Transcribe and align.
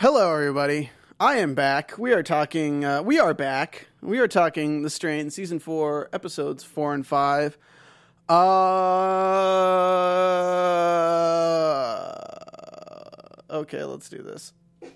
Hello, 0.00 0.32
everybody. 0.32 0.88
I 1.20 1.36
am 1.40 1.54
back. 1.54 1.98
We 1.98 2.14
are 2.14 2.22
talking. 2.22 2.86
Uh, 2.86 3.02
we 3.02 3.18
are 3.18 3.34
back. 3.34 3.88
We 4.00 4.18
are 4.18 4.28
talking 4.28 4.80
The 4.80 4.88
Strain, 4.88 5.28
season 5.28 5.58
four, 5.58 6.08
episodes 6.10 6.64
four 6.64 6.94
and 6.94 7.06
five. 7.06 7.58
Uh, 8.26 8.34
okay, 13.50 13.84
let's 13.84 14.08
do 14.08 14.22
this. 14.22 14.54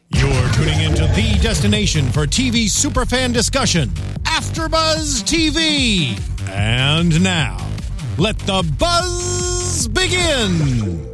You're 0.09 0.48
tuning 0.54 0.80
into 0.80 1.07
the 1.09 1.39
destination 1.43 2.11
for 2.11 2.25
TV 2.27 2.64
superfan 2.64 3.34
discussion, 3.34 3.91
AfterBuzz 4.23 5.23
TV. 5.25 6.18
And 6.48 7.23
now, 7.23 7.59
let 8.16 8.39
the 8.39 8.62
buzz 8.79 9.86
begin. 9.86 11.11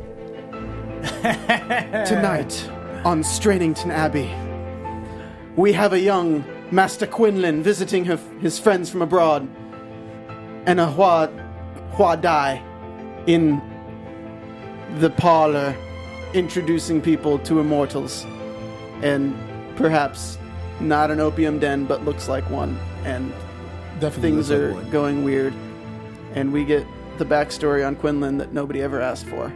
Tonight 2.06 2.70
on 3.04 3.22
Strainington 3.22 3.90
Abbey, 3.90 4.30
we 5.56 5.72
have 5.72 5.92
a 5.92 6.00
young 6.00 6.44
Master 6.70 7.06
Quinlan 7.06 7.62
visiting 7.62 8.04
her, 8.04 8.16
his 8.40 8.58
friends 8.58 8.90
from 8.90 9.02
abroad, 9.02 9.48
and 10.66 10.78
a 10.78 10.86
Hua, 10.86 11.28
Hua 11.92 12.16
Dai 12.16 12.62
in 13.26 13.60
the 14.98 15.10
parlor 15.10 15.74
introducing 16.34 17.00
people 17.00 17.38
to 17.40 17.58
immortals. 17.58 18.24
And 19.02 19.36
perhaps 19.76 20.38
not 20.78 21.10
an 21.10 21.20
opium 21.20 21.58
den, 21.58 21.86
but 21.86 22.04
looks 22.04 22.28
like 22.28 22.48
one. 22.50 22.78
And 23.04 23.32
Definitely 23.98 24.30
things 24.30 24.50
are 24.50 24.74
one. 24.74 24.90
going 24.90 25.24
weird. 25.24 25.54
And 26.34 26.52
we 26.52 26.64
get 26.64 26.86
the 27.18 27.24
backstory 27.24 27.86
on 27.86 27.96
Quinlan 27.96 28.38
that 28.38 28.52
nobody 28.52 28.82
ever 28.82 29.00
asked 29.00 29.26
for. 29.26 29.52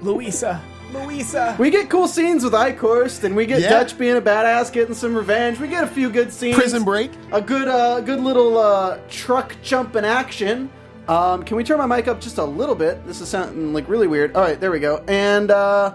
Louisa. 0.00 0.60
Louisa. 0.94 1.56
We 1.58 1.70
get 1.70 1.90
cool 1.90 2.08
scenes 2.08 2.44
with 2.44 2.52
Eichhorst, 2.52 3.24
and 3.24 3.34
we 3.36 3.46
get 3.46 3.60
Yeah. 3.60 3.70
Dutch 3.70 3.98
being 3.98 4.16
a 4.16 4.20
badass, 4.22 4.72
getting 4.72 4.94
some 4.94 5.14
revenge. 5.14 5.58
We 5.60 5.68
get 5.68 5.84
a 5.84 5.88
few 5.88 6.08
good 6.10 6.32
scenes. 6.32 6.56
Prison 6.56 6.84
Break. 6.84 7.10
A 7.32 7.40
good, 7.40 7.68
uh, 7.68 8.00
good 8.00 8.20
little 8.20 8.56
uh, 8.58 8.98
truck 9.08 9.54
jump 9.62 9.96
in 9.96 10.04
action. 10.04 10.70
Um, 11.08 11.42
can 11.42 11.56
we 11.56 11.64
turn 11.64 11.78
my 11.78 11.86
mic 11.86 12.08
up 12.08 12.20
just 12.20 12.38
a 12.38 12.44
little 12.44 12.74
bit? 12.74 13.06
This 13.06 13.20
is 13.20 13.28
sounding 13.28 13.74
like 13.74 13.88
really 13.88 14.06
weird. 14.06 14.34
All 14.34 14.42
right, 14.42 14.58
there 14.58 14.70
we 14.70 14.80
go. 14.80 15.04
And 15.06 15.50
uh, 15.50 15.94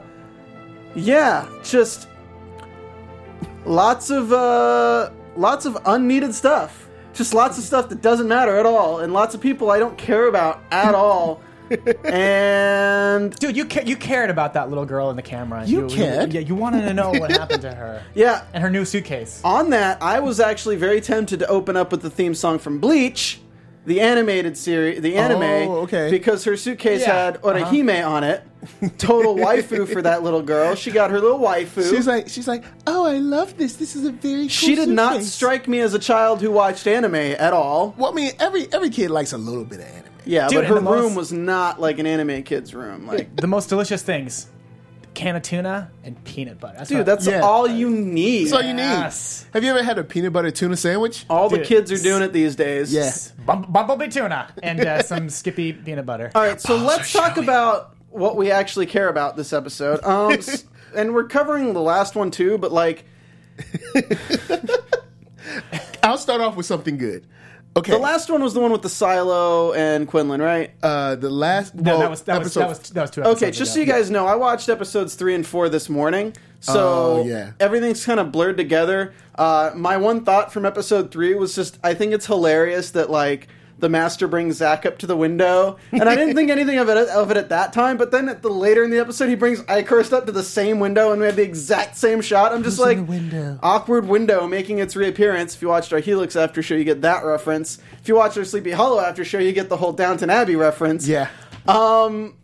yeah, 0.95 1.47
just 1.63 2.07
lots 3.65 4.09
of 4.09 4.31
uh, 4.31 5.09
lots 5.35 5.65
of 5.65 5.77
unneeded 5.85 6.33
stuff. 6.35 6.87
Just 7.13 7.33
lots 7.33 7.57
of 7.57 7.63
stuff 7.63 7.89
that 7.89 8.01
doesn't 8.01 8.27
matter 8.27 8.55
at 8.57 8.65
all, 8.65 8.99
and 8.99 9.11
lots 9.13 9.33
of 9.35 9.41
people 9.41 9.71
I 9.71 9.79
don't 9.79 9.97
care 9.97 10.27
about 10.27 10.61
at 10.71 10.93
all. 10.95 11.41
And 12.05 13.35
Dude, 13.35 13.55
you 13.55 13.65
ca- 13.65 13.83
you 13.85 13.95
cared 13.95 14.29
about 14.29 14.53
that 14.53 14.69
little 14.69 14.85
girl 14.85 15.09
in 15.09 15.15
the 15.15 15.21
camera. 15.21 15.65
You 15.65 15.87
cared? 15.87 16.33
yeah, 16.33 16.41
you 16.41 16.55
wanted 16.55 16.81
to 16.87 16.93
know 16.93 17.11
what 17.11 17.31
happened 17.31 17.61
to 17.63 17.73
her. 17.73 18.03
yeah, 18.15 18.43
And 18.53 18.61
her 18.63 18.69
new 18.69 18.85
suitcase. 18.85 19.41
on 19.43 19.69
that, 19.71 20.01
I 20.01 20.19
was 20.19 20.39
actually 20.39 20.75
very 20.75 21.01
tempted 21.01 21.39
to 21.39 21.47
open 21.47 21.75
up 21.77 21.91
with 21.91 22.01
the 22.01 22.09
theme 22.09 22.33
song 22.35 22.59
from 22.59 22.79
Bleach, 22.79 23.39
the 23.85 24.01
animated 24.01 24.57
series, 24.57 25.01
the 25.01 25.15
anime, 25.15 25.41
Oh, 25.41 25.75
okay. 25.81 26.11
because 26.11 26.43
her 26.43 26.55
suitcase 26.57 27.01
Yeah, 27.01 27.13
had 27.25 27.41
Orihime 27.41 28.01
uh-huh. 28.01 28.09
on 28.09 28.23
it. 28.23 28.43
Total 28.97 29.35
waifu 29.35 29.87
for 29.91 30.01
that 30.01 30.21
little 30.21 30.41
girl. 30.41 30.75
She 30.75 30.91
got 30.91 31.11
her 31.11 31.21
little 31.21 31.39
waifu. 31.39 31.89
She's 31.89 32.05
like, 32.05 32.27
she's 32.27 32.45
like, 32.47 32.65
oh, 32.85 33.05
I 33.05 33.17
love 33.17 33.55
this. 33.57 33.77
This 33.77 33.95
is 33.95 34.03
a 34.05 34.11
very. 34.11 34.41
Cool 34.41 34.47
she 34.49 34.75
did 34.75 34.89
not 34.89 35.23
strike 35.23 35.69
me 35.69 35.79
as 35.79 35.93
a 35.93 35.99
child 35.99 36.41
who 36.41 36.51
watched 36.51 36.85
anime 36.85 37.15
at 37.15 37.53
all. 37.53 37.95
Well, 37.97 38.11
I 38.11 38.15
mean, 38.15 38.31
every 38.37 38.67
every 38.73 38.89
kid 38.89 39.11
likes 39.11 39.31
a 39.31 39.37
little 39.37 39.63
bit 39.63 39.79
of 39.79 39.85
anime. 39.85 40.08
Yeah, 40.29 40.47
Dude, 40.47 40.59
but 40.59 40.65
her 40.67 40.75
room 40.75 40.83
most- 40.83 41.15
was 41.15 41.31
not 41.33 41.81
like 41.81 41.97
an 41.99 42.05
anime 42.05 42.43
kid's 42.43 42.73
room. 42.75 43.07
Like, 43.07 43.35
The 43.35 43.47
most 43.47 43.67
delicious 43.69 44.01
things. 44.03 44.47
Can 45.15 45.35
of 45.35 45.41
tuna 45.41 45.89
and 46.03 46.23
peanut 46.23 46.59
butter. 46.59 46.77
That's 46.77 46.89
dude, 46.89 47.05
that's 47.05 47.25
Yeah. 47.27 47.39
all 47.41 47.67
you 47.67 47.89
need. 47.89 48.45
That's 48.45 48.53
all 48.53 48.61
you 48.61 48.73
need. 48.75 48.83
Yes. 48.83 49.45
Have 49.53 49.63
you 49.63 49.71
ever 49.71 49.81
had 49.83 49.97
a 49.97 50.03
peanut 50.03 50.31
butter 50.31 50.51
tuna 50.51 50.77
sandwich? 50.77 51.25
all 51.29 51.49
the 51.49 51.59
kids 51.59 51.91
are 51.91 51.97
doing 51.97 52.21
it 52.21 52.31
these 52.31 52.55
days. 52.55 52.93
Yeah. 52.93 53.11
Bum- 53.45 53.65
Bumblebee 53.69 54.09
tuna 54.09 54.53
and 54.61 54.79
uh, 54.79 55.01
some 55.01 55.29
Skippy 55.29 55.73
peanut 55.73 56.05
butter. 56.05 56.31
All 56.35 56.43
right, 56.43 56.61
so 56.61 56.77
let's 56.77 57.11
talk 57.11 57.37
about 57.37 57.95
what 58.11 58.37
we 58.37 58.51
actually 58.51 58.85
care 58.85 59.09
about 59.09 59.35
this 59.35 59.51
episode. 59.51 60.01
Um, 60.03 60.37
and 60.95 61.13
we're 61.13 61.25
covering 61.27 61.73
the 61.73 61.81
last 61.81 62.15
one 62.15 62.29
too, 62.31 62.57
but 62.59 62.71
like 62.71 63.03
I'll 66.03 66.17
start 66.17 66.39
off 66.41 66.55
with 66.55 66.65
something 66.65 66.97
good. 66.97 67.25
Okay. 67.77 67.91
the 67.91 67.97
last 67.99 68.29
one 68.29 68.43
was 68.43 68.53
the 68.53 68.59
one 68.59 68.71
with 68.71 68.81
the 68.81 68.89
silo 68.89 69.73
and 69.73 70.07
Quinlan, 70.07 70.41
right? 70.41 70.71
uh, 70.83 71.15
the 71.15 71.29
last. 71.29 71.75
No, 71.75 71.91
well, 71.91 71.99
that 71.99 72.09
was 72.09 72.21
that 72.23 72.39
was, 72.39 72.47
episode- 72.47 72.59
that 72.61 72.69
was 72.69 72.89
that 72.89 73.01
was 73.01 73.11
two 73.11 73.21
episodes 73.21 73.43
Okay, 73.43 73.51
just 73.51 73.73
so 73.73 73.79
you 73.79 73.85
guys 73.85 74.09
know, 74.09 74.25
I 74.25 74.35
watched 74.35 74.67
episodes 74.69 75.13
three 75.15 75.35
and 75.35 75.45
four 75.45 75.69
this 75.69 75.87
morning, 75.87 76.33
so 76.59 77.21
Oh, 77.21 77.25
yeah. 77.25 77.51
everything's 77.59 78.03
kind 78.05 78.19
of 78.19 78.31
blurred 78.31 78.57
together. 78.57 79.13
Uh, 79.35 79.71
my 79.75 79.97
one 79.97 80.25
thought 80.25 80.51
from 80.51 80.65
episode 80.65 81.11
three 81.11 81.33
was 81.35 81.55
just, 81.55 81.77
I 81.83 81.93
think 81.93 82.11
it's 82.11 82.25
hilarious 82.25 82.91
that 82.91 83.09
like 83.09 83.47
the 83.79 83.89
master 83.89 84.27
brings 84.27 84.57
Zach 84.57 84.85
up 84.85 84.97
to 84.99 85.07
the 85.07 85.15
window, 85.15 85.77
and 85.91 86.03
I 86.03 86.15
didn't 86.15 86.35
think 86.35 86.49
anything 86.51 86.77
of 86.77 86.89
it 86.89 86.97
of 87.09 87.31
it 87.31 87.37
at 87.37 87.49
that 87.49 87.73
time. 87.73 87.97
But 87.97 88.11
then 88.11 88.29
at 88.29 88.41
the 88.41 88.49
later 88.49 88.83
in 88.83 88.89
the 88.91 88.99
episode, 88.99 89.29
he 89.29 89.35
brings 89.35 89.61
Eichhorst 89.63 90.13
up 90.13 90.25
to 90.25 90.31
the 90.31 90.43
same 90.43 90.79
window, 90.79 91.11
and 91.11 91.19
we 91.19 91.25
had 91.25 91.35
the 91.35 91.43
exact 91.43 91.97
same 91.97 92.21
shot. 92.21 92.51
I'm 92.51 92.63
just 92.63 92.77
Who's 92.77 92.85
like, 92.85 93.07
window? 93.07 93.59
awkward 93.63 94.07
window 94.07 94.47
making 94.47 94.79
its 94.79 94.95
reappearance. 94.95 95.55
If 95.55 95.61
you 95.61 95.67
watched 95.69 95.93
our 95.93 95.99
Helix 95.99 96.35
after 96.35 96.61
show, 96.61 96.75
you 96.75 96.83
get 96.83 97.01
that 97.01 97.23
reference. 97.23 97.79
If 98.01 98.07
you 98.07 98.15
watch 98.15 98.37
our 98.37 98.45
Sleepy 98.45 98.71
Hollow 98.71 98.99
after 98.99 99.23
show, 99.25 99.39
you 99.39 99.53
get 99.53 99.69
the 99.69 99.77
whole 99.77 99.93
Downton 99.93 100.29
Abbey 100.29 100.55
reference. 100.55 101.07
Yeah. 101.07 101.29
Um, 101.67 102.35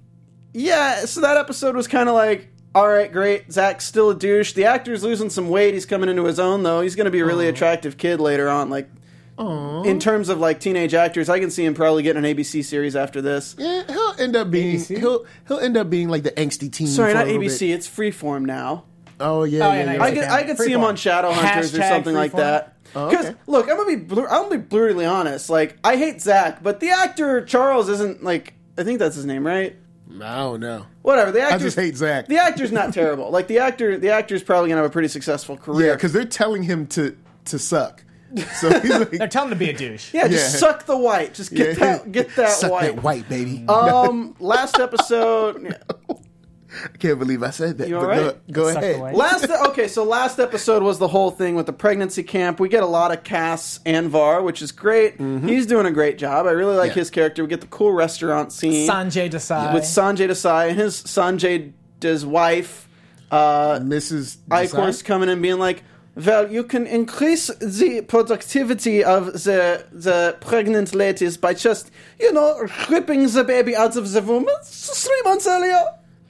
yeah, 0.54 1.06
so 1.06 1.22
that 1.22 1.38
episode 1.38 1.76
was 1.76 1.88
kind 1.88 2.08
of 2.08 2.16
like, 2.16 2.50
all 2.74 2.88
right, 2.88 3.12
great. 3.12 3.52
Zach's 3.52 3.86
still 3.86 4.10
a 4.10 4.16
douche. 4.16 4.54
The 4.54 4.66
actor's 4.66 5.04
losing 5.04 5.30
some 5.30 5.50
weight. 5.50 5.74
He's 5.74 5.86
coming 5.86 6.10
into 6.10 6.26
his 6.26 6.40
own, 6.40 6.64
though. 6.64 6.82
He's 6.82 6.96
going 6.96 7.06
to 7.06 7.12
be 7.12 7.22
a 7.22 7.26
really 7.26 7.48
attractive 7.48 7.98
kid 7.98 8.20
later 8.20 8.50
on. 8.50 8.70
Like, 8.70 8.90
in 9.38 10.00
terms 10.00 10.30
of 10.30 10.40
like 10.40 10.60
teenage 10.60 10.94
actors, 10.94 11.30
I 11.30 11.40
can 11.40 11.52
see 11.52 11.66
him 11.66 11.74
probably 11.74 12.04
getting 12.04 12.24
an 12.24 12.36
ABC 12.36 12.64
series 12.64 12.96
after 12.96 13.22
this. 13.22 13.56
Yeah, 13.58 13.84
he'll 13.88 14.16
end 14.18 14.36
up 14.36 14.50
being 14.50 14.78
ABC? 14.78 14.98
he'll 14.98 15.26
he'll 15.48 15.60
end 15.60 15.76
up 15.78 15.90
being 15.90 16.08
like 16.10 16.24
the 16.24 16.32
angsty 16.32 16.72
teen. 16.72 16.88
Sorry, 16.88 17.12
for 17.12 17.18
not 17.20 17.28
little 17.28 17.42
ABC. 17.42 17.60
bit. 17.60 17.70
It's 17.72 17.90
Freeform 17.90 18.46
now. 18.46 18.86
Oh 19.20 19.44
yeah, 19.44 19.68
Oh, 19.68 19.72
yeah, 19.72 19.78
yeah, 19.86 19.92
yeah. 19.94 19.98
no, 19.98 20.04
I 20.04 20.08
Yeah. 20.10 20.14
could, 20.14 20.24
I 20.32 20.44
could 20.44 20.58
see 20.58 20.72
him 20.72 20.84
on 20.84 20.96
Shadowhunters 20.96 21.74
or 21.74 21.80
Hashtag 21.80 21.90
something 21.90 22.16
like 22.16 22.32
Freeform. 22.32 22.38
that. 22.38 22.72
Oh, 22.96 23.10
Because 23.10 23.26
okay. 23.28 23.36
look, 23.48 23.70
I'm 23.70 23.76
gonna 23.78 23.90
be 23.98 24.04
blu- 24.04 24.26
I'm 24.28 24.44
gonna 24.44 24.58
be 24.58 24.64
brutally 24.64 25.06
honest. 25.06 25.50
Like, 25.50 25.78
I 25.84 25.98
hate 25.98 26.22
Zach, 26.22 26.64
but 26.64 26.80
the 26.80 26.92
actor 26.92 27.44
Charles 27.44 27.90
isn't 27.90 28.24
like. 28.24 28.54
I 28.78 28.84
think 28.84 29.00
that's 29.00 29.16
his 29.16 29.26
name, 29.26 29.46
right? 29.46 29.76
I 30.22 30.38
don't 30.38 30.60
know. 30.62 30.86
Whatever. 31.02 31.32
The 31.32 31.42
actor. 31.42 31.56
I 31.56 31.58
just 31.58 31.76
hate 31.78 31.98
Zach. 31.98 32.28
The 32.28 32.38
actor's 32.38 32.72
not 32.72 32.94
terrible. 32.94 33.32
Like 33.32 33.48
the 33.48 33.60
actor, 33.60 33.98
the 33.98 34.12
actor's 34.12 34.44
probably 34.44 34.70
gonna 34.70 34.82
have 34.82 34.90
a 34.90 34.94
pretty 34.94 35.08
successful 35.10 35.58
career. 35.58 35.88
Yeah, 35.88 35.94
because 35.96 36.14
they're 36.14 36.24
telling 36.24 36.64
him 36.64 36.88
to 36.88 37.18
to 37.46 37.60
suck. 37.60 38.04
So 38.56 38.80
he's 38.80 38.90
like, 38.92 39.12
They're 39.12 39.28
telling 39.28 39.52
him 39.52 39.60
to 39.60 39.66
be 39.66 39.70
a 39.70 39.74
douche. 39.78 40.14
Yeah, 40.14 40.28
just 40.28 40.54
Yeah. 40.54 40.60
suck 40.60 40.86
the 40.86 40.98
white. 40.98 41.34
Just 41.34 41.54
get 41.54 41.78
yeah. 41.78 41.98
that 41.98 42.12
get 42.12 42.36
that 42.36 42.50
suck 42.52 42.72
white. 42.72 42.96
that 42.96 43.04
white 43.04 43.30
baby. 43.30 43.66
Um, 43.68 44.36
last 44.40 44.80
episode. 44.80 45.76
I 46.84 46.98
can't 46.98 47.18
believe 47.18 47.42
I 47.42 47.52
said 47.52 47.78
that. 47.78 47.88
You 47.88 47.96
but 47.96 48.02
all 48.02 48.08
right? 48.08 48.52
Go, 48.52 48.64
go 48.66 48.72
Suck 48.74 48.82
the 48.82 48.90
ahead. 48.90 49.02
white. 49.02 49.16
Last 49.16 49.50
okay, 49.70 49.88
so 49.88 50.04
last 50.04 50.40
episode 50.40 50.84
was 50.84 51.00
the 51.00 51.08
whole 51.08 51.32
thing 51.32 51.56
with 51.56 51.68
the 51.68 51.74
pregnancy 51.74 52.22
camp. 52.22 52.60
We 52.60 52.68
get 52.68 52.84
a 52.84 52.88
lot 52.88 53.14
of 53.14 53.24
Cas 53.24 53.80
Anvar, 53.86 54.44
which 54.44 54.62
is 54.62 54.74
great. 54.74 55.18
He's 55.20 55.66
doing 55.68 55.86
a 55.86 55.92
great 55.92 56.18
job. 56.18 56.46
I 56.48 56.52
really 56.52 56.76
like 56.76 56.90
Mm-hmm. 56.92 56.98
Yeah. 57.00 57.02
his 57.02 57.10
character. 57.12 57.44
We 57.44 57.48
get 57.50 57.62
the 57.62 57.68
cool 57.68 57.94
restaurant 57.94 58.52
scene 58.52 58.90
Sanjay 58.90 59.30
Desai. 59.32 59.74
with 59.74 59.84
Sanjay 59.84 60.28
Desai 60.30 60.70
and 60.72 60.78
his 60.78 61.02
Sanjay 61.04 61.72
his 62.02 62.26
wife. 62.26 62.90
Uh, 63.32 63.80
Mrs. 63.80 64.38
Eichhorst 64.50 65.02
Desai? 65.02 65.06
coming 65.06 65.30
and 65.30 65.42
being 65.42 65.58
like, 65.60 65.82
well, 66.16 66.50
you 66.52 66.64
can 66.64 66.88
increase 66.88 67.48
the 67.48 68.02
productivity 68.02 69.04
of 69.04 69.34
the 69.44 69.86
the 69.92 70.38
pregnant 70.40 70.96
ladies 70.96 71.38
by 71.38 71.54
just, 71.54 71.92
you 72.20 72.32
know, 72.32 72.68
ripping 72.90 73.28
the 73.28 73.44
baby 73.44 73.76
out 73.76 73.96
of 73.98 74.12
the 74.12 74.22
womb 74.22 74.48
three 74.64 75.22
months 75.26 75.46
earlier. 75.48 75.84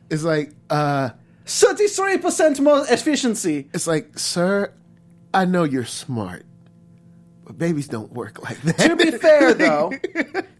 It's 0.10 0.24
like, 0.24 0.54
uh, 0.70 1.10
33% 1.46 2.60
more 2.60 2.84
efficiency. 2.90 3.70
it's 3.74 3.88
like, 3.88 4.18
sir, 4.18 4.72
I 5.34 5.46
know 5.46 5.64
you're 5.64 5.86
smart, 5.86 6.46
but 7.44 7.58
babies 7.58 7.88
don't 7.88 8.12
work 8.12 8.42
like 8.44 8.60
that. 8.64 8.78
To 8.80 8.96
be 8.96 9.12
fair, 9.12 9.54
though, 9.66 9.92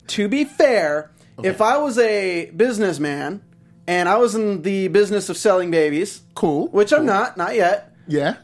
to 0.08 0.28
be 0.28 0.44
fair, 0.46 1.12
if 1.44 1.62
I 1.62 1.78
was 1.78 1.98
a 1.98 2.52
businessman 2.52 3.42
and 3.88 4.08
I 4.08 4.18
was 4.18 4.36
in 4.36 4.62
the 4.62 4.88
business 4.90 5.30
of 5.30 5.38
selling 5.38 5.72
babies, 5.72 6.22
cool. 6.36 6.68
which 6.68 6.92
I'm 6.92 7.06
not, 7.06 7.38
not 7.38 7.56
yet, 7.56 7.96
Yeah. 8.08 8.36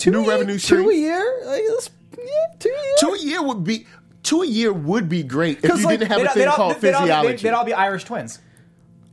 Two 0.00 0.10
New 0.10 0.18
a 0.20 0.22
year- 0.22 0.30
revenue 0.32 0.58
two 0.58 0.88
a 0.90 0.94
year, 0.94 1.40
like, 1.44 1.62
that's- 1.68 1.90
yeah, 2.18 2.24
two 2.58 2.68
a 2.68 2.72
year. 2.72 2.94
Two 2.98 3.12
a 3.14 3.18
year 3.18 3.42
would 3.42 3.62
be 3.64 3.86
two 4.22 4.42
a 4.42 4.46
year 4.46 4.72
would 4.72 5.08
be 5.08 5.22
great 5.22 5.58
if 5.62 5.64
you 5.64 5.84
like, 5.86 5.98
didn't 6.00 6.10
have 6.12 6.20
a 6.22 6.26
all- 6.28 6.34
thing 6.34 6.40
they'd 6.42 6.46
all, 6.48 6.56
called 6.56 6.76
they'd 6.80 6.92
all- 6.94 7.00
physiology. 7.02 7.28
they'd, 7.36 7.38
they'd 7.40 7.50
all 7.54 7.64
be 7.64 7.72
Irish 7.74 8.04
twins. 8.04 8.38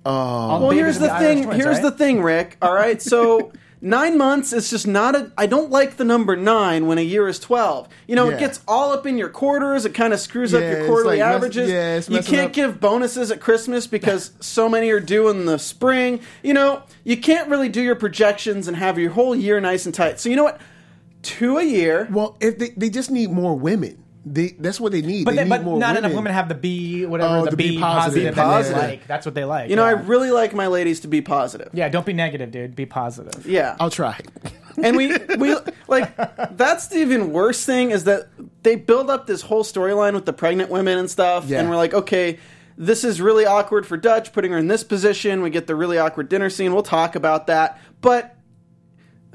Oh. 0.05 0.11
All 0.11 0.59
Well, 0.61 0.69
here's 0.71 0.99
the 0.99 1.09
thing. 1.09 1.43
twins, 1.43 1.61
here's 1.61 1.75
right? 1.75 1.81
the 1.83 1.91
thing, 1.91 2.21
Rick. 2.23 2.57
All 2.61 2.73
right, 2.73 3.01
so 3.01 3.51
nine 3.81 4.17
months 4.17 4.53
is 4.53 4.69
just 4.69 4.87
not 4.87 5.15
a. 5.15 5.31
I 5.37 5.45
don't 5.47 5.69
like 5.69 5.97
the 5.97 6.03
number 6.05 6.35
nine 6.37 6.87
when 6.87 6.97
a 6.97 7.01
year 7.01 7.27
is 7.27 7.39
twelve. 7.39 7.87
You 8.07 8.15
know, 8.15 8.29
Yeah. 8.29 8.35
it 8.35 8.39
gets 8.39 8.61
all 8.67 8.91
up 8.93 9.05
in 9.05 9.17
your 9.17 9.27
quarters. 9.29 9.85
It 9.85 9.93
kind 9.93 10.13
of 10.13 10.19
screws 10.21 10.53
up 10.53 10.61
Yeah, 10.61 10.69
your 10.71 10.79
it's 10.79 10.87
quarterly 10.87 11.17
like 11.19 11.25
mess- 11.27 11.35
averages. 11.35 11.69
yeah, 11.69 11.95
it's 11.97 12.09
you 12.09 12.21
can't 12.21 12.47
up. 12.47 12.53
give 12.53 12.79
bonuses 12.79 13.31
at 13.31 13.39
Christmas 13.41 13.85
because 13.85 14.31
so 14.39 14.69
many 14.69 14.89
are 14.91 14.99
due 15.01 15.27
in 15.29 15.45
the 15.45 15.57
spring. 15.59 16.21
You 16.41 16.53
know, 16.53 16.83
you 17.03 17.17
can't 17.17 17.49
really 17.49 17.69
do 17.69 17.81
your 17.81 17.95
projections 17.95 18.67
and 18.69 18.77
have 18.77 18.97
your 18.97 19.11
whole 19.11 19.35
year 19.35 19.59
nice 19.59 19.85
and 19.85 19.93
tight. 19.93 20.19
So 20.21 20.29
you 20.29 20.35
know 20.37 20.43
what? 20.45 20.61
Two 21.21 21.57
a 21.57 21.63
year. 21.63 22.07
Well, 22.11 22.37
if 22.39 22.57
they 22.57 22.69
they 22.69 22.89
just 22.89 23.11
need 23.11 23.31
more 23.31 23.55
women. 23.55 24.03
They 24.29 24.49
that's 24.59 24.77
what 24.79 24.91
they 24.91 25.01
need. 25.01 25.23
But, 25.23 25.31
they 25.31 25.37
they, 25.37 25.43
need 25.45 25.49
but 25.49 25.63
more 25.63 25.79
not 25.79 25.95
women. 25.95 26.03
enough 26.05 26.15
women 26.17 26.33
have 26.33 26.49
the 26.49 26.55
B, 26.55 27.05
whatever, 27.05 27.33
Oh, 27.37 27.45
the, 27.45 27.51
the 27.51 27.57
B, 27.57 27.69
B 27.71 27.79
positive, 27.79 28.35
positive. 28.35 28.35
that 28.35 28.43
Positive. 28.43 28.81
they 28.81 28.87
like. 28.89 29.07
That's 29.07 29.25
what 29.25 29.35
they 29.35 29.45
like. 29.45 29.69
You 29.69 29.77
know, 29.77 29.85
I 29.85 29.91
really 29.91 30.31
like 30.31 30.53
my 30.53 30.67
ladies 30.67 30.99
to 31.01 31.07
be 31.07 31.21
positive. 31.21 31.69
yeah, 31.73 31.87
don't 31.87 32.05
be 32.05 32.11
negative, 32.11 32.51
dude. 32.51 32.75
Be 32.75 32.85
positive. 32.85 33.45
Yeah. 33.47 33.77
I'll 33.79 33.89
try. 33.89 34.19
and 34.83 34.97
we 34.97 35.15
we 35.39 35.55
like 35.87 36.13
that's 36.57 36.87
the 36.87 36.97
even 36.99 37.31
worse 37.31 37.63
thing 37.65 37.91
is 37.91 38.03
that 38.03 38.27
they 38.63 38.75
build 38.75 39.09
up 39.09 39.27
this 39.27 39.41
whole 39.43 39.63
storyline 39.63 40.13
with 40.13 40.25
the 40.25 40.33
pregnant 40.33 40.69
women 40.69 40.97
and 40.97 41.09
stuff 41.09 41.45
Yeah. 41.47 41.61
and 41.61 41.69
we're 41.69 41.77
like 41.77 41.93
okay 41.93 42.37
this 42.77 43.03
is 43.03 43.19
really 43.19 43.43
awkward 43.47 43.87
for 43.87 43.97
dutch 43.97 44.33
putting 44.33 44.51
her 44.51 44.57
in 44.59 44.67
this 44.67 44.83
position 44.83 45.41
we 45.41 45.49
get 45.49 45.65
the 45.65 45.73
really 45.75 45.97
awkward 45.97 46.29
dinner 46.29 46.51
scene 46.51 46.73
we'll 46.75 46.83
talk 46.83 47.15
about 47.15 47.47
that 47.47 47.81
but 48.01 48.35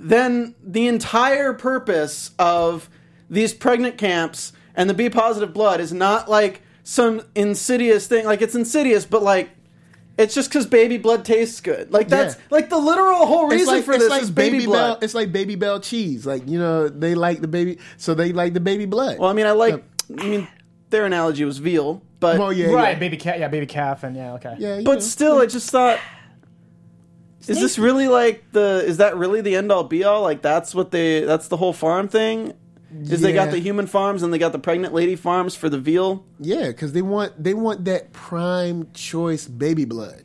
then 0.03 0.55
the 0.63 0.87
entire 0.89 1.53
purpose 1.53 2.33
of 2.39 2.91
these 3.31 3.55
pregnant 3.55 3.97
camps 3.97 4.53
and 4.75 4.91
the 4.91 4.95
b 4.95 5.09
positive 5.09 5.53
blood 5.55 5.81
is 5.81 5.93
not 5.93 6.29
like 6.29 6.61
some 6.83 7.23
insidious 7.35 8.07
thing 8.07 8.27
like 8.27 8.43
it's 8.43 8.55
insidious 8.55 9.07
but 9.07 9.23
like 9.23 9.51
it's 10.19 10.35
just 10.35 10.51
because 10.51 10.67
baby 10.67 10.99
blood 10.99 11.25
tastes 11.25 11.61
good. 11.61 11.91
Like 11.91 12.09
that's 12.09 12.35
Yeah. 12.35 12.41
like 12.51 12.69
the 12.69 12.77
literal 12.77 13.25
whole 13.25 13.49
reason 13.49 13.67
like, 13.77 13.85
for 13.85 13.93
it's 13.93 14.03
this 14.05 14.11
like 14.11 14.23
is 14.23 14.31
baby, 14.31 14.67
blood. 14.67 14.95
Bell. 14.95 14.99
It's 15.01 15.15
like 15.15 15.33
baby 15.33 15.55
bell 15.55 15.81
cheese. 15.81 16.27
Like 16.27 16.47
you 16.47 16.59
know, 16.59 16.89
they 16.89 17.15
like 17.15 17.41
the 17.41 17.49
baby, 17.49 17.79
so 17.97 18.13
they 18.13 18.33
like 18.33 18.53
the 18.53 18.61
baby 18.61 18.85
blood. 18.85 19.19
Well, 19.19 19.31
I 19.31 19.33
mean, 19.33 19.47
I 19.47 19.53
like. 19.53 19.83
I 20.19 20.27
mean, 20.29 20.49
their 20.91 21.07
analogy 21.07 21.47
was 21.47 21.57
veal, 21.59 22.03
but 22.21 22.39
Well, 22.39 22.53
yeah, 22.53 22.67
right, 22.67 22.91
yeah. 22.93 22.99
baby 22.99 23.17
cat, 23.17 23.39
yeah, 23.39 23.49
baby 23.49 23.65
calf, 23.65 24.05
and 24.05 24.15
yeah, 24.15 24.35
okay. 24.35 24.55
yeah, 24.59 24.83
but 24.85 24.95
know. 24.97 25.01
still, 25.01 25.39
I 25.39 25.47
just 25.47 25.71
thought. 25.71 25.99
Is 27.49 27.61
this 27.61 27.79
really 27.79 28.09
like 28.09 28.45
the? 28.53 28.83
Is 28.87 28.99
that 28.99 29.17
really 29.17 29.41
the 29.41 29.57
end 29.57 29.73
all 29.73 29.85
be 29.85 30.05
all? 30.05 30.23
Like 30.23 30.43
that's 30.43 30.75
what 30.75 30.91
they? 30.91 31.21
That's 31.21 31.49
the 31.49 31.57
whole 31.57 31.73
farm 31.73 32.09
thing. 32.09 32.55
Is 33.01 33.23
they 33.23 33.33
got 33.33 33.51
the 33.51 33.59
human 33.59 33.87
farms 33.87 34.23
and 34.23 34.33
they 34.33 34.39
got 34.39 34.53
the 34.53 34.59
pregnant 34.59 34.93
lady 34.93 35.17
farms 35.17 35.55
for 35.55 35.71
the 35.71 35.79
veal. 35.79 36.25
Yeah, 36.39 36.67
because 36.67 36.93
they 36.93 37.03
want 37.03 37.43
they 37.43 37.55
want 37.55 37.87
that 37.87 38.13
prime 38.13 38.89
choice 38.93 39.49
baby 39.49 39.85
blood. 39.85 40.25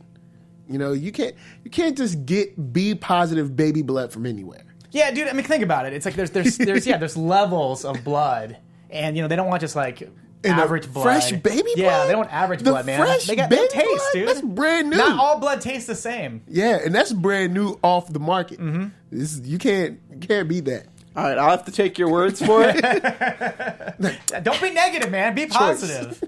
You 0.69 0.77
know, 0.77 0.91
you 0.91 1.11
can't 1.11 1.33
you 1.63 1.71
can't 1.71 1.97
just 1.97 2.25
get 2.25 2.73
B 2.73 2.93
positive 2.93 3.55
baby 3.55 3.81
blood 3.81 4.11
from 4.11 4.25
anywhere. 4.25 4.65
Yeah, 4.91 5.11
dude. 5.11 5.27
I 5.27 5.33
mean, 5.33 5.45
think 5.45 5.63
about 5.63 5.85
it. 5.85 5.93
It's 5.93 6.05
like 6.05 6.15
there's 6.15 6.31
there's 6.31 6.57
there's 6.57 6.85
yeah 6.85 6.97
there's 6.99 7.15
levels 7.15 7.85
of 7.85 8.03
blood, 8.03 8.57
and 8.89 9.15
you 9.15 9.21
know 9.21 9.29
they 9.29 9.37
don't 9.37 9.47
want 9.47 9.61
just 9.61 9.75
like 9.75 10.09
And 10.51 10.59
average 10.59 10.91
blood, 10.91 11.03
fresh 11.03 11.31
baby 11.31 11.61
blood. 11.63 11.77
Yeah, 11.77 12.05
they 12.05 12.11
don't 12.11 12.19
want 12.19 12.33
average 12.33 12.59
The 12.61 12.71
blood, 12.71 12.85
man. 12.85 12.99
fresh 12.99 13.25
they 13.25 13.35
got 13.35 13.49
baby 13.49 13.61
no 13.61 13.67
taste, 13.67 13.87
blood? 13.87 14.09
dude. 14.13 14.27
That's 14.27 14.41
brand 14.41 14.89
new. 14.89 14.97
Not 14.97 15.19
all 15.19 15.39
blood 15.39 15.61
tastes 15.61 15.87
the 15.87 15.95
same. 15.95 16.41
Yeah, 16.47 16.79
and 16.83 16.93
that's 16.93 17.13
brand 17.13 17.53
new 17.53 17.77
off 17.83 18.11
the 18.11 18.19
market. 18.19 18.59
Mm-hmm. 18.59 18.87
This 19.11 19.39
you 19.43 19.57
can't 19.57 19.99
you 20.11 20.19
can't 20.19 20.47
beat 20.47 20.65
that. 20.65 20.87
All 21.15 21.23
right, 21.23 21.37
I'll 21.37 21.49
have 21.49 21.65
to 21.65 21.71
take 21.71 21.97
your 21.97 22.09
words 22.11 22.45
for 22.45 22.61
it. 22.63 22.75
Don't 24.43 24.61
be 24.61 24.69
negative, 24.71 25.09
man. 25.09 25.33
Be 25.33 25.47
positive. 25.47 26.21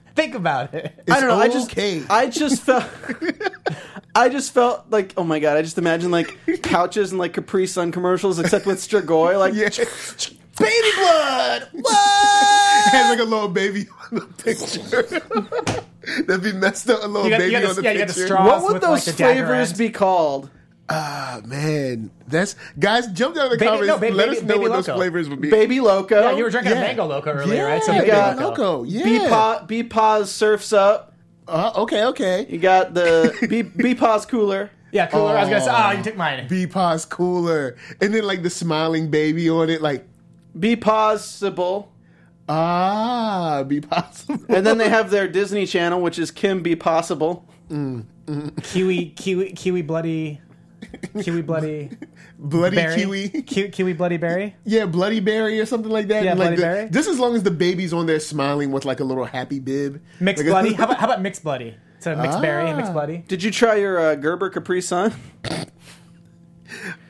think 0.14 0.34
about 0.34 0.72
it. 0.74 0.94
I 1.10 1.20
don't 1.20 1.28
know. 1.28 1.36
I 1.36 1.48
just, 1.48 1.70
okay. 1.70 2.02
I 2.08 2.26
just 2.26 2.62
felt, 2.62 2.84
I 4.14 4.28
just 4.30 4.52
felt 4.52 4.86
like, 4.90 5.12
oh 5.16 5.24
my 5.24 5.40
god! 5.40 5.56
I 5.58 5.62
just 5.62 5.76
imagine 5.78 6.10
like 6.10 6.36
couches 6.62 7.10
and 7.10 7.18
like 7.18 7.34
Capri 7.34 7.66
Sun 7.66 7.92
commercials, 7.92 8.38
except 8.38 8.64
with 8.66 8.78
Strigoi, 8.78 9.38
like 9.38 9.54
Yeah. 9.54 9.68
Baby 10.58 10.88
blood. 10.96 11.68
What? 11.72 12.92
Has 12.92 13.10
like 13.10 13.20
a 13.20 13.24
little 13.28 13.48
baby 13.48 13.86
on 14.10 14.18
the 14.18 14.26
picture. 14.42 15.02
That'd 16.26 16.42
be 16.42 16.52
messed 16.52 16.88
up. 16.90 17.02
A 17.02 17.06
little 17.06 17.24
You 17.24 17.30
got- 17.30 17.38
baby 17.38 17.52
you 17.52 17.60
got 17.60 17.68
on 17.70 17.74
the- 17.76 17.82
the 17.82 17.84
yeah, 17.88 17.92
you 17.92 17.98
got 18.00 18.08
the 18.08 18.14
picture. 18.14 18.26
straw. 18.26 18.46
What 18.46 18.62
would 18.64 18.72
with, 18.74 18.82
those 18.82 19.06
like, 19.06 19.16
the 19.16 19.22
dagger 19.22 19.46
flavors 19.46 19.68
end. 19.70 19.78
be 19.78 19.90
called? 19.90 20.50
Ah 20.88 21.40
man, 21.44 22.10
that's 22.26 22.56
guys. 22.78 23.06
Jump 23.08 23.36
down 23.36 23.46
in 23.46 23.52
the 23.52 23.58
Baby- 23.58 23.68
comments. 23.70 23.86
no, 23.88 23.98
baby- 23.98 24.14
let 24.16 24.28
us 24.30 24.42
know 24.42 24.46
baby 24.48 24.58
what 24.60 24.72
those 24.72 24.88
Loco. 24.88 24.98
flavors 24.98 25.28
would 25.28 25.40
be. 25.40 25.50
Baby 25.50 25.80
Loco. 25.80 26.20
Yeah, 26.20 26.32
you 26.36 26.42
were 26.42 26.50
drinking 26.50 26.72
Yeah. 26.72 26.78
a 26.78 26.80
mango 26.80 27.06
loco 27.06 27.30
earlier, 27.30 27.64
right? 27.64 27.82
Yeah, 27.86 27.94
baby 27.98 28.06
got- 28.10 28.38
loco. 28.38 28.82
Yeah. 28.84 29.04
B 29.04 29.18
pa 29.20 29.64
B 29.66 29.82
paws 29.84 30.32
surfs 30.32 30.72
up. 30.72 31.14
Uh, 31.46 31.72
okay, 31.76 32.04
okay. 32.06 32.46
You 32.48 32.58
got 32.58 32.94
the 32.94 33.32
B 33.48 33.62
B 33.62 33.94
paws 33.94 34.26
cooler. 34.26 34.70
Yeah, 34.92 35.06
cooler. 35.06 35.36
I 35.36 35.42
was 35.42 35.48
gonna 35.48 35.60
say, 35.64 35.70
oh, 35.72 35.90
you 35.92 36.02
took 36.02 36.16
mine. 36.16 36.48
B 36.48 36.66
paws 36.66 37.04
cooler, 37.04 37.76
and 38.00 38.12
then 38.12 38.24
like 38.24 38.42
the 38.42 38.50
smiling 38.50 39.10
baby 39.10 39.48
on 39.48 39.70
it, 39.70 39.80
like 39.82 40.04
B 40.58 40.76
possible. 40.76 41.92
ah, 42.48 43.62
be 43.66 43.80
possible. 43.80 44.38
And 44.48 44.66
then 44.66 44.78
they 44.78 44.88
have 44.88 45.10
their 45.10 45.28
Disney 45.28 45.66
channel, 45.66 46.00
which 46.00 46.18
is 46.18 46.30
Kim 46.30 46.62
Be 46.62 46.74
Possible. 46.76 47.46
Kiwi, 47.68 49.10
kiwi, 49.16 49.52
kiwi, 49.52 49.82
bloody, 49.82 50.40
kiwi, 51.20 51.42
bloody 51.42 51.90
bloody 52.38 52.76
berry. 52.76 52.96
kiwi. 52.96 53.28
Ki- 53.42 53.68
kiwi, 53.68 53.92
bloody 53.92 54.16
berry. 54.16 54.56
Yeah, 54.64 54.86
bloody 54.86 55.20
berry 55.20 55.58
or 55.60 55.66
something 55.66 55.90
like 55.90 56.08
that. 56.08 56.24
Yeah, 56.24 56.30
And, 56.32 56.38
like 56.40 56.48
Bloody 56.50 56.56
the- 56.56 56.62
Berry. 56.62 56.90
Just 56.90 57.08
as 57.08 57.18
long 57.18 57.34
as 57.36 57.42
the 57.44 57.50
baby's 57.50 57.92
on 57.92 58.06
there 58.06 58.18
smiling 58.20 58.72
with 58.72 58.84
like 58.84 58.98
a 59.00 59.04
little 59.04 59.24
happy 59.24 59.58
bib. 59.60 60.00
Mixed 60.20 60.42
Like 60.44 60.48
a- 60.48 60.50
bloody. 60.50 60.72
How 60.74 60.84
about 60.86 60.98
how 60.98 61.06
about 61.06 61.22
mixed 61.22 61.42
bloody? 61.44 61.76
So 62.00 62.16
mixed 62.16 62.40
berry 62.40 62.66
and 62.68 62.76
mixed 62.76 62.90
Ah. 62.90 62.94
bloody. 62.94 63.18
Did 63.28 63.42
you 63.42 63.50
try 63.50 63.74
your 63.76 63.98
uh, 64.00 64.14
Gerber 64.16 64.50
Capri 64.50 64.80
Sun? 64.80 65.12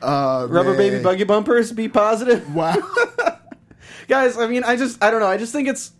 Uh, 0.01 0.47
Rubber 0.49 0.69
man. 0.71 0.77
baby 0.77 1.03
buggy 1.03 1.23
bumpers? 1.23 1.71
Be 1.71 1.87
positive. 1.87 2.53
Wow. 2.55 2.75
Guys, 4.11 4.37
I 4.37 4.45
mean, 4.47 4.65
I 4.65 4.75
just, 4.75 5.01
I 5.01 5.09
don't 5.09 5.21
know. 5.21 5.27
I 5.27 5.37
just 5.37 5.53
think 5.53 5.69
it's, 5.69 5.93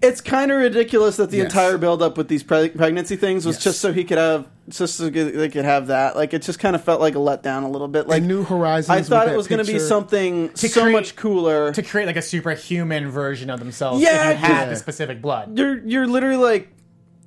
it's 0.00 0.22
kind 0.22 0.50
of 0.50 0.58
ridiculous 0.58 1.18
that 1.18 1.30
the 1.30 1.36
Yes. 1.36 1.44
entire 1.52 1.76
build 1.76 2.00
up 2.02 2.16
with 2.16 2.28
these 2.28 2.42
pre- 2.42 2.70
pregnancy 2.70 3.14
things 3.16 3.44
was 3.44 3.56
Yes. 3.56 3.64
just 3.64 3.80
so 3.82 3.92
he 3.92 4.04
could 4.04 4.16
have, 4.16 4.48
just 4.70 4.96
so 4.96 5.10
they 5.10 5.50
could 5.50 5.66
have 5.66 5.88
that. 5.88 6.16
Like, 6.16 6.32
it 6.32 6.40
just 6.40 6.58
kind 6.58 6.74
of 6.74 6.82
felt 6.82 6.98
like 7.02 7.14
a 7.16 7.18
letdown 7.18 7.64
a 7.64 7.68
little 7.68 7.88
bit. 7.88 8.08
Like, 8.08 8.22
New 8.22 8.42
Horizons. 8.42 8.88
I 8.88 9.02
thought 9.02 9.28
it 9.28 9.36
was 9.36 9.48
going 9.48 9.58
to 9.58 9.66
be 9.66 9.74
picture. 9.74 9.86
something 9.86 10.54
so 10.56 10.80
create- 10.80 10.92
much 10.92 11.14
cooler. 11.14 11.72
To 11.74 11.82
create 11.82 12.06
like 12.06 12.16
a 12.16 12.22
superhuman 12.22 13.10
version 13.10 13.50
of 13.50 13.58
themselves. 13.58 14.00
Yeah, 14.00 14.30
if 14.30 14.40
you 14.40 14.46
had 14.46 14.62
yeah. 14.62 14.70
the 14.70 14.76
specific 14.76 15.20
blood. 15.20 15.58
you're 15.58 15.76
you're 15.86 16.06
literally 16.06 16.36
like 16.42 16.68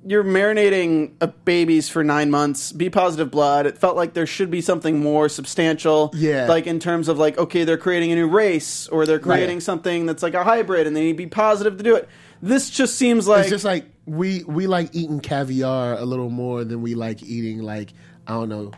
you're 0.06 0.24
marinating 0.24 1.12
a 1.20 1.28
babies 1.28 1.88
for 1.88 2.04
nine 2.04 2.30
months. 2.30 2.72
Be 2.72 2.90
positive 2.90 3.30
blood. 3.30 3.66
It 3.66 3.78
felt 3.78 3.96
like 3.96 4.12
there 4.14 4.26
should 4.26 4.50
be 4.50 4.60
something 4.60 5.00
more 5.00 5.28
substantial. 5.28 6.10
Yeah. 6.14 6.46
Like 6.46 6.66
in 6.66 6.78
terms 6.78 7.08
of 7.08 7.18
like, 7.18 7.38
okay, 7.38 7.64
they're 7.64 7.78
creating 7.78 8.12
a 8.12 8.14
new 8.16 8.28
race 8.28 8.86
or 8.88 9.06
they're 9.06 9.18
creating 9.18 9.56
Right. 9.56 9.62
something 9.62 10.06
that's 10.06 10.22
like 10.22 10.34
a 10.34 10.44
hybrid 10.44 10.86
and 10.86 10.94
they 10.94 11.00
need 11.02 11.12
to 11.12 11.16
be 11.18 11.26
positive 11.26 11.78
to 11.78 11.82
do 11.82 11.96
it. 11.96 12.08
This 12.42 12.68
just 12.68 12.96
seems 12.96 13.26
like 13.26 13.42
It's 13.42 13.50
just 13.50 13.64
like 13.64 13.86
we 14.04 14.44
we 14.44 14.66
like 14.66 14.90
eating 14.94 15.20
caviar 15.20 15.94
a 15.94 16.04
little 16.04 16.28
more 16.28 16.64
than 16.64 16.82
we 16.82 16.94
like 16.94 17.22
eating 17.22 17.62
like 17.62 17.94
I 18.26 18.32
don't 18.34 18.50
know, 18.50 18.72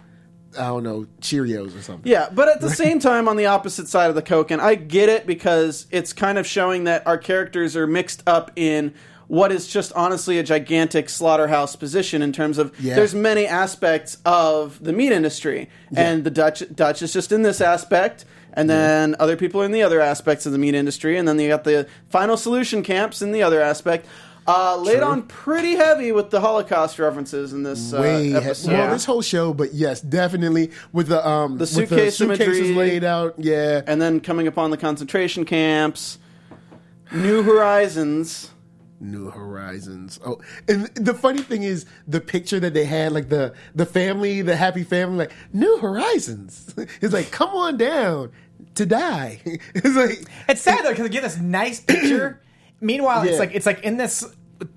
I 0.56 0.68
don't 0.68 0.84
know 0.84 1.06
Cheerios 1.20 1.76
or 1.76 1.82
something. 1.82 2.08
Yeah, 2.10 2.28
but 2.32 2.48
at 2.48 2.60
the 2.60 2.70
same 2.70 3.00
time, 3.00 3.26
on 3.28 3.36
the 3.36 3.46
opposite 3.46 3.88
side 3.88 4.08
of 4.08 4.14
the 4.14 4.22
Coke, 4.22 4.50
and 4.52 4.62
I 4.62 4.76
get 4.76 5.08
it 5.08 5.26
because 5.26 5.86
it's 5.90 6.12
kind 6.12 6.38
of 6.38 6.46
showing 6.46 6.84
that 6.84 7.06
our 7.06 7.18
characters 7.18 7.76
are 7.76 7.86
mixed 7.88 8.22
up 8.28 8.52
in 8.56 8.94
what 9.28 9.50
is 9.52 9.66
just 9.66 9.92
honestly 9.94 10.38
a 10.38 10.42
gigantic 10.42 11.08
slaughterhouse 11.08 11.74
position 11.76 12.22
in 12.22 12.32
terms 12.32 12.58
of 12.58 12.72
Yeah. 12.80 12.94
there's 12.96 13.14
many 13.14 13.46
aspects 13.46 14.18
of 14.24 14.82
the 14.82 14.92
meat 14.92 15.12
industry, 15.12 15.68
and 15.94 16.22
the 16.24 16.30
Dutch 16.30 16.62
Dutch 16.74 17.02
is 17.02 17.12
just 17.12 17.32
in 17.32 17.42
this 17.42 17.60
aspect. 17.60 18.24
And 18.58 18.70
then 18.70 19.14
other 19.18 19.36
people 19.36 19.60
are 19.60 19.66
in 19.66 19.72
the 19.72 19.82
other 19.82 20.00
aspects 20.00 20.46
of 20.46 20.52
the 20.52 20.58
meat 20.58 20.74
industry, 20.74 21.18
and 21.18 21.28
then 21.28 21.38
you 21.38 21.48
got 21.48 21.64
the 21.64 21.86
final 22.08 22.38
solution 22.38 22.82
camps 22.82 23.20
in 23.20 23.32
the 23.32 23.42
other 23.42 23.60
aspect. 23.60 24.06
Uh, 24.48 24.76
laid 24.80 24.98
True. 24.98 25.04
on 25.08 25.22
pretty 25.24 25.74
heavy 25.74 26.12
with 26.12 26.30
the 26.30 26.40
Holocaust 26.40 26.98
references 27.00 27.52
in 27.52 27.64
this 27.64 27.92
uh, 27.92 28.00
episode. 28.00 28.70
well, 28.72 28.90
this 28.92 29.04
whole 29.04 29.20
show, 29.20 29.52
but 29.52 29.74
yes, 29.74 30.00
definitely 30.00 30.70
with 30.92 31.08
the 31.08 31.28
um 31.28 31.58
with 31.58 31.68
suitcase 31.68 32.16
suitcases 32.16 32.70
imagery. 32.70 32.74
laid 32.74 33.02
out. 33.04 33.34
Yeah, 33.38 33.82
and 33.88 34.00
then 34.00 34.20
coming 34.20 34.46
upon 34.46 34.70
the 34.70 34.76
concentration 34.76 35.44
camps, 35.44 36.18
New 37.12 37.42
Horizons. 37.42 38.50
New 39.00 39.30
Horizons. 39.30 40.18
Oh, 40.24 40.40
and 40.68 40.86
the 40.94 41.14
funny 41.14 41.42
thing 41.42 41.62
is 41.62 41.84
the 42.08 42.20
picture 42.20 42.58
that 42.60 42.74
they 42.74 42.84
had, 42.84 43.12
like 43.12 43.28
the 43.28 43.54
the 43.74 43.86
family, 43.86 44.42
the 44.42 44.56
happy 44.56 44.84
family, 44.84 45.18
like 45.26 45.32
New 45.52 45.78
Horizons. 45.78 46.74
It's 47.02 47.12
like, 47.12 47.30
come 47.30 47.50
on 47.50 47.76
down 47.76 48.32
to 48.76 48.86
die. 48.86 49.40
It's 49.74 49.96
like 49.96 50.24
It's 50.48 50.62
sad 50.62 50.84
though 50.84 50.90
because 50.90 51.04
they 51.04 51.10
give 51.10 51.22
this 51.22 51.38
nice 51.38 51.80
picture. 51.80 52.40
Meanwhile, 52.80 53.24
Yeah. 53.24 53.30
it's 53.32 53.40
like 53.40 53.54
it's 53.54 53.66
like 53.66 53.80
in 53.84 53.96
this 53.96 54.24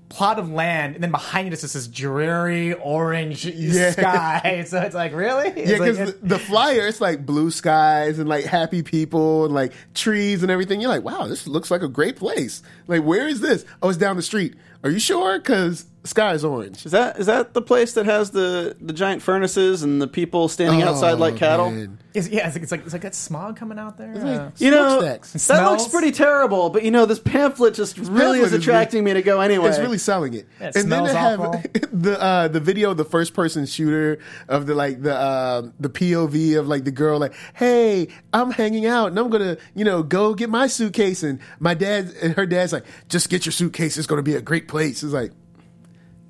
plot 0.08 0.38
of 0.38 0.50
land, 0.50 0.94
and 0.94 1.02
then 1.02 1.10
behind 1.10 1.48
it 1.48 1.52
is 1.52 1.72
this 1.72 1.86
dreary 1.86 2.74
orange 2.74 3.44
Yeah. 3.44 3.90
sky. 3.92 4.64
So 4.66 4.80
it's 4.80 4.94
like 4.94 5.12
really, 5.14 5.48
It's 5.48 5.70
Yeah, 5.70 5.78
because 5.78 6.14
the, 6.14 6.18
the 6.26 6.38
flyer, 6.38 6.86
it's 6.86 7.00
like 7.00 7.24
blue 7.24 7.50
skies 7.50 8.18
and 8.18 8.28
like 8.28 8.44
happy 8.44 8.82
people 8.82 9.44
and 9.44 9.54
like 9.54 9.72
trees 9.94 10.42
and 10.42 10.50
everything. 10.50 10.80
You're 10.80 10.90
like, 10.90 11.04
wow, 11.04 11.26
this 11.26 11.46
looks 11.46 11.70
like 11.70 11.82
a 11.82 11.88
great 11.88 12.16
place. 12.16 12.62
Like, 12.86 13.02
where 13.02 13.28
is 13.28 13.40
this? 13.40 13.64
Oh, 13.82 13.88
it's 13.88 13.98
down 13.98 14.16
the 14.16 14.22
street. 14.22 14.54
Are 14.82 14.90
you 14.90 14.98
sure? 14.98 15.38
Because 15.38 15.84
sky 16.04 16.32
is 16.34 16.44
orange. 16.44 16.86
Is 16.86 16.92
that 16.92 17.18
is 17.18 17.26
that 17.26 17.52
the 17.54 17.62
place 17.62 17.92
that 17.94 18.06
has 18.06 18.30
the 18.30 18.76
the 18.80 18.92
giant 18.92 19.22
furnaces 19.22 19.82
and 19.82 20.00
the 20.00 20.06
people 20.08 20.48
standing 20.48 20.82
outside 20.82 21.14
like 21.14 21.34
Oh, 21.34 21.38
cattle? 21.38 21.70
man. 21.70 21.98
Is, 22.12 22.28
yeah, 22.28 22.44
it's 22.48 22.56
like, 22.56 22.62
it's 22.64 22.72
like 22.72 22.84
it's 22.84 22.92
like 22.92 23.02
that 23.02 23.14
smog 23.14 23.56
coming 23.56 23.78
out 23.78 23.96
there. 23.96 24.12
Like 24.14 24.40
Uh, 24.40 24.50
You 24.58 24.70
know, 24.72 24.98
smokestacks. 24.98 25.32
that 25.32 25.38
Smells. 25.38 25.80
looks 25.82 25.92
pretty 25.92 26.10
terrible, 26.10 26.68
but 26.70 26.82
you 26.82 26.90
know, 26.90 27.06
this 27.06 27.20
pamphlet 27.20 27.74
just 27.74 27.98
really 27.98 28.08
pamphlet 28.38 28.40
is 28.40 28.52
is 28.52 28.52
attracting 28.54 29.04
me 29.04 29.12
to 29.14 29.22
go 29.22 29.40
anyway. 29.40 29.68
It's 29.68 29.78
really 29.78 29.98
selling 29.98 30.34
it. 30.34 30.46
It 30.58 30.74
and 30.74 30.74
then 30.74 30.82
smells 30.86 31.08
they 31.12 31.14
have 31.14 31.40
awful. 31.40 31.62
the 31.92 32.20
uh, 32.20 32.48
the 32.48 32.58
video 32.60 32.90
of 32.90 32.96
the 32.96 33.04
first 33.04 33.32
person 33.34 33.64
shooter 33.66 34.18
of 34.48 34.66
the 34.66 34.74
like 34.74 35.02
the 35.02 35.14
uh, 35.14 35.62
the 35.78 35.88
POV 35.90 36.58
of 36.58 36.66
like 36.66 36.84
the 36.84 36.90
girl 36.90 37.20
like, 37.20 37.34
hey, 37.54 38.08
I'm 38.32 38.50
hanging 38.50 38.86
out 38.86 39.08
and 39.08 39.18
I'm 39.18 39.30
gonna 39.30 39.56
you 39.76 39.84
know 39.84 40.02
go 40.02 40.34
get 40.34 40.50
my 40.50 40.66
suitcase 40.66 41.22
and 41.22 41.38
my 41.60 41.74
dad 41.74 42.12
and 42.22 42.34
her 42.34 42.46
dad's 42.46 42.72
like, 42.72 42.86
just 43.08 43.28
get 43.30 43.46
your 43.46 43.52
suitcase. 43.52 43.96
It's 43.98 44.06
gonna 44.08 44.22
be 44.22 44.34
a 44.34 44.42
great 44.42 44.66
place. 44.66 45.04
It's 45.04 45.12
like, 45.12 45.30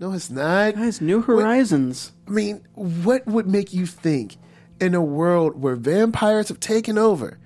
no, 0.01 0.13
it's 0.15 0.31
not. 0.31 0.75
Guys, 0.75 1.03
New 1.03 1.21
Horizons. 1.21 2.13
I 2.27 2.31
mean, 2.31 2.67
what 2.75 3.27
would 3.27 3.47
make 3.47 3.75
you 3.75 3.85
think 3.85 4.39
in 4.81 4.95
a 4.95 5.03
world 5.03 5.61
where 5.61 5.77
vampires 5.77 6.49
have 6.49 6.59
taken 6.59 6.97
over 6.97 7.39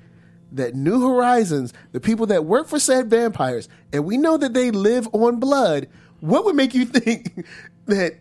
that 0.52 0.76
New 0.76 1.02
Horizons, 1.02 1.73
the 1.90 1.99
people 1.99 2.26
that 2.26 2.44
work 2.44 2.68
for 2.68 2.78
said 2.78 3.11
vampires, 3.11 3.68
and 3.92 4.04
we 4.04 4.16
know 4.16 4.37
that 4.37 4.54
they 4.54 4.70
live 4.70 5.08
on 5.12 5.40
blood, 5.40 5.88
what 6.20 6.44
would 6.44 6.54
make 6.54 6.75
you 6.75 6.84
think 6.84 7.44
that 7.87 8.18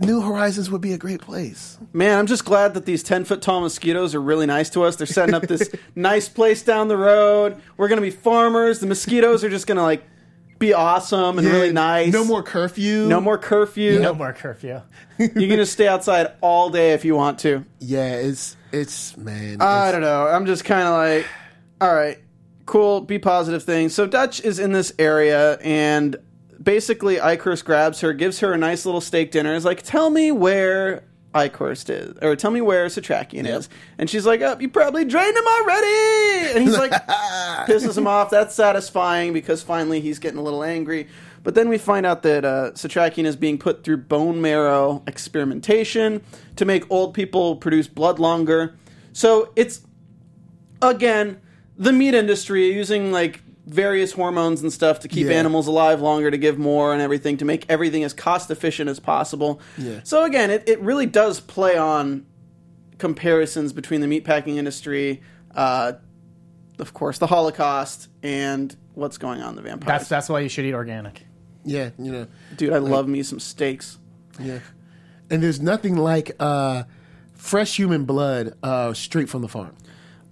New 0.00 0.20
Horizons 0.20 0.70
would 0.70 0.82
be 0.82 0.92
a 0.92 0.98
great 0.98 1.22
place? 1.22 1.78
Man, 1.94 2.18
I'm 2.18 2.26
just 2.26 2.44
glad 2.44 2.74
that 2.74 2.84
these 2.84 3.02
10 3.02 3.24
foot 3.24 3.40
tall 3.40 3.62
mosquitoes 3.62 4.14
are 4.14 4.20
really 4.20 4.46
nice 4.46 4.68
to 4.70 4.82
us. 4.84 4.96
They're 4.96 5.06
setting 5.06 5.34
up 5.34 5.44
this 5.44 5.70
nice 5.94 6.28
place 6.28 6.62
down 6.62 6.88
the 6.88 6.96
road. 6.98 7.56
We're 7.78 7.88
going 7.88 7.96
to 7.96 8.02
be 8.02 8.10
farmers. 8.10 8.80
The 8.80 8.86
mosquitoes 8.86 9.42
are 9.42 9.50
just 9.50 9.66
going 9.66 9.76
to 9.76 9.82
like 9.82 10.04
be 10.60 10.74
awesome 10.74 11.38
and 11.38 11.46
really 11.48 11.72
nice. 11.72 12.12
No 12.12 12.24
more 12.24 12.44
curfew. 12.44 13.08
No 13.08 13.20
more 13.20 13.38
curfew. 13.38 13.98
no 13.98 14.14
more 14.14 14.32
curfew. 14.32 14.80
You 15.18 15.48
can 15.48 15.56
just 15.56 15.74
stay 15.74 15.86
outside 15.86 16.28
all 16.40 16.70
day 16.70 16.92
if 16.92 17.04
you 17.04 17.14
want 17.14 17.40
to. 17.40 17.66
Yeah, 17.78 18.14
it's 18.14 18.56
it's 18.72 19.18
man. 19.18 19.60
I 19.60 19.92
don't 19.92 20.00
know. 20.00 20.26
I'm 20.26 20.46
just 20.46 20.64
kind 20.64 20.88
of 20.88 20.94
like, 20.94 21.26
all 21.78 21.94
right, 21.94 22.18
cool, 22.64 23.02
be 23.02 23.18
positive 23.18 23.62
things. 23.62 23.94
So 23.94 24.06
Dutch 24.06 24.40
is 24.40 24.58
in 24.58 24.72
this 24.72 24.94
area, 24.98 25.58
and 25.58 26.16
basically, 26.62 27.16
Eichhorst 27.16 27.66
grabs 27.66 28.00
her, 28.00 28.14
gives 28.14 28.40
her 28.40 28.54
a 28.54 28.56
nice 28.56 28.86
little 28.86 29.02
steak 29.02 29.30
dinner. 29.30 29.54
Is 29.54 29.66
like, 29.66 29.82
tell 29.82 30.08
me 30.08 30.32
where 30.32 31.04
Eichhorst 31.34 31.90
is, 31.90 32.16
or 32.22 32.34
tell 32.34 32.50
me 32.50 32.60
where 32.60 32.86
Setrakian 32.86 33.46
is. 33.46 33.68
And 33.98 34.10
she's 34.10 34.26
like, 34.26 34.40
oh, 34.40 34.56
you 34.58 34.68
probably 34.68 35.04
drained 35.04 35.36
him 35.36 35.46
already. 35.46 36.50
And 36.54 36.64
he's 36.64 36.76
like, 36.76 36.90
pisses 37.66 37.96
him 37.96 38.06
off. 38.06 38.30
That's 38.30 38.54
satisfying 38.54 39.32
because 39.32 39.62
finally 39.62 40.00
he's 40.00 40.18
getting 40.18 40.38
a 40.38 40.42
little 40.42 40.64
angry. 40.64 41.08
But 41.42 41.54
then 41.54 41.68
we 41.68 41.78
find 41.78 42.04
out 42.04 42.22
that 42.22 42.44
uh, 42.44 42.72
Setrakian 42.72 43.24
is 43.24 43.36
being 43.36 43.58
put 43.58 43.84
through 43.84 43.98
bone 43.98 44.40
marrow 44.40 45.02
experimentation 45.06 46.22
to 46.56 46.64
make 46.64 46.90
old 46.90 47.14
people 47.14 47.56
produce 47.56 47.86
blood 47.86 48.18
longer. 48.18 48.76
So 49.12 49.52
it's 49.56 49.82
again 50.82 51.40
the 51.76 51.92
meat 51.92 52.14
industry 52.14 52.72
using 52.72 53.12
like 53.12 53.42
various 53.70 54.12
hormones 54.12 54.62
and 54.62 54.72
stuff 54.72 55.00
to 55.00 55.08
keep 55.08 55.26
Yeah. 55.28 55.34
animals 55.34 55.66
alive 55.68 56.00
longer 56.00 56.30
to 56.30 56.36
give 56.38 56.58
more 56.58 56.92
and 56.92 57.00
everything 57.00 57.36
to 57.38 57.44
make 57.44 57.64
everything 57.68 58.02
as 58.04 58.12
cost 58.12 58.50
efficient 58.50 58.90
as 58.90 58.98
possible. 59.00 59.60
Yeah. 59.78 60.00
So 60.02 60.24
again, 60.24 60.50
it, 60.50 60.68
it 60.68 60.80
really 60.80 61.06
does 61.06 61.40
play 61.40 61.76
on 61.78 62.26
comparisons 62.98 63.72
between 63.72 64.00
the 64.00 64.06
meatpacking 64.06 64.56
industry, 64.56 65.22
uh, 65.54 65.92
of 66.78 66.92
course, 66.94 67.18
the 67.18 67.26
Holocaust, 67.26 68.08
and 68.22 68.74
what's 68.94 69.18
going 69.18 69.40
on 69.40 69.50
in 69.50 69.56
the 69.56 69.62
vampires. 69.62 69.86
That's 70.00 70.08
that's 70.08 70.28
why 70.28 70.40
you 70.40 70.48
should 70.48 70.64
eat 70.64 70.74
organic. 70.74 71.24
yeah, 71.64 71.90
you 71.98 72.10
know. 72.12 72.26
Dude, 72.56 72.72
I 72.72 72.78
love 72.78 73.06
me 73.08 73.22
some 73.22 73.38
steaks. 73.40 73.98
Yeah. 74.38 74.58
And 75.30 75.42
there's 75.42 75.60
nothing 75.60 75.96
like 75.96 76.32
uh, 76.40 76.84
fresh 77.34 77.76
human 77.76 78.04
blood 78.04 78.54
uh, 78.62 78.92
straight 78.94 79.28
from 79.28 79.42
the 79.42 79.48
farm. 79.48 79.76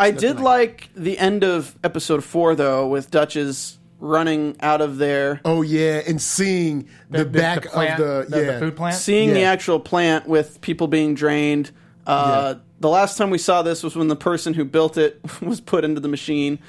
I 0.00 0.10
did 0.10 0.40
like 0.40 0.90
the 0.94 1.18
end 1.18 1.44
of 1.44 1.76
episode 1.82 2.24
four 2.24 2.54
though, 2.54 2.86
with 2.88 3.10
Dutch's 3.10 3.78
running 4.00 4.56
out 4.60 4.80
of 4.80 4.98
there. 4.98 5.40
Oh 5.44 5.62
yeah, 5.62 6.00
and 6.06 6.22
seeing 6.22 6.88
the, 7.10 7.24
back 7.24 7.64
plant, 7.66 8.00
of 8.00 8.30
the, 8.30 8.44
yeah 8.46 8.58
food 8.60 8.76
plant. 8.76 8.94
seeing 8.96 9.34
the 9.34 9.40
Yeah. 9.40 9.50
actual 9.50 9.80
plant 9.80 10.28
with 10.28 10.60
people 10.60 10.86
being 10.86 11.14
drained. 11.14 11.72
Uh, 12.06 12.54
Yeah. 12.54 12.60
The 12.80 12.88
last 12.88 13.18
time 13.18 13.30
we 13.30 13.38
saw 13.38 13.62
this 13.62 13.82
was 13.82 13.96
when 13.96 14.06
the 14.06 14.14
person 14.14 14.54
who 14.54 14.64
built 14.64 14.96
it 14.96 15.20
was 15.42 15.60
put 15.60 15.84
into 15.84 16.00
the 16.00 16.06
machine. 16.08 16.60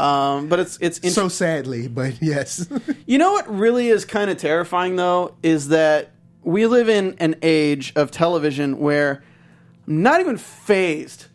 Um, 0.00 0.48
but 0.48 0.58
it's 0.58 0.76
it's 0.80 0.98
int- 0.98 1.12
So 1.14 1.28
sadly, 1.28 1.86
but 1.86 2.14
yes. 2.20 2.68
you 3.06 3.16
know 3.18 3.30
what 3.32 3.48
really 3.48 3.86
is 3.88 4.04
kind 4.04 4.28
of 4.30 4.38
terrifying 4.38 4.96
though 4.96 5.36
is 5.44 5.68
that 5.68 6.10
we 6.42 6.66
live 6.66 6.88
in 6.88 7.14
an 7.20 7.36
age 7.42 7.92
of 7.94 8.10
television 8.10 8.78
where 8.80 9.22
I'm 9.86 10.02
not 10.02 10.18
even 10.20 10.36
phased. 10.36 11.26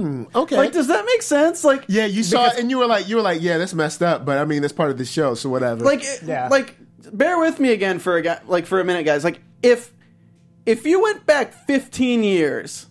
Hmm, 0.00 0.24
okay. 0.34 0.56
Like, 0.56 0.72
does 0.72 0.86
that 0.88 1.04
make 1.06 1.22
sense? 1.22 1.62
Like, 1.64 1.84
yeah, 1.88 2.06
you 2.06 2.22
saw 2.22 2.44
because- 2.44 2.58
it 2.58 2.60
and 2.62 2.70
you 2.70 2.78
were 2.78 2.86
like, 2.86 3.08
you 3.08 3.16
were 3.16 3.22
like, 3.22 3.40
yeah, 3.42 3.58
that's 3.58 3.74
messed 3.74 4.02
up. 4.02 4.24
But 4.24 4.38
I 4.38 4.44
mean, 4.44 4.62
that's 4.62 4.72
part 4.72 4.90
of 4.90 4.98
the 4.98 5.04
show, 5.04 5.34
so 5.34 5.48
whatever. 5.50 5.84
like 5.84 6.04
Yeah. 6.24 6.48
like 6.48 6.76
bear 7.12 7.38
with 7.38 7.60
me 7.60 7.70
again 7.72 7.98
for 7.98 8.16
a 8.16 8.22
guy 8.22 8.40
like 8.46 8.66
for 8.66 8.80
a 8.80 8.84
minute 8.84 9.04
guys 9.04 9.22
like 9.24 9.40
if 9.62 9.92
if 10.66 10.86
you 10.86 11.02
went 11.02 11.26
back 11.26 11.52
15 11.66 12.24
years 12.24 12.86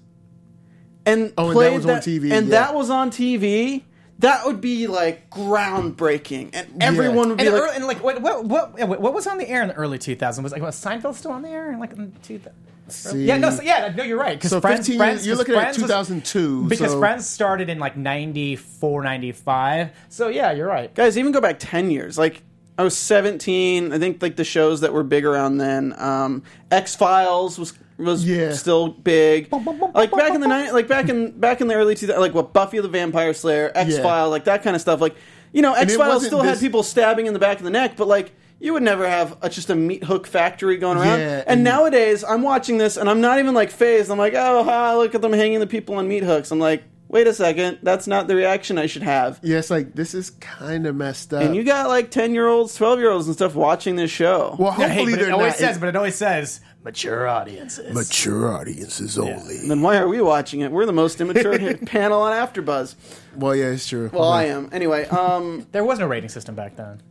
and 1.05 1.33
Oh, 1.38 1.50
and 1.50 1.51
that 1.51 1.53
played 1.55 1.75
was 1.75 1.86
on 1.88 1.98
TV, 2.00 2.31
and 2.31 2.48
yeah. 2.48 2.51
that 2.62 2.75
was 2.75 2.89
on 2.91 3.10
TV 3.12 3.81
that 4.19 4.45
would 4.45 4.62
be 4.62 4.86
like 4.88 5.29
groundbreaking 5.31 6.51
and 6.53 6.81
everyone 6.81 7.29
would 7.29 7.38
be 7.39 7.45
And, 7.48 7.53
like 7.53 7.63
early, 7.63 7.75
and 7.75 7.86
like 7.88 8.03
what 8.03 8.22
what 8.22 8.45
what 8.45 8.77
what 9.01 9.13
was 9.13 9.27
on 9.27 9.38
the 9.39 9.50
air 9.50 9.62
in 9.63 9.67
the 9.69 9.74
early 9.74 9.98
2000s? 9.98 10.41
Was 10.43 10.51
like 10.51 10.62
was 10.62 10.81
Seinfeld 10.81 11.15
still 11.15 11.31
on 11.31 11.41
the 11.41 11.50
air 11.50 11.75
like 11.79 11.91
in 11.93 12.13
2000? 12.24 12.53
See? 12.89 13.23
Yeah, 13.25 13.37
no, 13.37 13.49
so, 13.49 13.61
yeah, 13.61 13.93
no, 13.95 14.03
you're 14.03 14.19
right. 14.19 14.37
Because 14.37 14.51
So 14.51 14.59
Friends, 14.61 14.79
15 14.87 14.97
Friends, 14.97 15.25
you're 15.25 15.35
looking 15.37 15.55
at 15.55 15.61
Friends 15.61 15.77
was- 15.79 15.89
2002, 15.89 16.67
because 16.67 16.91
so- 16.91 16.99
Friends 16.99 17.25
started 17.27 17.69
in 17.69 17.79
like 17.79 17.95
94, 17.95 19.03
95. 19.03 19.89
So 20.09 20.27
yeah, 20.27 20.51
you're 20.51 20.67
right. 20.67 20.93
guys 20.93 21.17
even 21.17 21.31
go 21.31 21.39
back 21.41 21.55
10 21.59 21.89
years 21.91 22.17
like 22.17 22.41
I 22.77 22.83
was 22.83 22.97
17 22.97 23.93
I 23.93 23.99
think 23.99 24.21
like 24.21 24.35
the 24.35 24.43
shows 24.43 24.81
that 24.81 24.91
were 24.93 25.03
big 25.03 25.25
around 25.25 25.59
then 25.59 25.93
um 25.99 26.43
X-Files 26.71 27.57
was 27.59 27.73
was 27.97 28.25
Yeah. 28.27 28.51
still 28.53 28.89
big 28.89 29.47
like 29.93 30.11
back 30.11 30.33
in 30.33 30.41
the 30.41 30.47
night 30.47 30.73
like 30.73 30.87
back 30.87 31.07
in 31.09 31.31
back 31.39 31.61
in 31.61 31.67
the 31.67 31.75
early 31.75 31.95
2000s 31.95 32.17
like 32.19 32.33
what 32.33 32.51
Buffy 32.51 32.79
the 32.79 32.87
Vampire 32.87 33.33
Slayer 33.33 33.71
X-Files 33.75 34.31
like 34.31 34.45
that 34.45 34.63
kind 34.63 34.75
of 34.75 34.81
stuff 34.81 34.99
like 34.99 35.15
you 35.53 35.61
know 35.61 35.73
X-Files 35.73 36.15
wasn't 36.15 36.29
still 36.31 36.41
had 36.41 36.59
people 36.59 36.83
stabbing 36.83 37.27
in 37.27 37.33
the 37.33 37.39
back 37.39 37.57
of 37.59 37.63
the 37.63 37.69
neck 37.69 37.95
but 37.95 38.07
like 38.07 38.31
you 38.63 38.74
would 38.74 38.84
never 38.84 39.08
have 39.08 39.38
a, 39.41 39.50
just 39.50 39.70
a 39.70 39.75
meat 39.75 40.03
hook 40.05 40.25
factory 40.25 40.77
going 40.77 40.98
around. 40.98 41.20
Yeah, 41.20 41.39
and, 41.39 41.50
and- 41.50 41.63
nowadays, 41.63 42.24
I'm 42.24 42.41
watching 42.41 42.77
this 42.77 42.96
and 42.98 43.10
I'm 43.10 43.20
not 43.22 43.39
even 43.39 43.53
like 43.53 43.70
phased. 43.72 44.10
I'm 44.10 44.17
like, 44.17 44.34
oh, 44.36 44.63
ha, 44.63 44.96
look 44.98 45.13
at 45.13 45.22
them 45.22 45.34
hanging 45.34 45.60
the 45.60 45.67
people 45.67 45.96
on 45.96 46.08
meat 46.08 46.24
hooks. 46.24 46.50
I'm 46.51 46.60
like, 46.60 46.84
wait 47.10 47.27
a 47.27 47.34
second, 47.34 47.77
that's 47.84 48.08
not 48.08 48.27
the 48.27 48.36
reaction 48.36 48.77
I 48.79 48.88
should 48.88 49.03
have. 49.03 49.39
yeah, 49.43 49.58
it's 49.60 49.70
like 49.70 49.93
this 49.93 50.13
is 50.15 50.32
kind 50.39 50.88
of 50.88 50.96
messed 50.96 51.34
up. 51.34 51.43
And 51.43 51.55
you 51.55 51.63
got 51.63 51.88
like 51.89 52.10
10 52.10 52.34
year 52.34 52.48
olds, 52.48 52.74
12 52.75 53.00
year 53.00 53.12
olds 53.12 53.27
and 53.27 53.36
stuff 53.36 53.53
watching 53.53 53.98
this 53.98 54.10
show. 54.10 54.55
well, 54.58 54.74
Yeah, 54.79 54.88
hopefully 54.88 55.05
hey, 55.05 55.12
but 55.12 55.20
they're 55.20 55.29
it 55.29 55.34
always 55.34 55.51
not 55.53 55.60
says, 55.60 55.77
but 55.77 55.89
it 55.89 55.96
always 55.96 56.15
says 56.15 56.62
mature 56.84 57.27
audiences. 57.27 57.93
mature 57.93 58.51
audiences 58.51 59.17
only. 59.17 59.67
then 59.67 59.82
why 59.82 59.98
are 59.98 60.08
we 60.08 60.22
watching 60.22 60.62
it? 60.62 60.72
We're 60.72 60.86
the 60.86 60.91
most 60.93 61.22
immature 61.22 61.58
panel 61.86 62.22
on 62.22 62.32
AfterBuzz. 62.32 62.96
Well, 63.36 63.55
yeah, 63.55 63.65
it's 63.67 63.88
true. 63.88 64.10
Well, 64.12 64.27
I 64.29 64.46
am. 64.46 64.70
Anyway, 64.72 65.05
um, 65.08 65.67
There 65.72 65.84
was 65.84 66.00
no 66.00 66.08
rating 66.08 66.29
system 66.29 66.55
back 66.55 66.75
then. 66.77 67.01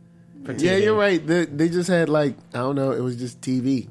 For 0.43 0.53
Yeah, 0.53 0.77
you're 0.77 0.95
right. 0.95 1.25
They, 1.25 1.45
they 1.45 1.69
just 1.69 1.89
had 1.89 2.09
like 2.09 2.35
I 2.53 2.59
don't 2.59 2.75
know. 2.75 2.91
It 2.91 3.01
was 3.01 3.15
just 3.15 3.41
TV. 3.41 3.87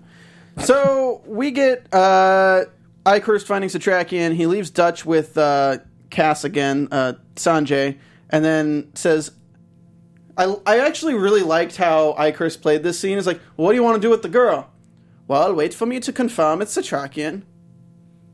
so 0.64 1.22
we 1.26 1.50
get 1.50 1.86
uh, 1.92 2.64
Eichhorst 3.04 3.46
finding 3.46 3.70
Setrakian. 3.70 4.34
He 4.34 4.46
leaves 4.46 4.70
Dutch 4.70 5.04
with 5.04 5.36
uh, 5.38 5.78
Cass 6.10 6.44
again, 6.44 6.88
uh, 6.90 7.14
Sanjay, 7.36 7.98
and 8.30 8.44
then 8.44 8.94
says, 8.94 9.32
I, 10.36 10.54
I 10.66 10.78
actually 10.80 11.14
really 11.14 11.42
liked 11.42 11.76
how 11.76 12.14
Eichhorst 12.14 12.62
played 12.62 12.82
this 12.82 12.98
scene. 12.98 13.18
It's 13.18 13.26
like, 13.26 13.40
what 13.56 13.72
do 13.72 13.76
you 13.76 13.82
want 13.82 13.96
to 13.96 14.00
do 14.00 14.10
with 14.10 14.22
the 14.22 14.28
girl? 14.28 14.70
Well, 15.28 15.54
wait 15.54 15.74
for 15.74 15.86
me 15.86 16.00
to 16.00 16.12
confirm 16.12 16.62
it's 16.62 16.76
Setrakian, 16.76 17.42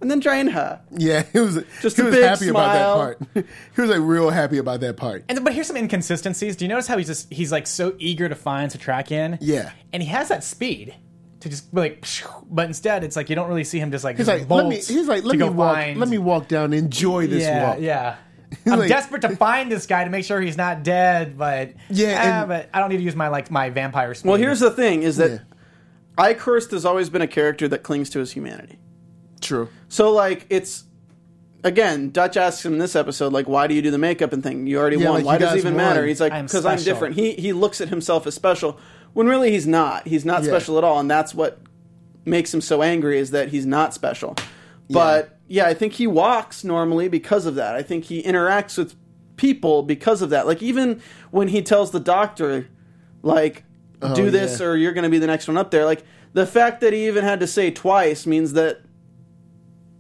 and 0.01 0.11
then 0.11 0.21
drain 0.21 0.49
her. 0.49 0.81
Yeah, 0.97 1.25
he 1.33 1.41
was 1.41 1.63
Just 1.81 1.97
he 1.97 2.03
a 2.03 2.07
was 2.07 2.15
big 2.15 2.25
happy 2.25 2.49
about 2.49 2.73
that 2.73 2.95
part. 3.35 3.47
he 3.75 3.81
was 3.81 3.91
like 3.91 4.01
real 4.01 4.31
happy 4.31 4.59
about 4.59 4.81
that 4.81 4.97
part. 4.97 5.25
And 5.29 5.43
but 5.45 5.53
here's 5.55 5.67
some 5.67 5.77
inconsistencies. 5.77 6.57
Do 6.57 6.65
you 6.65 6.69
notice 6.69 6.87
how 6.87 6.97
he's 6.99 7.07
just 7.09 7.33
he's 7.33 7.51
like 7.53 7.67
so 7.67 7.95
eager 7.99 8.29
to 8.29 8.35
find 8.35 8.71
Setrakian? 8.71 9.39
Yeah. 9.41 9.73
And 9.93 10.03
he 10.03 10.09
has 10.11 10.29
that 10.29 10.45
speed 10.45 10.95
to 11.41 11.49
just 11.49 11.73
be 11.75 11.81
like, 11.81 12.05
but 12.51 12.67
instead 12.67 13.05
it's 13.05 13.17
like 13.17 13.29
you 13.31 13.37
don't 13.37 13.49
really 13.49 13.65
see 13.65 13.79
him 13.79 13.91
just 13.91 14.05
like 14.05 14.17
He's 14.17 14.27
just 14.27 14.41
like, 14.41 14.51
let 14.51 14.67
me. 14.67 14.77
He's 14.77 15.09
like, 15.09 15.25
let 15.25 15.37
me 15.39 15.49
walk. 15.49 15.75
find- 15.77 15.99
Let 16.01 16.09
me 16.09 16.19
walk 16.19 16.49
down. 16.49 16.73
Enjoy 16.73 17.27
this 17.27 17.43
yeah, 17.43 17.69
walk. 17.71 17.79
yeah. 17.81 18.17
I'm 18.67 18.79
like- 18.79 18.89
desperate 18.89 19.23
to 19.23 19.37
find 19.37 19.71
this 19.71 19.87
guy 19.87 20.05
to 20.05 20.11
make 20.11 20.25
sure 20.25 20.41
he's 20.41 20.57
not 20.57 20.83
dead, 20.83 21.37
but 21.37 21.73
Yeah, 21.91 22.19
ah, 22.19 22.41
and- 22.41 22.49
but 22.49 22.71
I 22.73 22.81
don't 22.81 22.89
need 22.91 22.97
to 22.99 23.03
use 23.03 23.17
my 23.17 23.29
like 23.29 23.51
my 23.51 23.71
vampire 23.71 24.15
speed. 24.15 24.29
Well, 24.29 24.39
here's 24.39 24.61
the 24.61 24.71
thing: 24.71 25.03
is 25.03 25.17
that 25.19 25.31
Yeah. 25.31 25.39
Eichhorst 26.17 26.71
has 26.73 26.85
always 26.85 27.11
been 27.11 27.23
a 27.23 27.29
character 27.29 27.69
that 27.69 27.83
clings 27.85 28.11
to 28.11 28.19
his 28.19 28.33
humanity. 28.33 28.79
True. 29.41 29.69
So 29.89 30.13
like 30.13 30.47
it's 30.51 30.85
again, 31.65 32.11
Dutch 32.11 32.37
asks 32.37 32.65
him 32.65 32.75
in 32.75 32.79
this 32.79 32.95
episode, 32.95 33.33
like, 33.33 33.49
why 33.49 33.67
do 33.67 33.75
you 33.75 33.83
do 33.83 33.91
the 33.91 33.99
makeup 33.99 34.33
and 34.33 34.43
thing? 34.43 34.67
You 34.67 34.79
already 34.79 34.97
Yeah, 34.99 35.07
won. 35.11 35.15
like, 35.17 35.25
why 35.25 35.39
does 35.39 35.55
it 35.55 35.59
even 35.59 35.75
won. 35.75 35.85
matter? 35.85 36.07
He's 36.07 36.21
like, 36.21 36.33
I'm 36.33 36.47
because 36.47 36.65
I'm 36.67 36.79
different. 36.79 37.17
He 37.17 37.33
he 37.33 37.53
looks 37.53 37.81
at 37.81 37.89
himself 37.89 38.27
as 38.27 38.35
special, 38.35 38.79
when 39.13 39.27
really 39.27 39.51
he's 39.51 39.67
not. 39.67 40.07
He's 40.07 40.25
not 40.25 40.43
Yeah. 40.43 40.49
special 40.51 40.79
at 40.79 40.85
all, 40.85 40.99
and 41.01 41.11
that's 41.11 41.35
what 41.35 41.61
makes 42.25 42.53
him 42.53 42.61
so 42.61 42.83
angry 42.83 43.19
is 43.19 43.31
that 43.31 43.49
he's 43.49 43.67
not 43.67 43.95
special. 43.95 44.37
But 44.91 45.39
yeah, 45.49 45.67
I 45.67 45.75
think 45.75 45.95
he 45.95 46.07
walks 46.07 46.65
normally 46.65 47.09
because 47.09 47.47
of 47.47 47.55
that. 47.57 47.75
I 47.75 47.83
think 47.83 48.05
he 48.05 48.23
interacts 48.23 48.77
with 48.79 48.95
people 49.37 49.83
because 49.83 50.23
of 50.23 50.31
that. 50.31 50.47
Like 50.47 50.63
even 50.63 51.01
when 51.31 51.49
he 51.49 51.63
tells 51.63 51.91
the 51.91 52.01
doctor, 52.01 52.69
like, 53.23 53.65
oh, 54.03 54.15
do 54.15 54.31
this 54.31 54.61
yeah. 54.61 54.67
or 54.67 54.77
you're 54.77 54.93
going 54.93 55.05
to 55.05 55.11
be 55.11 55.19
the 55.19 55.27
next 55.27 55.49
one 55.49 55.57
up 55.57 55.71
there. 55.71 55.85
Like 55.85 56.05
the 56.33 56.47
fact 56.47 56.81
that 56.83 56.93
he 56.93 57.07
even 57.07 57.25
had 57.25 57.41
to 57.41 57.47
say 57.47 57.71
twice 57.71 58.27
means 58.27 58.53
that 58.55 58.81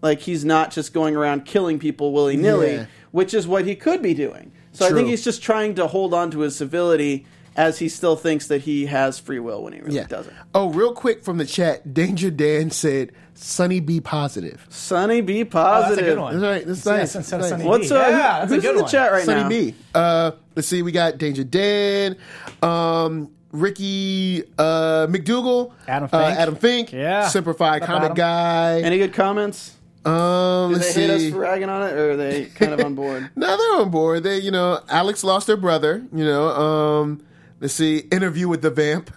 like 0.02 0.20
he's 0.20 0.44
not 0.44 0.70
just 0.70 0.92
going 0.92 1.16
around 1.16 1.44
killing 1.44 1.78
people 1.78 2.12
willy 2.12 2.36
nilly, 2.36 2.72
Yeah. 2.74 2.86
which 3.10 3.34
is 3.34 3.46
what 3.46 3.64
he 3.66 3.74
could 3.74 4.02
be 4.02 4.14
doing. 4.14 4.52
So 4.72 4.86
I 4.86 4.90
think 4.92 5.08
he's 5.08 5.24
just 5.24 5.42
trying 5.42 5.74
to 5.76 5.86
hold 5.88 6.14
on 6.14 6.30
to 6.32 6.40
his 6.40 6.54
civility 6.54 7.26
as 7.56 7.80
he 7.80 7.88
still 7.88 8.14
thinks 8.14 8.46
that 8.46 8.60
he 8.60 8.86
has 8.86 9.18
free 9.18 9.40
will 9.40 9.64
when 9.64 9.72
he 9.72 9.80
really 9.80 9.96
Yeah. 9.96 10.06
doesn't. 10.06 10.34
Oh, 10.54 10.68
real 10.70 10.92
quick 10.92 11.24
from 11.24 11.38
the 11.38 11.44
chat, 11.44 11.92
Danger 11.92 12.30
Dan 12.30 12.70
said, 12.70 13.10
"Sunny, 13.34 13.80
be 13.80 13.98
positive." 14.00 14.64
Sunny, 14.68 15.20
be 15.20 15.40
Oh, 15.40 15.44
that's 15.44 15.52
positive. 15.54 15.98
a 16.06 16.08
good 16.10 16.18
one. 16.20 16.40
That's 16.40 16.44
right. 16.58 16.66
That's 16.66 16.86
Yeah, 16.86 16.92
nice. 16.98 17.14
instead 17.16 17.36
of 17.36 17.40
That's 17.42 17.50
Sunny. 17.50 17.64
What's 17.64 17.90
uh, 17.90 17.94
Yeah, 17.96 18.36
who- 18.46 18.52
a 18.52 18.54
who's 18.54 18.62
good 18.62 18.70
in 18.70 18.76
the 18.76 18.82
one. 18.82 18.90
chat 18.92 19.10
right 19.10 19.24
Sunny 19.24 19.42
now? 19.42 19.48
B. 19.48 19.74
Uh, 19.92 20.30
let's 20.54 20.68
see. 20.68 20.82
We 20.82 20.92
got 20.92 21.18
Danger 21.18 21.42
Dan, 21.42 22.14
um, 22.62 23.30
Ricky 23.50 24.44
uh, 24.58 25.06
McDougal, 25.08 25.72
Adam 25.88 26.08
uh, 26.12 26.26
Fink. 26.28 26.38
Adam 26.38 26.54
Fink, 26.56 26.92
Yeah. 26.92 27.26
Simplified 27.28 27.82
Comic 27.82 28.04
Adam? 28.12 28.14
Guy. 28.14 28.80
Any 28.82 28.98
good 28.98 29.12
comments? 29.14 29.72
Um, 30.08 30.70
Do 30.72 30.78
let's 30.78 30.94
they 30.94 31.02
hate 31.02 31.10
us 31.10 31.30
for 31.30 31.38
ragging 31.38 31.68
on 31.68 31.88
it, 31.88 31.92
or 31.92 32.12
are 32.12 32.16
they 32.16 32.46
kind 32.46 32.72
of 32.72 32.80
on 32.80 32.94
board? 32.94 33.30
No, 33.36 33.56
they're 33.56 33.82
on 33.82 33.90
board. 33.90 34.22
They, 34.22 34.38
you 34.38 34.50
know, 34.50 34.80
Alex 34.88 35.22
lost 35.24 35.48
her 35.48 35.56
brother. 35.56 36.04
You 36.12 36.24
know, 36.24 36.48
um, 36.48 37.22
let's 37.60 37.74
see, 37.74 37.98
interview 38.10 38.48
with 38.48 38.62
the 38.62 38.70
vamp. 38.70 39.10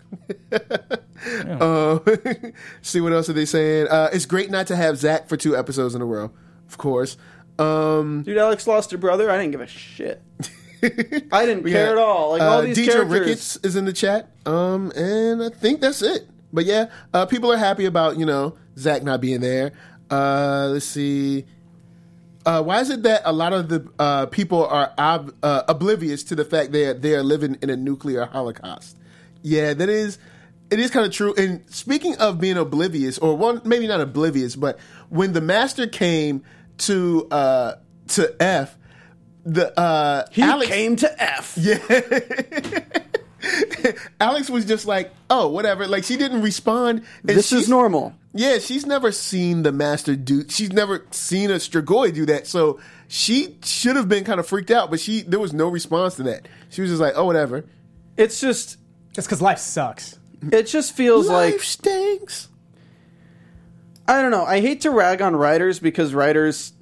uh, 0.52 2.00
see 2.82 3.02
what 3.02 3.14
else 3.14 3.30
are 3.30 3.34
they 3.34 3.46
saying? 3.46 3.88
Uh, 3.88 4.10
it's 4.14 4.26
great 4.26 4.52
not 4.52 4.68
to 4.68 4.76
have 4.76 4.98
Zach 4.98 5.28
for 5.28 5.38
two 5.38 5.56
episodes 5.56 5.96
in 5.96 6.02
a 6.02 6.06
row, 6.06 6.32
of 6.68 6.78
course. 6.78 7.18
Um, 7.60 8.24
Dude, 8.24 8.38
Alex 8.38 8.68
lost 8.68 8.92
her 8.92 8.98
brother. 8.98 9.30
I 9.30 9.38
didn't 9.38 9.52
give 9.52 9.62
a 9.62 9.68
shit. 9.68 10.22
I 11.32 11.46
didn't 11.46 11.64
care 11.64 11.88
got, 11.88 11.92
at 11.92 11.98
all. 11.98 12.32
Like 12.32 12.42
all 12.42 12.60
uh, 12.60 12.62
these 12.62 12.78
Deidre 12.78 12.92
characters. 12.92 13.20
Ricketts 13.20 13.56
is 13.58 13.76
in 13.76 13.86
the 13.86 13.94
chat, 13.94 14.32
um, 14.46 14.92
and 14.96 15.44
I 15.44 15.50
think 15.50 15.80
that's 15.82 16.02
it. 16.02 16.28
But 16.52 16.66
yeah, 16.66 16.88
uh, 17.14 17.26
people 17.26 17.52
are 17.52 17.58
happy 17.58 17.86
about 17.86 18.18
you 18.18 18.26
know 18.26 18.58
Zach 18.78 19.04
not 19.04 19.22
being 19.22 19.42
there. 19.42 19.74
Uh, 20.12 20.70
let's 20.74 20.86
see. 20.86 21.46
Uh, 22.46 22.62
why 22.62 22.80
is 22.82 22.90
it 22.90 23.04
that 23.04 23.22
a 23.24 23.32
lot 23.32 23.54
of 23.54 23.70
the 23.70 23.88
uh, 24.00 24.26
people 24.28 24.66
are 24.66 24.92
ob- 24.98 25.34
uh, 25.44 25.64
oblivious 25.68 26.24
to 26.24 26.36
the 26.36 26.44
fact 26.44 26.72
that 26.72 27.02
they 27.02 27.16
are 27.16 27.24
living 27.24 27.58
in 27.62 27.70
a 27.70 27.76
nuclear 27.78 28.26
holocaust? 28.26 28.98
Yeah, 29.44 29.74
that 29.74 29.90
is 29.90 30.18
it 30.72 30.80
is 30.80 30.90
kind 30.90 31.06
of 31.06 31.12
true. 31.12 31.34
And 31.36 31.64
speaking 31.70 32.16
of 32.18 32.40
being 32.40 32.58
oblivious, 32.58 33.18
or 33.20 33.38
one 33.38 33.62
maybe 33.64 33.88
not 33.88 34.02
oblivious, 34.02 34.56
but 34.56 34.80
when 35.10 35.34
the 35.34 35.42
master 35.42 35.86
came 35.86 36.44
to 36.80 37.28
uh, 37.30 37.74
to 38.10 38.36
Eph, 38.42 38.76
the 39.44 39.78
uh, 39.80 40.26
He 40.32 40.42
Alex, 40.42 40.72
came 40.72 40.96
to 40.98 41.24
Eph. 41.24 41.58
Yeah. 41.62 41.78
Alex 44.22 44.50
was 44.50 44.66
just 44.66 44.86
like, 44.86 45.12
oh, 45.30 45.48
whatever. 45.50 45.88
Like 45.88 46.04
she 46.04 46.16
didn't 46.16 46.42
respond. 46.42 47.04
This 47.24 47.52
is 47.52 47.68
normal. 47.68 48.16
Yeah, 48.34 48.60
she's 48.60 48.86
never 48.86 49.12
seen 49.12 49.64
the 49.64 49.72
master 49.74 50.16
do. 50.16 50.48
She's 50.48 50.72
never 50.72 51.06
seen 51.12 51.52
a 51.52 51.56
Strigoi 51.56 52.14
do 52.14 52.26
that. 52.28 52.48
So 52.48 52.80
she 53.10 53.58
should 53.64 53.98
have 53.98 54.08
been 54.08 54.24
kind 54.24 54.40
of 54.40 54.48
freaked 54.48 54.72
out, 54.72 54.90
but 54.90 55.00
she 55.02 55.22
there 55.24 55.40
was 55.40 55.52
no 55.54 55.68
response 55.68 56.16
to 56.16 56.24
that. 56.24 56.48
She 56.70 56.82
was 56.82 56.90
just 56.92 57.02
like, 57.02 57.14
oh, 57.18 57.26
whatever. 57.26 57.66
It's 58.16 58.40
just, 58.40 58.78
it's 59.18 59.28
because 59.28 59.42
life 59.42 59.60
sucks. 59.60 60.18
it 60.52 60.64
just 60.64 60.96
feels 60.96 61.28
Life 61.28 61.54
like 61.54 61.62
stinks. 61.62 62.48
I 64.08 64.22
don't 64.22 64.32
know. 64.32 64.44
I 64.46 64.60
hate 64.62 64.82
to 64.82 64.92
rag 64.92 65.22
on 65.22 65.36
writers 65.36 65.80
because 65.80 66.14
writers 66.14 66.74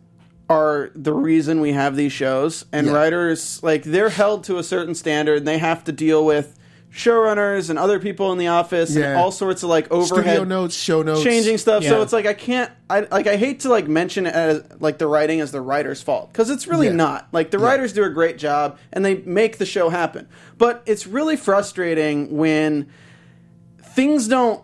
are 0.49 0.89
the 0.95 1.13
reason 1.13 1.61
we 1.61 1.73
have 1.73 1.95
these 1.95 2.11
shows, 2.11 2.65
and 2.71 2.87
Yeah. 2.87 2.93
writers 2.93 3.61
like 3.61 3.83
they're 3.83 4.09
held 4.09 4.43
to 4.45 4.57
a 4.57 4.63
certain 4.63 4.95
standard, 4.95 5.39
and 5.39 5.47
they 5.47 5.57
have 5.59 5.83
to 5.85 5.91
deal 5.91 6.25
with 6.25 6.57
showrunners 6.91 7.69
and 7.69 7.77
other 7.77 7.99
people 7.99 8.31
in 8.31 8.37
the 8.39 8.47
office 8.47 8.95
and 8.95 9.15
all 9.15 9.31
sorts 9.31 9.61
of 9.63 9.69
like 9.69 9.91
overhead 9.91 10.25
Studio 10.25 10.43
notes, 10.43 10.75
show 10.75 11.01
notes, 11.03 11.23
changing 11.23 11.57
stuff. 11.57 11.83
So 11.83 12.01
it's 12.01 12.11
like 12.13 12.25
I 12.25 12.33
can't. 12.33 12.71
I 12.89 13.01
like 13.01 13.27
I 13.27 13.35
hate 13.37 13.59
to 13.61 13.69
like 13.69 13.87
mention 13.87 14.25
it 14.25 14.33
as 14.33 14.63
like 14.79 14.97
the 14.97 15.07
writing 15.07 15.39
as 15.39 15.51
the 15.51 15.61
writer's 15.61 16.01
fault 16.01 16.31
because 16.31 16.49
it's 16.49 16.67
really 16.67 16.87
Yeah. 16.87 16.93
not. 16.93 17.27
Like 17.31 17.51
the 17.51 17.59
writers 17.59 17.93
do 17.93 18.03
a 18.03 18.09
great 18.09 18.37
job 18.37 18.79
and 18.91 19.05
they 19.05 19.15
make 19.15 19.57
the 19.59 19.65
show 19.65 19.89
happen, 19.89 20.27
but 20.57 20.81
it's 20.85 21.05
really 21.05 21.37
frustrating 21.37 22.35
when 22.37 22.89
things 23.81 24.27
don't 24.27 24.63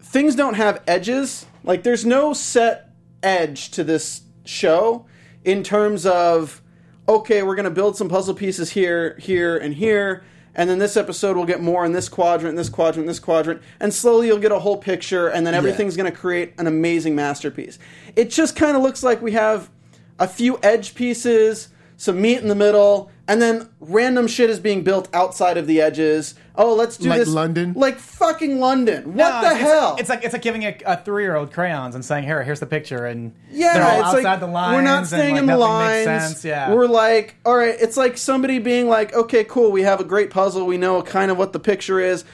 things 0.00 0.36
don't 0.36 0.54
have 0.54 0.82
edges. 0.86 1.46
Like 1.64 1.82
there's 1.82 2.06
no 2.06 2.32
set 2.32 2.90
edge 3.22 3.70
to 3.72 3.84
this 3.84 4.22
show 4.44 5.06
in 5.44 5.62
terms 5.64 6.06
of 6.06 6.62
okay, 7.08 7.42
we're 7.42 7.56
going 7.56 7.64
to 7.64 7.70
build 7.72 7.96
some 7.96 8.08
puzzle 8.08 8.34
pieces 8.34 8.70
here, 8.70 9.16
here, 9.18 9.58
and 9.58 9.74
here. 9.74 10.22
And 10.54 10.68
then 10.68 10.78
this 10.78 10.96
episode 10.96 11.36
will 11.36 11.46
get 11.46 11.60
more 11.60 11.84
in 11.84 11.92
this 11.92 12.08
quadrant, 12.08 12.56
this 12.56 12.68
quadrant, 12.68 13.06
this 13.06 13.20
quadrant, 13.20 13.62
and 13.78 13.94
slowly 13.94 14.26
you'll 14.26 14.38
get 14.38 14.52
a 14.52 14.58
whole 14.58 14.76
picture, 14.76 15.28
and 15.28 15.46
then 15.46 15.54
everything's 15.54 15.96
going 15.96 16.10
to 16.10 16.16
create 16.16 16.54
an 16.58 16.66
amazing 16.66 17.14
masterpiece. 17.14 17.78
It 18.16 18.30
just 18.30 18.56
kind 18.56 18.76
of 18.76 18.82
looks 18.82 19.02
like 19.02 19.22
we 19.22 19.32
have 19.32 19.70
a 20.18 20.26
few 20.26 20.58
edge 20.62 20.94
pieces, 20.94 21.68
some 22.00 22.18
meat 22.18 22.38
in 22.38 22.48
the 22.48 22.54
middle, 22.54 23.10
and 23.28 23.42
then 23.42 23.68
random 23.78 24.26
shit 24.26 24.48
is 24.48 24.58
being 24.58 24.82
built 24.82 25.06
outside 25.12 25.58
of 25.58 25.66
the 25.66 25.82
edges. 25.82 26.34
Oh, 26.56 26.74
let's 26.74 26.96
do 26.96 27.10
Like 27.10 27.18
this. 27.18 27.28
London? 27.28 27.74
Like 27.76 27.98
fucking 27.98 28.58
London. 28.58 29.08
What 29.08 29.16
No, 29.16 29.40
the 29.42 29.46
it's- 29.48 29.60
hell? 29.60 29.96
It's 29.98 30.08
like 30.08 30.24
it's 30.24 30.32
like 30.32 30.40
giving 30.40 30.64
a, 30.64 30.74
a 30.86 30.96
three 30.96 31.24
year 31.24 31.36
old 31.36 31.52
crayons 31.52 31.94
and 31.94 32.02
saying, 32.02 32.24
"Here, 32.24 32.42
here's 32.42 32.58
the 32.60 32.64
picture," 32.64 33.04
and 33.04 33.32
Yeah, 33.50 33.74
they're 33.74 33.82
all 33.84 33.98
it's 34.00 34.08
outside 34.08 34.22
like 34.24 34.40
the 34.40 34.46
lines. 34.46 34.74
we're 34.76 34.80
not 34.82 34.98
and, 35.00 35.06
staying 35.08 35.32
like, 35.34 35.40
in 35.40 35.46
the 35.46 35.52
nothing 35.58 35.60
lines. 35.74 36.06
Makes 36.06 36.22
sense. 36.28 36.44
Yeah, 36.46 36.72
We're 36.72 36.86
like, 36.86 37.36
all 37.44 37.56
right, 37.56 37.76
it's 37.78 37.98
like 37.98 38.16
somebody 38.16 38.58
being 38.60 38.88
like, 38.88 39.12
okay, 39.12 39.44
cool, 39.44 39.70
we 39.70 39.82
have 39.82 40.00
a 40.00 40.04
great 40.04 40.30
puzzle, 40.30 40.64
we 40.64 40.78
know 40.78 41.02
kind 41.02 41.30
of 41.30 41.36
what 41.36 41.52
the 41.52 41.60
picture 41.60 42.00
is. 42.00 42.24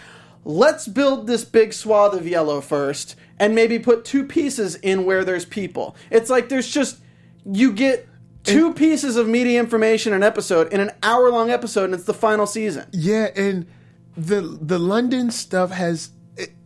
Let's 0.45 0.87
build 0.87 1.27
this 1.27 1.45
big 1.45 1.73
swath 1.73 2.15
of 2.15 2.29
yellow 2.29 2.61
first, 2.61 3.17
and 3.41 3.53
maybe 3.57 3.81
put 3.81 4.05
two 4.05 4.23
pieces 4.25 4.77
in 4.77 5.05
where 5.05 5.25
there's 5.25 5.45
people. 5.45 5.97
It's 6.09 6.31
like 6.31 6.49
there's 6.51 6.69
just 6.69 6.99
you 7.45 7.73
get 7.73 8.07
two 8.47 8.73
pieces 8.73 9.17
of 9.17 9.29
media 9.29 9.61
information 9.61 10.13
an 10.13 10.23
episode 10.23 10.73
in 10.73 10.81
an 10.81 10.91
hour 11.03 11.31
long 11.31 11.51
episode, 11.51 11.85
and 11.85 11.95
it's 11.95 12.05
the 12.05 12.15
final 12.15 12.47
season. 12.47 12.87
Yeah, 12.93 13.29
and 13.37 13.67
the 14.17 14.41
the 14.41 14.79
London 14.79 15.31
stuff 15.31 15.71
has, 15.71 16.11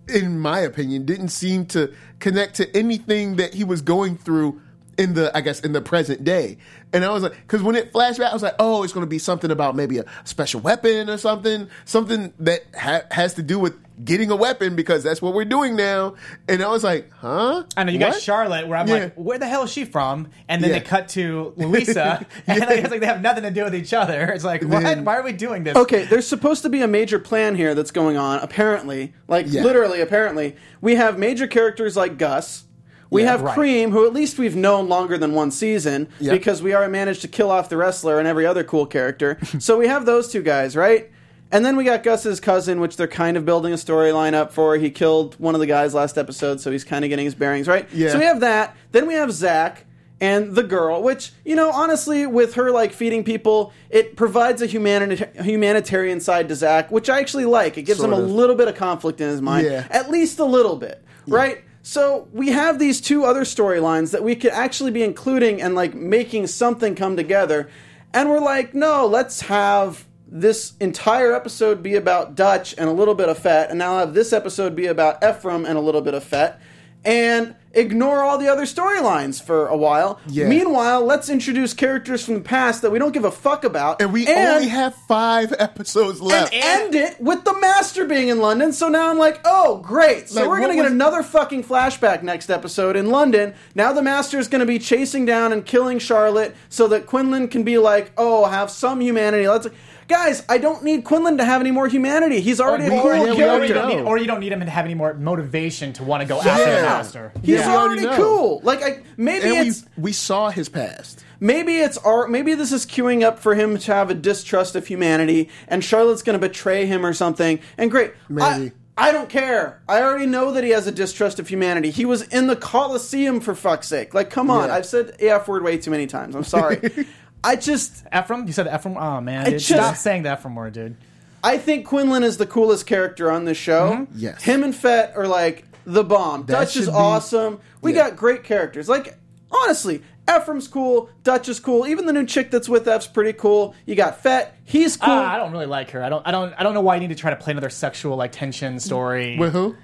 in 0.09 0.39
my 0.39 0.61
opinion, 0.61 1.05
didn't 1.05 1.29
seem 1.29 1.67
to 1.67 1.93
connect 2.19 2.55
to 2.57 2.77
anything 2.77 3.37
that 3.37 3.55
he 3.55 3.65
was 3.65 3.81
going 3.81 4.17
through 4.17 4.61
in 4.99 5.15
the, 5.15 5.35
I 5.35 5.41
guess, 5.41 5.61
in 5.61 5.73
the 5.73 5.81
present 5.81 6.25
day. 6.25 6.59
And 6.93 7.05
I 7.05 7.11
was 7.11 7.23
like, 7.23 7.33
because 7.33 7.63
when 7.63 7.75
it 7.75 7.91
flashed 7.91 8.19
back, 8.19 8.31
I 8.31 8.35
was 8.35 8.43
like, 8.43 8.57
oh, 8.59 8.83
it's 8.83 8.93
going 8.93 9.07
to 9.07 9.09
be 9.09 9.19
something 9.19 9.51
about 9.51 9.75
maybe 9.75 9.99
a 9.99 10.05
special 10.25 10.61
weapon 10.61 11.09
or 11.09 11.17
something, 11.17 11.69
something 11.87 12.35
that 12.39 12.61
ha- 12.79 13.03
has 13.11 13.35
to 13.35 13.43
do 13.43 13.59
with 13.59 13.75
getting 14.05 14.31
a 14.31 14.37
weapon 14.37 14.77
because 14.77 15.03
that's 15.03 15.21
what 15.21 15.35
we're 15.35 15.45
doing 15.45 15.77
now. 15.77 16.15
And 16.49 16.63
I 16.63 16.69
was 16.69 16.83
like, 16.85 17.11
huh? 17.13 17.65
I 17.77 17.85
know 17.85 17.93
you 17.93 17.99
What? 17.99 18.13
got 18.13 18.21
Charlotte, 18.21 18.67
where 18.69 18.79
I'm 18.79 18.89
Yeah. 18.89 18.95
like, 18.95 19.15
where 19.15 19.39
the 19.39 19.47
hell 19.47 19.65
is 19.65 19.71
she 19.73 19.85
from? 19.85 20.29
And 20.49 20.63
then 20.63 20.71
Yeah. 20.71 20.79
they 20.79 20.85
cut 20.85 21.09
to 21.11 21.53
Louisa, 21.57 22.25
and 22.47 22.61
like, 22.61 22.79
it's 22.79 22.91
like 22.91 23.01
they 23.01 23.07
have 23.07 23.21
nothing 23.21 23.43
to 23.45 23.51
do 23.51 23.65
with 23.65 23.75
each 23.75 23.93
other. 23.93 24.31
It's 24.35 24.45
like, 24.45 24.63
what? 24.63 24.83
then- 24.83 25.05
Why 25.05 25.17
are 25.17 25.23
we 25.23 25.33
doing 25.33 25.65
this? 25.65 25.77
Okay, 25.77 26.05
there's 26.05 26.27
supposed 26.27 26.63
to 26.63 26.69
be 26.69 26.83
a 26.83 26.89
major 26.89 27.19
plan 27.19 27.55
here 27.57 27.75
that's 27.75 27.91
going 27.91 28.17
on, 28.17 28.39
apparently. 28.41 29.13
Like, 29.29 29.47
Yeah. 29.49 29.63
literally, 29.63 30.01
apparently. 30.01 30.57
We 30.81 30.95
have 30.97 31.19
major 31.19 31.47
characters 31.47 31.97
like 31.97 32.17
Gus. 32.19 32.65
We 33.11 33.23
Yeah, 33.23 33.33
have 33.33 33.43
right. 33.43 33.59
Creem, 33.59 33.91
who 33.91 34.07
at 34.07 34.13
least 34.15 34.39
we've 34.39 34.55
known 34.55 34.89
longer 34.89 35.19
than 35.19 35.35
one 35.35 35.51
season, 35.51 36.07
Yeah. 36.21 36.31
because 36.33 36.63
we 36.63 36.75
already 36.75 36.93
managed 36.93 37.23
to 37.23 37.29
kill 37.29 37.51
off 37.51 37.69
the 37.69 37.77
wrestler 37.77 38.21
and 38.21 38.29
every 38.29 38.47
other 38.47 38.63
cool 38.63 38.87
character. 38.87 39.37
so 39.59 39.77
we 39.77 39.89
have 39.89 40.07
those 40.07 40.29
two 40.31 40.43
guys, 40.43 40.77
right? 40.77 41.11
And 41.53 41.65
then 41.65 41.77
we 41.77 41.85
got 41.85 42.03
Gus's 42.05 42.39
cousin, 42.39 42.81
which 42.81 42.97
they're 42.97 43.09
kind 43.09 43.37
of 43.37 43.45
building 43.45 43.73
a 43.73 43.77
storyline 43.77 44.35
up 44.35 44.53
for. 44.53 44.77
He 44.77 44.91
killed 44.91 45.35
one 45.41 45.55
of 45.55 45.61
the 45.61 45.67
guys 45.67 45.95
last 45.95 46.17
episode, 46.17 46.61
so 46.61 46.71
he's 46.71 46.85
kind 46.85 47.05
of 47.05 47.09
getting 47.09 47.25
his 47.25 47.35
bearings, 47.35 47.67
right? 47.67 47.89
Yeah. 47.93 48.11
So 48.11 48.19
we 48.19 48.25
have 48.25 48.41
that. 48.41 48.77
Then 48.93 49.07
we 49.09 49.15
have 49.15 49.33
Zach 49.33 49.85
and 50.21 50.55
the 50.55 50.63
girl, 50.63 51.03
which 51.03 51.33
you 51.45 51.57
know, 51.57 51.71
honestly, 51.73 52.25
with 52.27 52.55
her 52.55 52.71
like 52.71 52.93
feeding 52.93 53.25
people, 53.25 53.73
it 53.89 54.15
provides 54.17 54.63
a 54.63 54.67
humanita- 54.67 55.31
humanitarian 55.43 56.21
side 56.21 56.49
to 56.51 56.55
Zach, 56.55 56.91
which 56.93 57.09
I 57.11 57.19
actually 57.19 57.47
like. 57.47 57.77
It 57.79 57.83
gives 57.83 57.99
Sort 58.01 58.13
him 58.13 58.19
a 58.21 58.23
of. 58.23 58.31
little 58.31 58.55
bit 58.55 58.69
of 58.69 58.77
conflict 58.77 59.21
in 59.21 59.29
his 59.29 59.43
mind, 59.43 59.67
Yeah. 59.67 59.87
at 59.91 60.09
least 60.11 60.39
a 60.39 60.45
little 60.45 60.77
bit, 60.77 61.03
right? 61.27 61.65
So 61.83 62.29
we 62.33 62.51
have 62.51 62.79
these 62.79 63.01
two 63.01 63.25
other 63.25 63.41
storylines 63.43 64.11
that 64.13 64.23
we 64.23 64.37
could 64.37 64.53
actually 64.53 64.91
be 64.91 65.03
including 65.03 65.63
and 65.63 65.75
like 65.75 65.95
making 65.95 66.47
something 66.49 66.95
come 66.95 67.17
together, 67.17 67.69
and 68.13 68.29
we're 68.29 68.41
like, 68.41 68.75
no, 68.75 69.07
let's 69.07 69.41
have 69.43 70.05
this 70.31 70.73
entire 70.81 71.33
episode 71.35 71.83
be 71.83 71.95
about 71.97 72.35
Dutch 72.35 72.75
and 72.79 72.89
a 72.89 72.93
little 72.93 73.15
bit 73.15 73.29
of 73.29 73.39
Fet, 73.39 73.71
and 73.71 73.79
now 73.79 73.99
have 73.99 74.15
this 74.15 74.33
episode 74.33 74.77
be 74.77 74.87
about 74.87 75.23
Ephraim 75.25 75.65
and 75.67 75.77
a 75.77 75.81
little 75.81 76.01
bit 76.03 76.15
of 76.15 76.23
Fet. 76.25 76.61
and 77.05 77.55
ignore 77.73 78.23
all 78.23 78.37
the 78.37 78.49
other 78.49 78.65
storylines 78.65 79.41
for 79.43 79.69
a 79.69 79.77
while. 79.77 80.21
Yeah. 80.27 80.49
Meanwhile, 80.49 81.03
let's 81.07 81.29
introduce 81.31 81.73
characters 81.73 82.23
from 82.25 82.35
the 82.35 82.41
past 82.41 82.83
that 82.83 82.91
we 82.91 82.99
don't 82.99 83.13
give 83.13 83.25
a 83.25 83.31
fuck 83.31 83.65
about. 83.65 84.03
And 84.03 84.13
we 84.13 84.27
only 84.29 84.69
have 84.69 84.95
five 85.09 85.55
episodes 85.59 86.21
left. 86.21 86.53
and 86.53 86.63
end 86.63 86.95
it 86.97 87.21
with 87.21 87.45
the 87.45 87.57
master 87.59 88.05
being 88.07 88.29
in 88.29 88.39
London. 88.41 88.73
So 88.73 88.89
now 88.89 89.09
I'm 89.09 89.19
like, 89.19 89.41
oh, 89.45 89.79
great. 89.79 90.29
So 90.29 90.41
Like, 90.41 90.49
we're 90.51 90.59
going 90.59 90.71
to 90.71 90.75
get 90.77 90.83
was- 90.83 90.93
another 90.93 91.23
fucking 91.23 91.63
flashback 91.65 92.23
next 92.23 92.51
episode 92.51 92.97
in 92.97 93.07
London. 93.11 93.55
Now 93.75 93.93
the 93.95 94.03
master 94.03 94.39
is 94.39 94.49
going 94.49 94.61
to 94.61 94.67
be 94.67 94.79
chasing 94.81 95.25
down 95.25 95.53
and 95.53 95.65
killing 95.65 96.01
Charlotte 96.01 96.55
so 96.69 96.87
that 96.89 97.07
Quinlan 97.07 97.49
can 97.49 97.63
be 97.63 97.79
like, 97.79 98.11
oh, 98.19 98.45
have 98.47 98.71
some 98.71 99.01
humanity. 99.01 99.49
Let's. 99.49 99.69
Guys, 100.11 100.43
I 100.49 100.59
don't 100.59 100.83
need 100.83 101.05
Quinlan 101.05 101.39
to 101.39 101.45
have 101.45 101.61
any 101.61 101.71
more 101.71 101.87
humanity. 101.87 102.41
He's 102.41 102.61
oh, 102.61 102.65
already 102.65 102.87
a 102.87 102.89
cool 102.89 103.15
yeah, 103.15 103.23
we 103.23 103.29
or, 103.29 103.29
you 103.29 103.37
character. 103.37 103.75
don't 103.75 103.89
need, 103.89 104.01
or 104.03 104.19
you 104.19 104.27
don't 104.27 104.41
need 104.41 104.51
him 104.53 104.59
to 104.59 104.67
have 104.69 104.85
any 104.85 104.95
more 104.95 105.15
motivation 105.15 105.93
to 105.95 106.03
want 106.03 106.21
to 106.23 106.29
go 106.29 106.41
after 106.41 106.65
the 106.65 106.83
master. 106.83 107.33
He's 107.43 107.61
Yeah. 107.61 107.77
Already 107.77 108.05
already 108.07 108.21
cool. 108.23 108.61
Like, 108.65 108.83
I, 108.83 108.99
maybe 109.17 109.45
and 109.45 109.53
we, 109.53 109.69
it's 109.69 109.85
we 109.97 110.13
saw 110.13 110.51
his 110.51 110.69
past. 110.69 111.25
maybe 111.39 111.77
it's 111.79 111.97
our 111.99 112.27
maybe 112.27 112.55
this 112.55 112.73
is 112.73 112.85
queuing 112.87 113.23
up 113.23 113.39
for 113.39 113.55
him 113.55 113.79
to 113.79 113.95
have 113.95 114.11
a 114.11 114.15
distrust 114.15 114.75
of 114.75 114.87
humanity 114.89 115.49
and 115.69 115.83
charlotte's 115.85 116.23
going 116.25 116.39
to 116.39 116.45
betray 116.49 116.87
him 116.87 117.07
or 117.07 117.13
something 117.15 117.61
and 117.79 117.91
great 117.91 118.13
Maybe. 118.29 118.73
I, 118.99 119.09
I 119.09 119.13
don't 119.13 119.29
care 119.31 119.81
i 119.89 120.03
already 120.03 120.27
know 120.27 120.53
that 120.53 120.65
he 120.65 120.71
has 120.71 120.87
a 120.87 120.93
distrust 120.93 121.39
of 121.39 121.49
humanity 121.49 121.91
he 121.91 122.05
was 122.05 122.23
in 122.23 122.47
the 122.49 122.57
coliseum 122.57 123.41
for 123.41 123.55
fuck's 123.55 123.89
sake 123.89 124.13
like 124.13 124.29
come 124.29 124.51
on 124.51 124.69
Yeah. 124.69 124.75
i've 124.75 124.87
said 124.87 125.17
the 125.19 125.31
f 125.31 125.49
word 125.49 125.63
way 125.63 125.79
too 125.79 125.91
many 125.91 126.07
times 126.07 126.35
i'm 126.35 126.45
sorry 126.45 126.81
i 127.45 127.57
just 127.57 128.05
Ephraim? 128.15 128.47
You 128.47 128.53
said 128.53 128.67
Ephraim? 128.73 128.97
Oh, 128.97 129.21
man. 129.21 129.43
I 129.47 129.51
Dude. 129.51 129.59
just- 129.61 129.69
Stop 129.69 129.97
saying 129.97 130.23
the 130.25 130.33
Ephraim 130.33 130.55
word, 130.55 130.73
dude. 130.75 130.97
i 131.43 131.57
think 131.57 131.87
quinlan 131.87 132.23
is 132.23 132.37
the 132.37 132.47
coolest 132.47 132.87
character 132.87 133.31
on 133.31 133.45
this 133.47 133.57
show 133.57 133.93
Mm-hmm. 133.93 134.13
Yes. 134.17 134.43
him 134.43 134.63
and 134.63 134.75
fet 134.75 135.15
are 135.17 135.27
like 135.27 135.65
the 135.87 136.05
bomb 136.05 136.45
That 136.47 136.53
dutch 136.53 136.77
is 136.77 136.85
should 136.85 136.91
be- 136.91 136.97
awesome 136.97 137.61
we 137.81 137.95
Yeah. 137.95 138.09
got 138.11 138.17
great 138.17 138.45
characters 138.45 138.89
like 138.89 139.17
honestly 139.51 140.03
Ephraim's 140.31 140.69
cool, 140.69 141.11
Dutch 141.25 141.49
is 141.49 141.59
cool, 141.59 141.89
even 141.89 142.07
the 142.07 142.13
new 142.13 142.25
chick 142.25 142.53
that's 142.53 142.69
with 142.69 142.87
Eph's 142.87 143.09
pretty 143.09 143.33
cool. 143.33 143.75
You 143.85 143.97
got 143.97 144.21
Fet, 144.21 144.55
he's 144.65 144.97
cool. 144.97 145.13
Ah, 145.13 145.35
I 145.35 145.39
don't 145.39 145.51
really 145.51 145.67
like 145.67 145.91
her. 145.91 146.05
I 146.05 146.09
don't. 146.09 146.25
I 146.25 146.31
don't. 146.31 146.55
I 146.57 146.63
don't 146.63 146.73
know 146.73 146.83
why 146.83 146.95
you 146.95 147.01
need 147.01 147.09
to 147.09 147.17
try 147.17 147.31
to 147.31 147.37
play 147.37 147.51
another 147.51 147.71
sexual 147.71 148.17
like 148.17 148.31
tension 148.31 148.79
story. 148.79 149.37
With 149.39 149.53
who? 149.53 149.75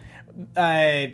Uh, 0.56 1.06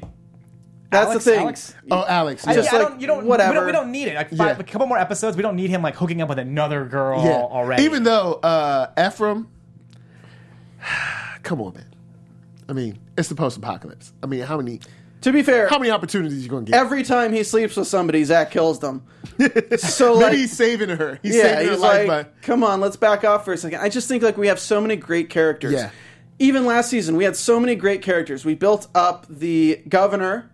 That's 0.92 1.10
Alex? 1.10 1.24
the 1.24 1.30
thing. 1.30 1.40
Alex? 1.40 1.74
Oh, 1.90 2.04
Alex. 2.06 2.46
I. 2.46 2.54
Just 2.54 2.70
yeah, 2.70 2.78
I 2.78 2.82
like, 2.82 2.88
don't, 2.90 3.00
you 3.00 3.06
don't, 3.06 3.24
whatever. 3.26 3.50
We 3.50 3.56
don't, 3.56 3.66
we 3.66 3.72
don't 3.72 3.90
need 3.90 4.08
it. 4.08 4.14
Like 4.14 4.28
five, 4.30 4.58
Yeah. 4.58 4.60
a 4.60 4.62
couple 4.64 4.86
more 4.86 4.98
episodes. 4.98 5.36
We 5.36 5.42
don't 5.42 5.56
need 5.56 5.70
him 5.70 5.82
like 5.82 5.96
hooking 5.96 6.20
up 6.20 6.28
with 6.28 6.38
another 6.38 6.84
girl 6.84 7.24
yeah. 7.24 7.32
already. 7.40 7.82
Even 7.84 8.02
though 8.04 8.34
uh, 8.34 8.90
Ephraim, 8.98 9.48
come 11.42 11.60
on, 11.60 11.74
man. 11.74 11.86
I 12.68 12.72
mean, 12.74 12.98
it's 13.18 13.28
the 13.28 13.34
post-apocalypse. 13.34 14.12
I 14.22 14.26
mean, 14.26 14.42
how 14.42 14.56
many 14.56 14.80
To 15.22 15.32
be 15.32 15.42
fair, 15.42 15.68
how 15.68 15.78
many 15.78 15.90
opportunities 15.90 16.38
are 16.38 16.42
you 16.42 16.48
going 16.48 16.64
to 16.66 16.72
get? 16.72 16.80
every 16.80 17.02
time 17.02 17.32
he 17.32 17.42
sleeps 17.42 17.76
with 17.76 17.88
somebody, 17.88 18.22
Zach 18.24 18.50
kills 18.50 18.78
them. 18.78 19.02
So 19.78 20.14
like, 20.14 20.26
Maybe 20.26 20.36
he's 20.42 20.52
saving 20.56 20.90
her. 20.90 21.18
He's 21.22 21.34
yeah, 21.36 21.42
saving 21.42 21.66
her 21.66 21.72
he's 21.72 21.80
life 21.80 22.08
like, 22.08 22.26
by 22.26 22.40
come 22.42 22.62
on, 22.62 22.80
let's 22.80 22.96
back 22.96 23.24
off 23.24 23.44
for 23.44 23.52
a 23.52 23.56
second. 23.56 23.80
I 23.80 23.88
just 23.88 24.08
think 24.08 24.22
like 24.22 24.36
we 24.36 24.46
have 24.48 24.60
so 24.60 24.80
many 24.80 24.96
great 24.96 25.30
characters. 25.30 25.72
Yeah. 25.72 25.90
Even 26.38 26.64
last 26.66 26.90
season, 26.90 27.16
we 27.16 27.24
had 27.24 27.36
so 27.36 27.58
many 27.60 27.74
great 27.74 28.02
characters. 28.02 28.44
We 28.44 28.54
built 28.54 28.88
up 28.94 29.26
the 29.28 29.80
governor, 29.88 30.50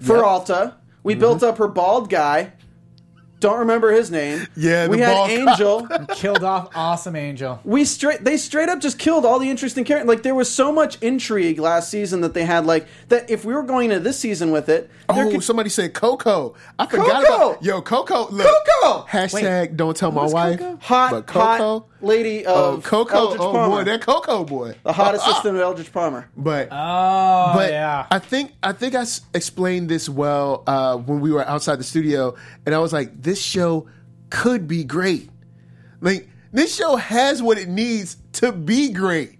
Feraldo. 0.00 0.74
We 1.02 1.12
Mm-hmm. 1.14 1.20
built 1.20 1.42
up 1.42 1.58
her 1.58 1.68
bald 1.68 2.10
guy. 2.10 2.52
Don't 3.38 3.58
remember 3.58 3.92
his 3.92 4.10
name. 4.10 4.46
Yeah, 4.56 4.88
we 4.88 4.96
the 4.96 5.04
had 5.04 5.12
bald 5.14 5.30
Angel. 5.30 5.88
killed 6.14 6.42
off 6.42 6.70
awesome 6.74 7.14
Angel. 7.14 7.60
we 7.64 7.84
straight 7.84 8.24
they 8.24 8.38
straight 8.38 8.70
up 8.70 8.80
just 8.80 8.98
killed 8.98 9.26
all 9.26 9.38
the 9.38 9.50
interesting 9.50 9.84
characters. 9.84 10.08
Like 10.08 10.22
there 10.22 10.34
was 10.34 10.50
so 10.50 10.72
much 10.72 10.96
intrigue 11.02 11.58
last 11.60 11.90
season 11.90 12.22
that 12.22 12.32
they 12.32 12.46
had. 12.46 12.64
Like 12.64 12.86
that 13.08 13.28
if 13.28 13.44
we 13.44 13.52
were 13.52 13.62
going 13.62 13.90
into 13.90 14.00
this 14.02 14.18
season 14.18 14.52
with 14.52 14.70
it, 14.70 14.90
there 15.14 15.26
Oh, 15.26 15.30
could- 15.30 15.44
somebody 15.44 15.68
said 15.68 15.92
Coco. 15.92 16.54
I 16.78 16.86
forgot 16.86 17.26
Coco! 17.26 17.50
about 17.52 17.62
yo 17.62 17.82
Coco. 17.82 18.30
Look, 18.30 18.46
Coco! 18.46 19.06
Hashtag 19.06 19.76
don't 19.76 19.94
tell 19.94 20.12
my 20.12 20.26
wife. 20.26 20.58
Coco? 20.58 20.78
hot, 20.80 21.10
but 21.10 21.26
Coco. 21.26 21.40
hot 21.80 21.88
lady 22.00 22.46
oh, 22.46 22.80
Coco. 22.82 23.16
Eldridge 23.16 23.40
Oh 23.40 23.52
Palmer, 23.52 23.76
boy, 23.76 23.84
that 23.84 24.00
Coco 24.02 24.44
boy. 24.44 24.74
the 24.82 24.92
hot 24.92 25.14
assistant 25.14 25.56
of 25.56 25.62
Eldritch 25.62 25.92
Palmer. 25.92 26.28
But 26.36 26.68
Oh 26.70 27.52
but 27.54 27.70
yeah. 27.72 28.06
I 28.10 28.18
think 28.18 28.52
I 28.62 28.72
think 28.72 28.94
I 28.94 29.02
s- 29.02 29.22
explained 29.34 29.88
this 29.88 30.08
well 30.08 30.62
uh, 30.66 30.96
when 30.96 31.20
we 31.20 31.30
were 31.32 31.46
outside 31.46 31.76
the 31.76 31.84
studio, 31.84 32.34
and 32.64 32.74
I 32.74 32.78
was 32.78 32.92
like, 32.92 33.20
this 33.22 33.40
show 33.40 33.88
could 34.30 34.66
be 34.68 34.84
great. 34.84 35.30
Like 36.00 36.28
this 36.52 36.74
show 36.74 36.96
has 36.96 37.42
what 37.42 37.58
it 37.58 37.68
needs 37.68 38.16
to 38.34 38.52
be 38.52 38.90
great. 38.92 39.38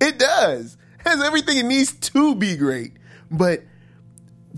It 0.00 0.18
does. 0.18 0.76
Has 0.98 1.22
everything 1.22 1.58
it 1.58 1.64
needs 1.66 1.92
to 1.92 2.34
be 2.34 2.56
great. 2.56 2.92
But 3.30 3.62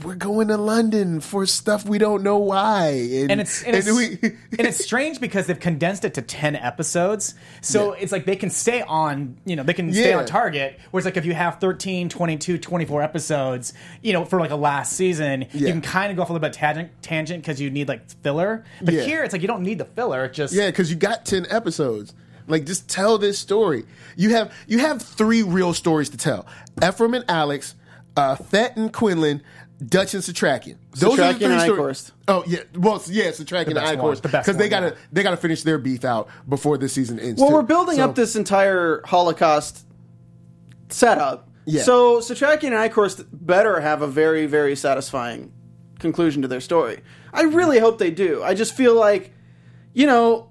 we're 0.05 0.15
going 0.15 0.49
to 0.49 0.59
London 0.59 1.21
for 1.21 1.47
stuff 1.47 1.87
we 1.89 1.97
don't 1.97 2.23
know 2.23 2.37
why, 2.37 2.89
and, 2.89 3.31
and 3.33 3.41
it's 3.41 3.63
and, 3.63 3.75
it's, 3.75 3.91
we- 3.91 4.19
and 4.59 4.67
it's 4.69 4.85
strange 4.85 5.21
because 5.21 5.47
they've 5.47 5.59
condensed 5.59 6.05
it 6.05 6.15
to 6.15 6.23
10 6.23 6.55
episodes 6.57 7.35
so 7.63 7.95
Yeah. 7.95 8.01
it's 8.03 8.13
like 8.13 8.27
they 8.27 8.37
can 8.37 8.51
stay 8.51 8.83
on 8.83 9.37
you 9.47 9.57
know 9.57 9.63
they 9.63 9.73
can 9.73 9.91
stay 9.93 10.11
Yeah. 10.11 10.19
on 10.19 10.27
target 10.27 10.79
whereas 10.91 11.05
like 11.07 11.17
if 11.17 11.25
you 11.25 11.33
have 11.35 11.61
13 11.61 12.09
22 12.11 12.59
24 12.59 13.03
episodes 13.03 13.73
you 14.03 14.13
know 14.13 14.25
for 14.27 14.39
like 14.39 14.51
a 14.51 14.57
last 14.57 14.93
season 14.93 15.47
you 15.53 15.67
can 15.67 15.81
kind 15.81 16.11
of 16.11 16.17
go 16.17 16.23
off 16.23 16.29
a 16.29 16.33
little 16.33 16.47
bit 16.47 16.53
tangent 16.53 16.91
tangent 17.01 17.43
because 17.43 17.61
you 17.61 17.71
need 17.71 17.89
like 17.89 18.09
filler 18.23 18.65
but 18.83 18.93
Yeah. 18.93 19.03
here 19.03 19.25
it's 19.25 19.33
like 19.33 19.41
you 19.43 19.49
don't 19.49 19.63
need 19.63 19.79
the 19.79 19.85
filler 19.87 20.25
it 20.27 20.35
just 20.35 20.53
Yeah, 20.55 20.67
because 20.67 20.91
you 20.91 20.97
got 20.97 21.25
ten 21.25 21.47
episodes. 21.51 22.13
Like, 22.49 22.65
just 22.65 22.89
tell 22.89 23.19
this 23.19 23.41
story. 23.41 23.85
You 24.17 24.31
have 24.31 24.53
you 24.69 24.79
have 24.79 25.03
three 25.03 25.43
real 25.43 25.75
stories 25.75 26.11
to 26.11 26.17
tell: 26.17 26.47
Ephraim 26.81 27.15
and 27.15 27.25
Alex, 27.29 27.75
uh, 28.17 28.37
Fet 28.37 28.77
and 28.77 28.93
Quinlan, 28.93 29.43
Dutch 29.85 30.15
and 30.15 30.23
Setrakian. 30.23 30.77
Setrakian 30.93 31.51
and 31.51 31.61
Eichhorst. 31.61 32.13
Oh 32.29 32.45
yeah, 32.47 32.61
well 32.75 33.03
yeah, 33.09 33.25
Setrakian 33.31 33.67
and 33.67 33.75
best 33.75 33.97
one, 33.99 34.17
Eichhorst 34.17 34.23
the 34.23 34.29
because 34.29 34.57
they 34.57 34.69
gotta 34.69 34.89
yeah. 34.89 34.95
they 35.13 35.23
gotta 35.23 35.37
finish 35.37 35.63
their 35.63 35.79
beef 35.79 36.05
out 36.05 36.29
before 36.49 36.79
this 36.79 36.93
season 36.95 37.21
ends. 37.21 37.41
Well, 37.41 37.51
too. 37.51 37.57
we're 37.57 37.63
building 37.63 37.97
So- 37.97 38.05
up 38.05 38.15
this 38.15 38.37
entire 38.37 39.03
Holocaust 39.05 39.87
setup. 40.89 41.49
Yeah. 41.65 41.83
So 41.83 42.21
Setrakian 42.21 42.73
and 42.73 42.93
Eichhorst 42.93 43.27
better 43.33 43.81
have 43.81 44.01
a 44.03 44.07
very, 44.07 44.47
very 44.47 44.77
satisfying 44.77 45.53
conclusion 45.99 46.43
to 46.43 46.49
their 46.49 46.61
story. 46.61 47.01
I 47.33 47.43
really 47.43 47.79
hope 47.81 47.99
they 47.99 48.11
do. 48.11 48.43
I 48.43 48.55
just 48.55 48.75
feel 48.77 48.95
like, 48.95 49.33
you 49.93 50.07
know, 50.07 50.51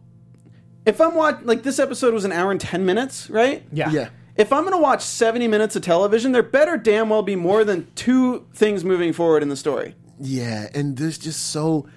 if 0.85 0.99
I'm 0.99 1.15
watching, 1.15 1.47
like 1.47 1.63
this 1.63 1.79
episode 1.79 2.13
was 2.13 2.25
an 2.25 2.31
hour 2.31 2.51
and 2.51 2.59
10 2.59 2.85
minutes, 2.85 3.29
right? 3.29 3.63
yeah 3.71 3.89
Yeah, 3.91 4.09
If 4.37 4.51
I'm 4.51 4.63
going 4.63 4.73
to 4.73 4.81
watch 4.81 5.01
70 5.01 5.47
minutes 5.47 5.75
of 5.75 5.81
television, 5.81 6.33
there 6.33 6.43
better 6.43 6.77
damn 6.77 7.09
well 7.09 7.23
be 7.23 7.35
more 7.35 7.63
than 7.63 7.87
two 7.95 8.45
things 8.53 8.83
moving 8.83 9.13
forward 9.13 9.43
in 9.43 9.49
the 9.49 9.55
story. 9.55 9.95
yeah, 10.19 10.67
and 10.73 10.97
there's 10.97 11.17
just 11.17 11.47
so 11.47 11.87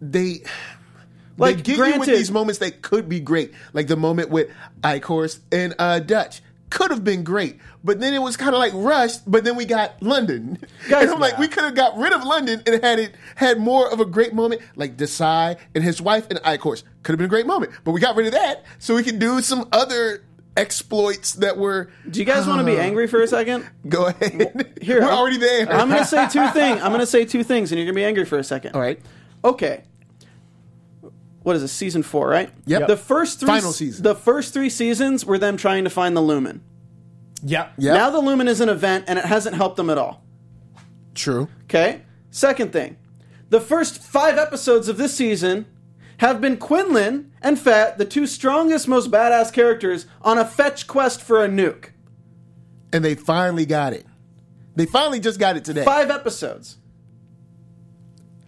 they. 0.00 0.42
Like, 1.36 1.56
they 1.56 1.62
get 1.62 1.94
you 1.94 1.98
with 1.98 2.08
these 2.08 2.30
moments 2.30 2.60
that 2.60 2.80
could 2.80 3.08
be 3.08 3.18
great, 3.18 3.52
like 3.72 3.88
the 3.88 3.96
moment 3.96 4.30
with 4.30 4.50
Eichhorst 4.82 5.40
and 5.50 5.74
uh, 5.80 5.98
Dutch 5.98 6.40
could 6.70 6.90
have 6.90 7.04
been 7.04 7.24
great, 7.24 7.58
but 7.82 8.00
then 8.00 8.14
it 8.14 8.22
was 8.22 8.36
kind 8.36 8.54
of 8.54 8.58
like 8.58 8.72
rushed. 8.74 9.28
But 9.30 9.44
then 9.44 9.56
we 9.56 9.64
got 9.64 10.00
London, 10.02 10.58
Guys, 10.88 11.04
and 11.04 11.12
I'm 11.12 11.20
like, 11.20 11.34
yeah. 11.34 11.40
we 11.40 11.48
could 11.48 11.64
have 11.64 11.74
got 11.74 11.96
rid 11.96 12.12
of 12.12 12.22
London 12.24 12.62
and 12.66 12.82
had 12.82 12.98
it 12.98 13.14
had 13.34 13.58
more 13.58 13.92
of 13.92 14.00
a 14.00 14.04
great 14.04 14.32
moment, 14.32 14.62
like 14.76 14.96
Desai 14.96 15.56
and 15.74 15.82
his 15.82 16.00
wife 16.00 16.28
and 16.30 16.38
Eichhorst 16.40 16.84
could 17.02 17.12
have 17.12 17.18
been 17.18 17.26
a 17.26 17.28
great 17.28 17.46
moment, 17.46 17.72
but 17.82 17.90
we 17.92 18.00
got 18.00 18.16
rid 18.16 18.26
of 18.26 18.32
that 18.32 18.64
so 18.78 18.94
we 18.94 19.02
could 19.02 19.18
do 19.18 19.40
some 19.40 19.68
other 19.72 20.22
exploits 20.56 21.32
that 21.34 21.56
were. 21.56 21.90
Do 22.08 22.18
you 22.20 22.24
guys 22.26 22.46
want 22.46 22.60
to 22.60 22.64
be 22.64 22.78
uh, 22.78 22.82
angry 22.82 23.06
for 23.06 23.22
a 23.22 23.26
second? 23.26 23.66
Go 23.88 24.06
ahead. 24.06 24.78
Here, 24.80 25.00
we're 25.00 25.08
I'm- 25.08 25.18
already 25.18 25.38
there. 25.38 25.70
I'm 25.70 25.88
going 25.88 26.00
to 26.00 26.06
say 26.06 26.28
two 26.28 26.46
things. 26.52 26.80
I'm 26.80 26.90
going 26.90 27.00
to 27.00 27.06
say 27.06 27.24
two 27.24 27.42
things, 27.44 27.72
and 27.72 27.78
you're 27.78 27.86
going 27.86 27.94
to 27.94 28.00
be 28.00 28.04
angry 28.04 28.24
for 28.24 28.38
a 28.38 28.44
second. 28.44 28.74
All 28.74 28.80
right. 28.80 29.00
Okay. 29.44 29.82
What 31.42 31.56
is 31.56 31.62
this? 31.62 31.72
Season 31.72 32.02
four, 32.02 32.28
right? 32.28 32.50
Yep. 32.66 32.86
The 32.88 32.96
first 32.96 33.40
three 33.40 33.48
Final 33.48 33.72
season. 33.72 34.02
The 34.02 34.14
first 34.14 34.54
three 34.54 34.70
seasons 34.70 35.26
were 35.26 35.36
them 35.38 35.56
trying 35.58 35.84
to 35.84 35.90
find 35.90 36.16
the 36.16 36.22
Lumen. 36.22 36.62
yeah 37.42 37.68
Yeah. 37.76 37.92
Now 37.94 38.10
the 38.10 38.20
Lumen 38.20 38.48
is 38.48 38.60
an 38.62 38.70
event, 38.70 39.04
and 39.08 39.18
it 39.18 39.24
hasn't 39.26 39.54
helped 39.54 39.76
them 39.76 39.90
at 39.90 39.98
all. 39.98 40.24
True. 41.14 41.48
Okay. 41.64 42.00
Second 42.30 42.72
thing, 42.72 42.96
the 43.50 43.60
first 43.60 44.02
five 44.02 44.38
episodes 44.38 44.88
of 44.88 44.96
this 44.96 45.14
season 45.14 45.66
have 46.18 46.40
been 46.40 46.56
Quinlan 46.56 47.32
and 47.42 47.58
Fet, 47.58 47.98
the 47.98 48.04
two 48.04 48.26
strongest, 48.26 48.88
most 48.88 49.10
badass 49.10 49.52
characters, 49.52 50.06
on 50.22 50.38
a 50.38 50.44
fetch 50.44 50.86
quest 50.86 51.20
for 51.20 51.44
a 51.44 51.48
nuke. 51.48 51.90
And 52.92 53.04
they 53.04 53.14
finally 53.14 53.66
got 53.66 53.92
it. 53.92 54.06
They 54.76 54.86
finally 54.86 55.20
just 55.20 55.38
got 55.38 55.56
it 55.56 55.64
today. 55.64 55.84
Five 55.84 56.10
episodes. 56.10 56.78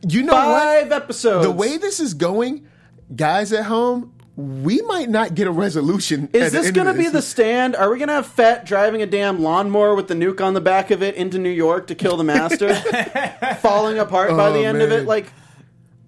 You 0.08 0.22
know 0.22 0.34
what? 0.34 0.44
Five 0.44 0.92
episodes. 0.92 1.44
The 1.44 1.50
way 1.50 1.76
this 1.78 2.00
is 2.00 2.14
going, 2.14 2.66
guys 3.14 3.52
at 3.52 3.64
home, 3.64 4.12
we 4.36 4.82
might 4.82 5.08
not 5.08 5.34
get 5.34 5.46
a 5.46 5.50
resolution. 5.50 6.28
Is 6.32 6.52
this 6.52 6.70
going 6.70 6.84
going 6.84 6.96
to 6.96 7.02
be 7.02 7.08
the 7.08 7.22
stand? 7.22 7.74
Are 7.74 7.90
we 7.90 7.98
going 7.98 8.08
to 8.08 8.14
have 8.14 8.26
Fet 8.26 8.66
driving 8.66 9.02
a 9.02 9.06
damn 9.06 9.42
lawnmower 9.42 9.94
with 9.94 10.08
the 10.08 10.14
nuke 10.14 10.40
on 10.40 10.54
the 10.54 10.60
back 10.60 10.90
of 10.90 11.02
it 11.02 11.14
into 11.14 11.38
New 11.38 11.50
York 11.50 11.86
to 11.86 11.94
kill 11.94 12.16
the 12.16 12.24
master, 12.24 12.74
falling 13.60 13.98
apart 13.98 14.30
by 14.30 14.48
Oh, 14.48 14.52
the 14.52 14.64
end 14.64 14.82
of 14.82 14.92
it? 14.92 15.06
Like, 15.06 15.32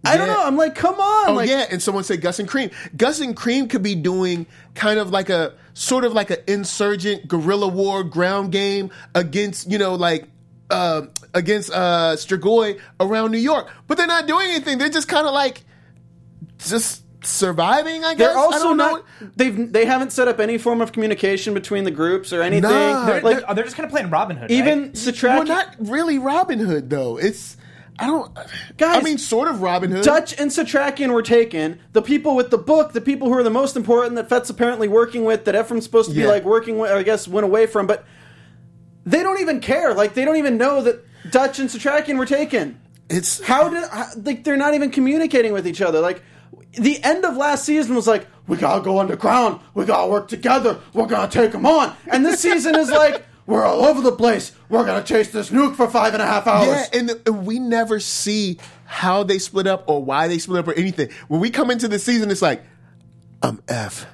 I 0.04 0.16
don't 0.16 0.28
know. 0.28 0.42
I'm 0.42 0.56
like, 0.56 0.74
come 0.74 0.94
on. 0.94 1.30
Oh 1.30 1.34
like, 1.34 1.48
yeah, 1.48 1.66
and 1.70 1.82
someone 1.82 2.04
said 2.04 2.20
Gus 2.20 2.38
and 2.38 2.48
Creem. 2.48 2.72
Gus 2.96 3.20
and 3.20 3.36
Creem 3.36 3.68
could 3.68 3.82
be 3.82 3.94
doing 3.94 4.46
kind 4.74 4.98
of 4.98 5.10
like 5.10 5.28
a 5.28 5.54
sort 5.74 6.04
of 6.04 6.12
like 6.12 6.30
an 6.30 6.38
insurgent 6.46 7.28
guerrilla 7.28 7.68
war 7.68 8.04
ground 8.04 8.52
game 8.52 8.90
against 9.14 9.70
you 9.70 9.78
know 9.78 9.94
like 9.94 10.28
uh, 10.70 11.02
against 11.34 11.70
uh 11.70 12.14
Strigoi 12.16 12.80
around 13.00 13.32
New 13.32 13.38
York, 13.38 13.70
but 13.86 13.98
they're 13.98 14.06
not 14.06 14.26
doing 14.26 14.50
anything. 14.50 14.78
They're 14.78 14.88
just 14.88 15.08
kind 15.08 15.26
of 15.26 15.34
like 15.34 15.64
just 16.58 17.02
surviving. 17.24 18.04
I 18.04 18.14
guess 18.14 18.28
They're 18.28 18.38
I 18.38 18.40
also 18.40 18.74
don't 18.74 18.76
know. 18.76 19.02
They've 19.36 19.72
they 19.72 19.84
haven't 19.84 20.12
set 20.12 20.28
up 20.28 20.40
any 20.40 20.58
form 20.58 20.80
of 20.80 20.92
communication 20.92 21.54
between 21.54 21.84
the 21.84 21.90
groups 21.90 22.32
or 22.32 22.42
anything. 22.42 22.70
Nah. 22.70 23.06
They're, 23.06 23.20
like 23.22 23.38
they're, 23.38 23.54
they're 23.54 23.64
just 23.64 23.76
kind 23.76 23.84
of 23.84 23.90
playing 23.90 24.10
Robin 24.10 24.36
Hood. 24.36 24.50
even 24.50 24.80
right? 24.80 24.92
Satraki, 24.92 25.36
Well, 25.36 25.44
not 25.44 25.74
really 25.78 26.18
Robin 26.18 26.58
Hood 26.58 26.90
though. 26.90 27.18
It's 27.18 27.56
I 27.98 28.06
don't. 28.06 28.32
Guys, 28.76 28.96
I 28.98 29.02
mean, 29.02 29.18
sort 29.18 29.48
of 29.48 29.60
Robin 29.60 29.90
Hood. 29.90 30.04
Dutch 30.04 30.38
and 30.38 30.50
Setrakian 30.50 31.12
were 31.12 31.22
taken. 31.22 31.80
The 31.92 32.02
people 32.02 32.36
with 32.36 32.50
the 32.50 32.58
book, 32.58 32.92
the 32.92 33.00
people 33.00 33.28
who 33.28 33.34
are 33.34 33.42
the 33.42 33.50
most 33.50 33.76
important 33.76 34.14
that 34.16 34.28
Fet's 34.28 34.50
apparently 34.50 34.88
working 34.88 35.24
with, 35.24 35.44
that 35.46 35.56
Ephraim's 35.56 35.84
supposed 35.84 36.10
to 36.10 36.14
be 36.14 36.26
like 36.26 36.44
working 36.44 36.78
with, 36.78 36.90
I 36.90 37.02
guess 37.02 37.26
went 37.26 37.44
away 37.44 37.66
from, 37.66 37.86
but 37.86 38.04
they 39.04 39.22
don't 39.22 39.40
even 39.40 39.60
care. 39.60 39.94
Like 39.94 40.14
they 40.14 40.24
don't 40.24 40.36
even 40.36 40.56
know 40.58 40.82
that 40.82 41.04
Dutch 41.30 41.58
and 41.58 41.68
Setrakian 41.68 42.18
were 42.18 42.26
taken. 42.26 42.80
It's 43.10 43.42
How 43.42 43.68
did 43.68 43.88
how, 43.88 44.10
like 44.22 44.44
they're 44.44 44.56
not 44.56 44.74
even 44.74 44.90
communicating 44.90 45.52
with 45.52 45.66
each 45.66 45.80
other? 45.80 46.00
Like 46.00 46.22
the 46.72 47.02
end 47.02 47.24
of 47.24 47.36
last 47.36 47.64
season 47.64 47.96
was 47.96 48.06
like 48.06 48.26
we 48.46 48.56
gotta 48.56 48.82
go 48.82 48.98
underground, 48.98 49.60
we 49.74 49.84
gotta 49.84 50.10
work 50.10 50.28
together, 50.28 50.78
we're 50.92 51.06
gonna 51.06 51.30
take 51.30 51.52
them 51.52 51.66
on, 51.66 51.96
and 52.06 52.24
this 52.24 52.40
season 52.40 52.74
is 52.74 52.90
like 52.90 53.24
we're 53.48 53.64
all 53.64 53.86
over 53.86 54.02
the 54.02 54.12
place, 54.12 54.52
we're 54.68 54.84
gonna 54.84 55.02
chase 55.02 55.32
this 55.32 55.48
nuke 55.48 55.74
for 55.74 55.88
five 55.88 56.12
and 56.12 56.22
a 56.22 56.26
half 56.26 56.46
hours. 56.46 56.68
Yeah, 56.68 56.86
and, 56.92 57.10
and 57.26 57.46
we 57.46 57.58
never 57.58 57.98
see 57.98 58.58
how 58.84 59.22
they 59.22 59.38
split 59.38 59.66
up 59.66 59.84
or 59.88 60.04
why 60.04 60.28
they 60.28 60.36
split 60.36 60.58
up 60.58 60.68
or 60.68 60.74
anything. 60.74 61.08
When 61.28 61.40
we 61.40 61.48
come 61.48 61.70
into 61.70 61.88
the 61.88 61.98
season, 61.98 62.30
it's 62.30 62.42
like, 62.42 62.62
I'm 63.42 63.62
Eph. 63.66 64.04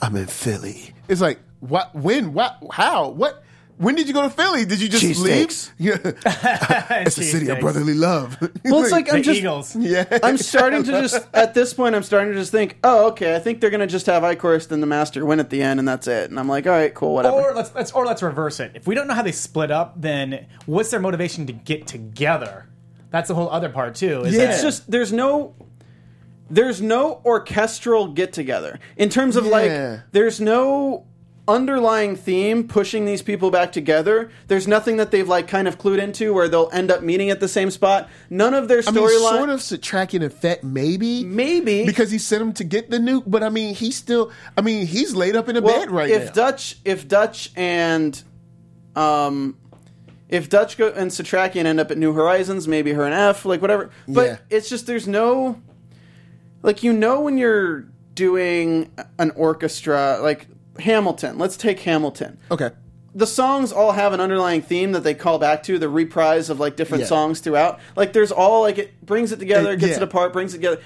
I'm 0.00 0.16
in 0.16 0.26
Philly. 0.26 0.94
It's 1.06 1.20
like, 1.20 1.38
what? 1.60 1.94
When? 1.94 2.32
What? 2.32 2.56
How? 2.72 3.10
What? 3.10 3.44
When 3.80 3.94
did 3.94 4.08
you 4.08 4.12
go 4.12 4.20
to 4.20 4.28
Philly? 4.28 4.66
Did 4.66 4.78
you 4.82 4.90
just 4.90 5.02
leave? 5.22 5.48
Cheesesteaks. 5.48 5.70
Yeah, 5.78 5.96
it's 7.06 7.16
a 7.16 7.22
city 7.22 7.48
of 7.48 7.56
Cheesesteaks. 7.56 7.60
brotherly 7.62 7.94
love. 7.94 8.36
Well, 8.62 8.82
it's 8.82 8.92
like 8.98 9.10
I'm 9.10 9.22
just 9.22 9.38
Eagles. 9.40 9.74
yeah, 9.74 10.18
I'm 10.22 10.36
starting 10.36 10.82
to 10.84 10.90
just 10.90 11.26
at 11.34 11.54
this 11.54 11.72
point 11.72 11.94
I'm 11.94 12.02
starting 12.02 12.34
to 12.34 12.38
just 12.38 12.52
think, 12.52 12.76
oh, 12.84 13.06
okay, 13.08 13.34
I 13.34 13.38
think 13.38 13.62
they're 13.62 13.70
gonna 13.70 13.86
just 13.86 14.04
have 14.04 14.22
Eichhorst 14.22 14.70
and 14.70 14.82
the 14.82 14.86
Master 14.86 15.24
win 15.24 15.40
at 15.40 15.48
the 15.48 15.62
end, 15.62 15.78
and 15.80 15.88
that's 15.88 16.06
it. 16.08 16.28
And 16.28 16.38
I'm 16.38 16.46
like, 16.46 16.66
all 16.66 16.72
right, 16.74 16.94
cool, 16.94 17.14
whatever. 17.14 17.36
Or 17.36 17.54
let's, 17.54 17.74
let's 17.74 17.92
or 17.92 18.04
let's 18.04 18.22
reverse 18.22 18.60
it. 18.60 18.72
If 18.74 18.86
we 18.86 18.94
don't 18.94 19.06
know 19.08 19.14
how 19.14 19.22
they 19.22 19.32
split 19.32 19.70
up, 19.70 19.98
then 19.98 20.46
what's 20.66 20.90
their 20.90 21.00
motivation 21.00 21.46
to 21.46 21.54
get 21.54 21.86
together? 21.86 22.66
That's 23.10 23.28
the 23.28 23.34
whole 23.34 23.48
other 23.48 23.70
part 23.70 23.94
too. 23.94 24.20
Is 24.24 24.34
Yeah. 24.34 24.44
that 24.44 24.50
it's 24.56 24.62
just 24.62 24.90
there's 24.90 25.10
no 25.10 25.54
there's 26.50 26.82
no 26.82 27.22
orchestral 27.24 28.08
get 28.08 28.34
together 28.34 28.78
in 28.98 29.08
terms 29.08 29.36
of 29.36 29.46
Yeah. 29.46 29.50
like 29.50 30.00
there's 30.12 30.38
no 30.38 31.06
underlying 31.50 32.16
theme 32.16 32.66
pushing 32.66 33.04
these 33.04 33.22
people 33.22 33.50
back 33.50 33.72
together. 33.72 34.30
There's 34.46 34.66
nothing 34.68 34.96
that 34.98 35.10
they've 35.10 35.28
like 35.28 35.48
kind 35.48 35.68
of 35.68 35.78
clued 35.78 36.00
into 36.00 36.32
where 36.32 36.48
they'll 36.48 36.70
end 36.72 36.90
up 36.90 37.02
meeting 37.02 37.30
at 37.30 37.40
the 37.40 37.48
same 37.48 37.70
spot. 37.70 38.08
None 38.30 38.54
of 38.54 38.68
their 38.68 38.82
I 38.86 38.90
mean, 38.90 39.04
storyline. 39.04 39.36
sort 39.36 39.50
of 39.50 40.22
and 40.22 40.32
Fet, 40.32 40.64
maybe, 40.64 41.24
Maybe. 41.24 41.84
because 41.84 42.10
he 42.10 42.18
sent 42.18 42.42
him 42.42 42.52
to 42.54 42.64
get 42.64 42.90
the 42.90 42.98
nuke. 42.98 43.24
But 43.26 43.42
I 43.42 43.48
mean, 43.48 43.74
he's 43.74 43.96
still. 43.96 44.30
I 44.56 44.60
mean, 44.62 44.86
he's 44.86 45.14
laid 45.14 45.36
up 45.36 45.48
in 45.48 45.56
a 45.56 45.60
well, 45.60 45.80
bed 45.80 45.90
right 45.90 46.10
if 46.10 46.26
now. 46.26 46.32
Dutch, 46.32 46.78
if 46.84 47.06
Dutch 47.08 47.50
and 47.56 48.22
um, 48.96 49.56
if 50.28 50.48
Dutch 50.48 50.78
go, 50.78 50.88
and 50.94 51.10
Setrakian 51.10 51.64
end 51.64 51.80
up 51.80 51.90
at 51.90 51.98
New 51.98 52.12
Horizons, 52.12 52.68
maybe 52.68 52.92
her 52.92 53.04
and 53.04 53.14
Eph, 53.14 53.44
like 53.44 53.60
whatever. 53.60 53.90
But 54.06 54.26
Yeah. 54.26 54.36
it's 54.50 54.68
just 54.68 54.86
there's 54.86 55.08
no, 55.08 55.60
like 56.62 56.82
you 56.82 56.92
know 56.92 57.20
when 57.20 57.36
you're 57.38 57.86
doing 58.14 58.90
an 59.18 59.30
orchestra, 59.32 60.18
like 60.20 60.46
Hamilton. 60.80 61.38
Let's 61.38 61.56
take 61.56 61.80
Hamilton. 61.80 62.38
okay, 62.50 62.70
The 63.14 63.26
songs 63.26 63.72
all 63.72 63.92
have 63.92 64.12
an 64.12 64.20
underlying 64.20 64.62
theme 64.62 64.92
that 64.92 65.02
they 65.04 65.14
call 65.14 65.38
back 65.38 65.62
to, 65.64 65.78
the 65.78 65.88
reprise 65.88 66.50
of 66.50 66.60
like 66.60 66.76
different 66.76 67.02
Yeah. 67.02 67.08
songs 67.08 67.40
throughout. 67.40 67.80
Like 67.96 68.12
there's 68.12 68.32
all 68.32 68.62
like 68.62 68.78
it 68.78 69.04
brings 69.04 69.32
it 69.32 69.38
together, 69.38 69.70
Uh, 69.70 69.74
gets 69.76 69.92
yeah. 69.92 69.96
it 69.98 70.02
apart, 70.02 70.32
brings 70.32 70.54
it 70.54 70.58
together. 70.58 70.80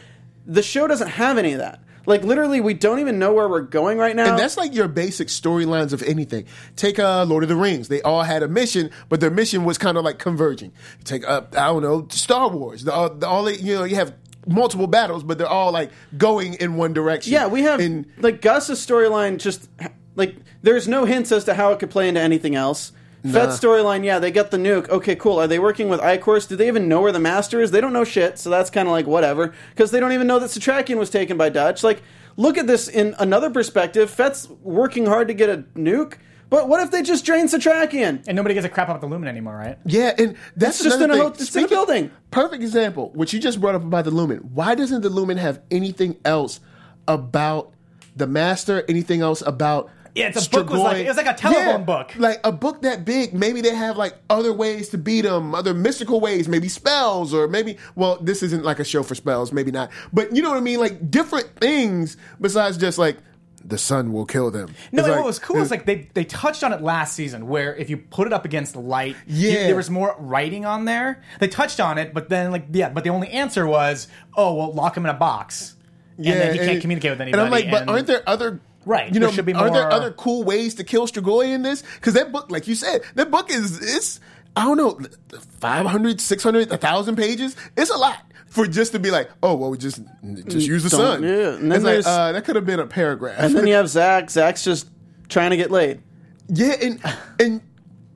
The 0.46 0.62
show 0.62 0.86
doesn't 0.86 1.08
have 1.08 1.38
any 1.38 1.52
of 1.52 1.58
that. 1.58 1.80
Like 2.06 2.22
literally, 2.22 2.60
we 2.60 2.74
don't 2.74 2.98
even 2.98 3.18
know 3.18 3.32
where 3.32 3.48
we're 3.48 3.62
going 3.62 3.96
right 3.96 4.14
now. 4.14 4.28
And 4.28 4.38
that's 4.38 4.58
like 4.58 4.74
your 4.74 4.88
basic 4.88 5.28
storylines 5.28 5.94
of 5.94 6.02
anything. 6.02 6.44
Take 6.76 6.98
uh, 6.98 7.24
Lord 7.24 7.44
of 7.44 7.48
the 7.48 7.56
Rings. 7.56 7.88
They 7.88 8.02
all 8.02 8.22
had 8.24 8.42
a 8.42 8.48
mission, 8.48 8.90
but 9.08 9.20
their 9.20 9.30
mission 9.30 9.64
was 9.64 9.78
kind 9.78 9.96
of 9.96 10.04
like 10.04 10.18
converging. 10.18 10.72
Take 11.04 11.26
uh, 11.26 11.42
I 11.52 11.68
don't 11.68 11.82
know 11.82 12.06
Star 12.10 12.48
Wars. 12.50 12.84
The, 12.84 12.92
uh, 12.94 13.08
the, 13.08 13.26
all 13.26 13.44
they- 13.44 13.56
you 13.56 13.74
know 13.74 13.84
you 13.84 13.96
have 13.96 14.12
multiple 14.46 14.86
battles, 14.86 15.22
but 15.22 15.38
they're 15.38 15.46
all 15.46 15.72
like 15.72 15.90
going 16.16 16.54
in 16.54 16.76
one 16.76 16.92
direction. 16.92 17.32
Yeah, 17.32 17.46
we 17.46 17.62
have 17.62 17.80
And 17.80 18.06
like 18.18 18.40
Gus's 18.40 18.84
storyline. 18.84 19.38
Just 19.38 19.68
like 20.14 20.36
there's 20.62 20.88
no 20.88 21.04
hints 21.04 21.32
as 21.32 21.44
to 21.44 21.54
how 21.54 21.72
it 21.72 21.78
could 21.78 21.90
play 21.90 22.08
into 22.08 22.20
anything 22.20 22.54
else. 22.54 22.92
Fet's 23.32 23.58
storyline, 23.58 24.04
yeah, 24.04 24.18
they 24.18 24.30
get 24.30 24.50
the 24.50 24.58
nuke. 24.58 24.86
Okay, 24.90 25.16
cool. 25.16 25.40
Are 25.40 25.46
they 25.46 25.58
working 25.58 25.88
with 25.88 25.98
Eichhorst? 26.00 26.48
Do 26.48 26.56
they 26.56 26.68
even 26.68 26.88
know 26.88 27.00
where 27.00 27.12
the 27.12 27.18
master 27.18 27.62
is? 27.62 27.70
They 27.70 27.80
don't 27.80 27.94
know 27.94 28.04
shit, 28.04 28.38
so 28.38 28.50
that's 28.50 28.68
kind 28.68 28.86
of 28.86 28.92
like 28.92 29.06
whatever. 29.06 29.54
Because 29.70 29.90
they 29.90 29.98
don't 29.98 30.12
even 30.12 30.26
know 30.26 30.38
that 30.38 30.50
Setrakian 30.50 30.98
was 30.98 31.08
taken 31.08 31.38
by 31.38 31.48
Dutch. 31.48 31.82
Like, 31.82 32.02
look 32.36 32.58
at 32.58 32.66
this 32.66 32.86
in 32.86 33.14
another 33.18 33.48
perspective. 33.48 34.10
Fet's 34.10 34.46
working 34.62 35.06
hard 35.06 35.28
to 35.28 35.34
get 35.34 35.48
a 35.48 35.64
nuke, 35.74 36.18
but 36.54 36.68
what 36.68 36.80
if 36.80 36.90
they 36.90 37.02
just 37.02 37.24
drain 37.24 37.46
Setrakian? 37.46 38.22
and 38.26 38.36
nobody 38.36 38.54
gives 38.54 38.64
a 38.64 38.68
crap 38.68 38.88
about 38.88 39.00
the 39.00 39.06
Lumen 39.06 39.28
anymore, 39.28 39.56
right? 39.56 39.76
yeah, 39.84 40.12
and 40.16 40.36
that's 40.56 40.76
It's 40.76 40.84
just 40.84 40.96
another 41.00 41.04
in 41.04 41.10
a 41.10 41.14
thing. 41.14 41.22
ho- 41.32 41.36
it's 41.42 41.56
in 41.56 41.64
a 41.64 41.68
building. 41.68 42.10
Perfect 42.30 42.62
example. 42.62 43.10
which 43.14 43.32
you 43.32 43.40
just 43.40 43.60
brought 43.60 43.74
up 43.74 43.82
about 43.82 44.04
the 44.04 44.10
Lumen. 44.10 44.38
Why 44.54 44.74
doesn't 44.74 45.02
the 45.02 45.08
Lumen 45.10 45.36
have 45.38 45.60
anything 45.70 46.16
else 46.24 46.60
about 47.08 47.72
the 48.16 48.26
Master? 48.26 48.84
Anything 48.88 49.20
else 49.20 49.42
about? 49.44 49.90
Yeah, 50.14 50.28
it's 50.28 50.46
a 50.46 50.50
book 50.50 50.70
was 50.70 50.78
like- 50.80 50.98
it 51.04 51.08
was 51.08 51.16
like 51.16 51.26
a 51.26 51.34
telephone 51.34 51.84
book. 51.84 52.12
like 52.16 52.38
a 52.44 52.52
book 52.52 52.82
that 52.82 53.04
big. 53.04 53.34
Maybe 53.34 53.60
they 53.60 53.74
have 53.74 53.96
like 53.96 54.14
other 54.30 54.52
ways 54.52 54.88
to 54.90 54.98
beat 54.98 55.22
them, 55.22 55.56
other 55.56 55.74
mystical 55.74 56.20
ways, 56.20 56.46
maybe 56.46 56.68
spells, 56.68 57.34
or 57.34 57.48
maybe. 57.48 57.78
Well, 57.96 58.18
this 58.20 58.40
isn't 58.44 58.64
like 58.64 58.78
a 58.78 58.84
show 58.84 59.02
for 59.02 59.16
spells, 59.16 59.52
maybe 59.52 59.72
not. 59.72 59.90
But 60.12 60.34
you 60.34 60.40
know 60.40 60.50
what 60.50 60.58
I 60.58 60.60
mean? 60.60 60.78
Like 60.78 61.10
different 61.10 61.56
things 61.56 62.16
besides 62.40 62.76
just 62.78 62.96
like 62.96 63.16
the 63.66 63.78
sun 63.78 64.12
will 64.12 64.26
kill 64.26 64.50
them. 64.50 64.66
No, 64.92 65.00
It's 65.00 65.06
and 65.06 65.08
like- 65.08 65.16
what 65.16 65.26
was 65.26 65.38
cool 65.38 65.56
is 65.58 65.70
like 65.70 65.86
they 65.86 66.08
they 66.14 66.24
touched 66.24 66.62
on 66.62 66.72
it 66.72 66.82
last 66.82 67.14
season, 67.14 67.48
where 67.48 67.74
if 67.76 67.88
you 67.88 67.96
put 67.96 68.26
it 68.26 68.32
up 68.32 68.44
against 68.44 68.76
light, 68.76 69.16
you- 69.26 69.50
Yeah. 69.50 69.66
there 69.66 69.76
was 69.76 69.90
more 69.90 70.14
writing 70.18 70.64
on 70.66 70.84
there. 70.84 71.22
They 71.40 71.48
touched 71.48 71.80
on 71.80 71.98
it, 71.98 72.12
but 72.12 72.28
then 72.28 72.50
like 72.52 72.66
yeah, 72.72 72.90
but 72.90 73.04
the 73.04 73.10
only 73.10 73.28
answer 73.30 73.66
was, 73.66 74.08
oh 74.36 74.54
well, 74.54 74.72
lock 74.72 74.96
him 74.96 75.04
in 75.06 75.10
a 75.10 75.14
box, 75.18 75.76
and 76.18 76.26
then 76.26 76.52
he 76.52 76.58
and 76.60 76.68
can't 76.68 76.80
communicate 76.80 77.12
with 77.12 77.20
anybody. 77.20 77.40
And 77.42 77.46
I'm 77.46 77.50
like, 77.50 77.70
but 77.70 77.88
aren't 77.88 78.06
there 78.06 78.22
other 78.28 78.60
Right, 78.86 79.14
You 79.14 79.18
know, 79.18 79.28
there 79.28 79.36
should 79.36 79.46
be 79.46 79.54
are 79.54 79.70
there 79.70 79.90
other 79.90 80.10
cool 80.10 80.44
ways 80.44 80.74
to 80.74 80.84
kill 80.84 81.06
Strigoi 81.06 81.54
in 81.54 81.62
this? 81.62 81.82
Because 81.94 82.12
that 82.12 82.32
book, 82.32 82.50
like 82.50 82.68
you 82.68 82.74
said, 82.74 83.00
that 83.14 83.30
book 83.30 83.50
is 83.50 83.80
it's 83.80 84.20
I 84.54 84.64
don't 84.64 84.76
know, 84.76 85.00
500, 85.60 86.20
600, 86.20 86.70
1,000 86.70 87.16
pages. 87.16 87.56
It's 87.76 87.90
a 87.90 87.96
lot 87.96 88.18
for 88.54 88.66
just 88.66 88.92
to 88.92 88.98
be 88.98 89.10
like, 89.10 89.28
oh 89.42 89.54
well, 89.56 89.70
we 89.70 89.78
just 89.78 90.00
just 90.46 90.66
use 90.66 90.84
the 90.84 90.90
Don't- 90.90 91.00
sun. 91.00 91.22
yeah, 91.24 91.54
and 91.54 91.70
then 91.70 91.72
it's 91.72 91.84
like 91.84 91.92
there's- 91.94 92.06
uh, 92.06 92.32
that 92.32 92.44
could 92.44 92.56
have 92.56 92.64
been 92.66 92.80
a 92.80 92.86
paragraph. 92.86 93.36
And 93.38 93.54
then 93.54 93.66
you 93.66 93.74
have 93.74 93.88
Zach. 93.88 94.30
Zach's 94.36 94.62
just 94.64 94.88
trying 95.28 95.50
to 95.50 95.56
get 95.56 95.70
laid. 95.70 96.00
Yeah, 96.48 96.74
and 96.80 97.00
and 97.40 97.60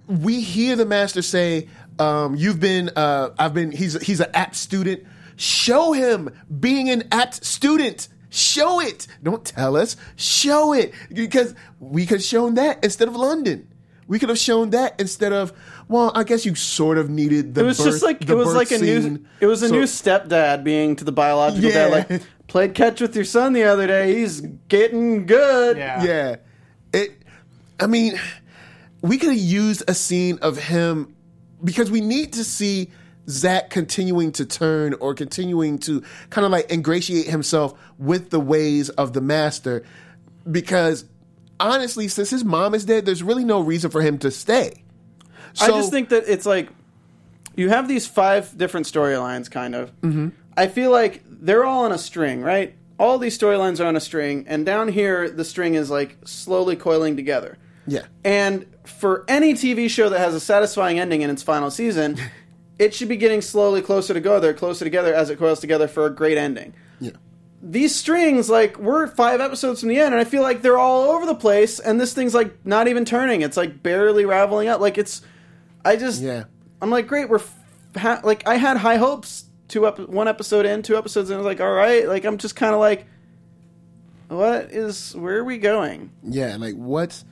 we 0.07 0.40
hear 0.40 0.77
the 0.77 0.87
master 0.87 1.22
say, 1.22 1.68
um, 1.98 2.37
"You've 2.37 2.61
been, 2.61 2.90
uh, 2.94 3.31
I've 3.38 3.53
been. 3.55 3.72
He's 3.72 4.01
he's 4.01 4.20
an 4.20 4.31
apt 4.35 4.55
student. 4.57 5.05
Show 5.37 5.92
him 5.92 6.31
being 6.61 6.88
an 6.90 7.05
apt 7.12 7.44
student. 7.44 8.09
Show 8.31 8.81
it. 8.81 9.07
Don't 9.22 9.44
tell 9.44 9.77
us. 9.77 9.96
Show 10.16 10.72
it 10.72 10.92
because 11.12 11.55
we 11.81 12.07
could 12.07 12.18
have 12.18 12.24
shown 12.24 12.55
that 12.55 12.85
instead 12.85 13.09
of 13.09 13.16
London. 13.16 13.66
We 14.07 14.18
could 14.18 14.29
have 14.29 14.38
shown 14.38 14.70
that 14.70 15.01
instead 15.01 15.33
of. 15.33 15.53
Well, 15.88 16.12
I 16.14 16.22
guess 16.24 16.44
you 16.44 16.55
sort 16.55 16.98
of 16.98 17.09
needed 17.09 17.55
the. 17.55 17.62
It 17.62 17.64
was 17.64 17.79
birth, 17.79 17.87
just 17.87 18.03
like 18.03 18.29
it 18.29 18.35
was 18.35 18.55
like 18.55 18.70
a 18.70 18.79
new 18.79 19.24
it 19.40 19.46
was 19.46 19.62
a 19.62 19.68
So- 19.68 19.74
new 19.74 19.85
stepdad 19.85 20.62
being 20.64 20.96
to 20.96 21.05
the 21.05 21.12
biological 21.12 21.70
Yeah. 21.70 21.88
dad. 21.88 22.11
Like 22.11 22.22
played 22.46 22.74
catch 22.74 23.01
with 23.01 23.14
your 23.16 23.24
son 23.24 23.53
the 23.55 23.64
other 23.64 23.87
day. 23.87 24.18
He's 24.18 24.40
getting 24.68 25.24
good. 25.27 25.77
Yeah. 25.79 26.05
Yeah. 26.05 26.37
It 26.92 27.22
I 27.81 27.87
mean, 27.87 28.18
we 29.03 29.16
could 29.18 29.31
have 29.31 29.38
used 29.38 29.83
a 29.88 29.94
scene 29.94 30.38
of 30.42 30.59
him 30.59 31.14
because 31.64 31.90
we 31.90 32.01
need 32.03 32.35
to 32.35 32.44
see 32.44 32.90
Zach 33.31 33.70
continuing 33.70 34.33
to 34.33 34.44
turn 34.46 34.94
or 34.94 35.14
continuing 35.14 35.79
to 35.81 36.03
kind 36.31 36.44
of 36.44 36.51
like 36.53 36.70
ingratiate 36.70 37.27
himself 37.29 37.74
with 37.98 38.31
the 38.31 38.40
ways 38.40 38.88
of 38.90 39.12
the 39.14 39.20
master. 39.20 39.85
Because 40.51 41.05
honestly, 41.61 42.09
since 42.09 42.31
his 42.31 42.44
mom 42.44 42.74
is 42.74 42.85
dead, 42.85 43.05
there's 43.07 43.22
really 43.22 43.44
no 43.44 43.61
reason 43.61 43.90
for 43.90 44.01
him 44.03 44.18
to 44.18 44.31
stay. 44.31 44.83
I 45.61 45.68
just 45.68 45.90
think 45.90 46.11
that 46.11 46.25
it's 46.27 46.47
like 46.47 46.68
you 47.57 47.68
have 47.71 47.88
these 47.88 48.07
five 48.07 48.57
different 48.57 48.87
storylines, 48.87 49.51
kind 49.51 49.75
of. 49.75 49.90
Mm-hmm. 50.01 50.29
I 50.57 50.68
feel 50.68 50.90
like 50.90 51.23
they're 51.27 51.64
all 51.64 51.85
on 51.85 51.92
a 51.92 51.99
string, 51.99 52.40
right? 52.42 52.75
All 52.99 53.18
these 53.18 53.38
storylines 53.38 53.81
are 53.81 53.87
on 53.87 53.97
a 53.97 54.01
string, 54.01 54.44
and 54.49 54.64
down 54.64 54.88
here 54.88 55.29
the 55.29 55.44
string 55.44 55.75
is 55.75 55.90
like 55.90 56.16
slowly 56.25 56.77
coiling 56.77 57.16
together. 57.16 57.59
Yeah. 57.87 58.07
And 58.23 58.66
for 58.85 59.25
any 59.29 59.55
TV 59.55 59.88
show 59.88 60.09
that 60.09 60.18
has 60.18 60.35
a 60.35 60.40
satisfying 60.40 60.99
ending 61.01 61.23
in 61.23 61.31
its 61.31 61.42
final 61.42 61.71
season, 61.71 62.18
it 62.79 62.94
should 62.94 63.09
be 63.09 63.16
getting 63.16 63.40
slowly 63.40 63.83
closer 63.83 64.14
together, 64.14 64.53
closer 64.55 64.85
together 64.85 65.14
as 65.14 65.31
it 65.31 65.38
coils 65.38 65.61
together 65.61 65.88
for 65.88 66.07
a 66.07 66.11
great 66.11 66.38
ending. 66.38 66.75
Yeah. 67.01 67.12
These 67.61 67.94
strings, 67.94 68.49
like, 68.49 68.79
we're 68.79 69.09
five 69.09 69.40
episodes 69.40 69.81
from 69.81 69.88
the 69.88 69.99
end, 69.99 70.14
and 70.14 70.21
I 70.21 70.25
feel 70.25 70.42
like 70.42 70.62
they're 70.62 70.79
all 70.79 71.11
over 71.11 71.27
the 71.27 71.35
place, 71.35 71.81
and 71.81 72.01
this 72.01 72.14
thing's 72.14 72.35
like 72.35 72.64
not 72.64 72.87
even 72.87 73.05
turning. 73.05 73.42
It's 73.42 73.57
like 73.57 73.83
barely 73.83 74.25
raveling 74.25 74.68
up. 74.68 74.81
Like 74.81 74.97
it's, 74.97 75.23
I 75.85 75.97
just, 75.97 76.21
Yeah. 76.23 76.45
I'm 76.83 76.91
like, 76.91 77.07
great, 77.07 77.29
we're 77.29 77.41
ha- 77.97 78.21
like, 78.25 78.47
I 78.47 78.57
had 78.57 78.77
high 78.79 78.97
hopes. 78.97 79.45
Two 79.69 79.85
up, 79.85 79.99
one 80.09 80.29
episode 80.29 80.64
in, 80.64 80.83
two 80.83 80.97
episodes 80.97 81.29
in. 81.29 81.35
I 81.35 81.37
was 81.38 81.45
like, 81.45 81.61
all 81.61 81.71
right, 81.73 82.09
like 82.09 82.25
I'm 82.25 82.38
just 82.38 82.57
kind 82.57 82.73
of 82.73 82.81
like, 82.81 83.07
what 84.29 84.71
is? 84.73 85.14
Where 85.17 85.37
are 85.38 85.45
we 85.45 85.59
going? 85.59 86.11
Yeah, 86.23 86.57
like 86.59 86.75
what's 86.75 87.25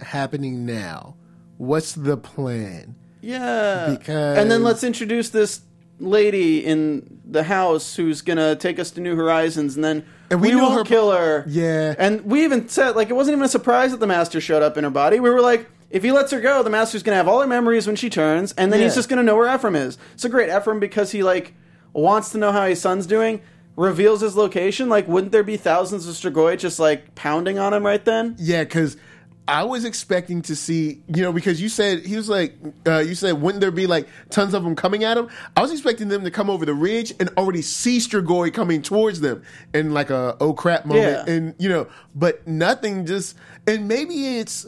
happening 0.00 0.64
now? 0.66 1.16
What's 1.56 1.92
the 1.92 2.16
plan? 2.18 2.94
Yeah, 3.22 3.96
Because- 3.98 4.38
and 4.38 4.50
then 4.50 4.62
let's 4.62 4.84
introduce 4.84 5.30
this 5.30 5.62
lady 5.98 6.64
in 6.64 7.20
the 7.24 7.42
house 7.42 7.96
who's 7.96 8.20
gonna 8.22 8.54
take 8.54 8.78
us 8.78 8.90
to 8.92 9.00
New 9.00 9.16
Horizons, 9.16 9.74
and 9.74 9.82
then 9.84 10.04
And 10.30 10.40
we 10.40 10.54
we, 10.54 10.60
won't 10.60 10.74
her- 10.74 10.84
kill 10.84 11.10
her. 11.10 11.44
Yeah. 11.48 11.94
and 11.98 12.20
we 12.26 12.44
even 12.44 12.68
said 12.68 12.96
like 12.96 13.08
it 13.10 13.14
wasn't 13.14 13.36
even 13.36 13.44
a 13.44 13.48
surprise 13.48 13.90
that 13.92 14.00
the 14.00 14.06
master 14.06 14.40
showed 14.40 14.62
up 14.62 14.76
in 14.76 14.84
her 14.84 14.90
body. 14.90 15.20
We 15.20 15.30
were 15.30 15.40
like. 15.40 15.68
If 15.90 16.02
he 16.02 16.12
lets 16.12 16.32
her 16.32 16.40
go, 16.40 16.62
the 16.62 16.70
master's 16.70 17.02
gonna 17.02 17.16
have 17.16 17.28
all 17.28 17.40
her 17.40 17.46
memories 17.46 17.86
when 17.86 17.96
she 17.96 18.10
turns, 18.10 18.52
and 18.52 18.72
then 18.72 18.80
he's 18.80 18.94
just 18.94 19.08
gonna 19.08 19.22
know 19.22 19.36
where 19.36 19.52
Ephraim 19.54 19.76
is. 19.76 19.96
So 20.16 20.28
great, 20.28 20.54
Ephraim, 20.54 20.80
because 20.80 21.12
he 21.12 21.22
like 21.22 21.54
wants 21.94 22.30
to 22.30 22.38
know 22.38 22.52
how 22.52 22.66
his 22.66 22.80
son's 22.80 23.06
doing, 23.06 23.40
reveals 23.76 24.20
his 24.20 24.36
location. 24.36 24.88
Like, 24.88 25.08
wouldn't 25.08 25.32
there 25.32 25.42
be 25.42 25.56
thousands 25.56 26.06
of 26.06 26.14
Strigoi 26.14 26.58
just 26.58 26.78
like 26.78 27.14
pounding 27.14 27.58
on 27.58 27.72
him 27.72 27.86
right 27.86 28.04
then? 28.04 28.36
Yeah, 28.38 28.64
because 28.64 28.98
I 29.46 29.62
was 29.64 29.86
expecting 29.86 30.42
to 30.42 30.54
see, 30.54 31.00
you 31.08 31.22
know, 31.22 31.32
because 31.32 31.58
you 31.62 31.70
said 31.70 32.04
he 32.04 32.16
was 32.16 32.28
like, 32.28 32.54
uh, 32.86 32.98
you 32.98 33.14
said, 33.14 33.40
wouldn't 33.40 33.62
there 33.62 33.70
be 33.70 33.86
like 33.86 34.06
tons 34.28 34.52
of 34.52 34.62
them 34.62 34.76
coming 34.76 35.04
at 35.04 35.16
him? 35.16 35.28
I 35.56 35.62
was 35.62 35.72
expecting 35.72 36.08
them 36.08 36.22
to 36.24 36.30
come 36.30 36.50
over 36.50 36.66
the 36.66 36.74
ridge 36.74 37.14
and 37.18 37.30
already 37.38 37.62
see 37.62 37.96
Strigoi 37.96 38.52
coming 38.52 38.82
towards 38.82 39.20
them 39.20 39.42
in 39.72 39.94
like 39.94 40.10
a 40.10 40.36
oh 40.38 40.52
crap 40.52 40.84
moment, 40.84 41.26
Yeah. 41.26 41.32
and 41.34 41.54
you 41.58 41.70
know, 41.70 41.86
but 42.14 42.46
nothing. 42.46 43.06
Just 43.06 43.36
and 43.66 43.88
maybe 43.88 44.36
it's 44.38 44.66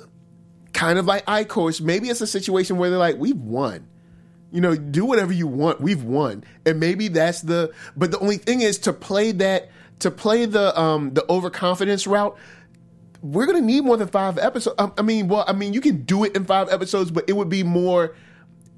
kind 0.73 0.99
of 0.99 1.07
like 1.07 1.25
Eichhorst. 1.27 1.81
Maybe 1.81 2.09
it's 2.09 2.21
a 2.21 2.27
situation 2.27 2.77
where 2.77 2.91
they're 2.91 2.99
like, 2.99 3.17
we've 3.17 3.37
won. 3.37 3.87
You 4.53 4.61
know, 4.61 4.75
do 4.75 5.05
whatever 5.05 5.33
you 5.33 5.47
want. 5.47 5.81
We've 5.81 6.03
won, 6.03 6.43
and 6.67 6.81
maybe 6.81 7.07
that's 7.07 7.41
the. 7.41 7.73
But 7.97 8.11
the 8.11 8.19
only 8.19 8.37
thing 8.37 8.63
is 8.63 8.79
to 8.79 8.93
play 8.93 9.31
that 9.33 9.71
to 10.01 10.11
play 10.11 10.45
the 10.47 10.79
um 10.81 11.15
the 11.15 11.25
overconfidence 11.31 12.07
route 12.07 12.37
we're 13.23 13.47
gonna 13.47 13.61
need 13.61 13.85
more 13.85 13.97
than 13.97 14.09
five 14.09 14.39
episodes. 14.39 14.77
I, 14.79 14.91
I 14.99 15.03
mean, 15.03 15.29
well, 15.29 15.45
I 15.47 15.53
mean, 15.53 15.75
you 15.75 15.81
can 15.81 16.03
do 16.03 16.25
it 16.25 16.35
in 16.35 16.45
five 16.45 16.69
episodes, 16.71 17.11
but 17.11 17.29
it 17.29 17.35
would 17.35 17.49
be 17.49 17.63
more. 17.63 18.15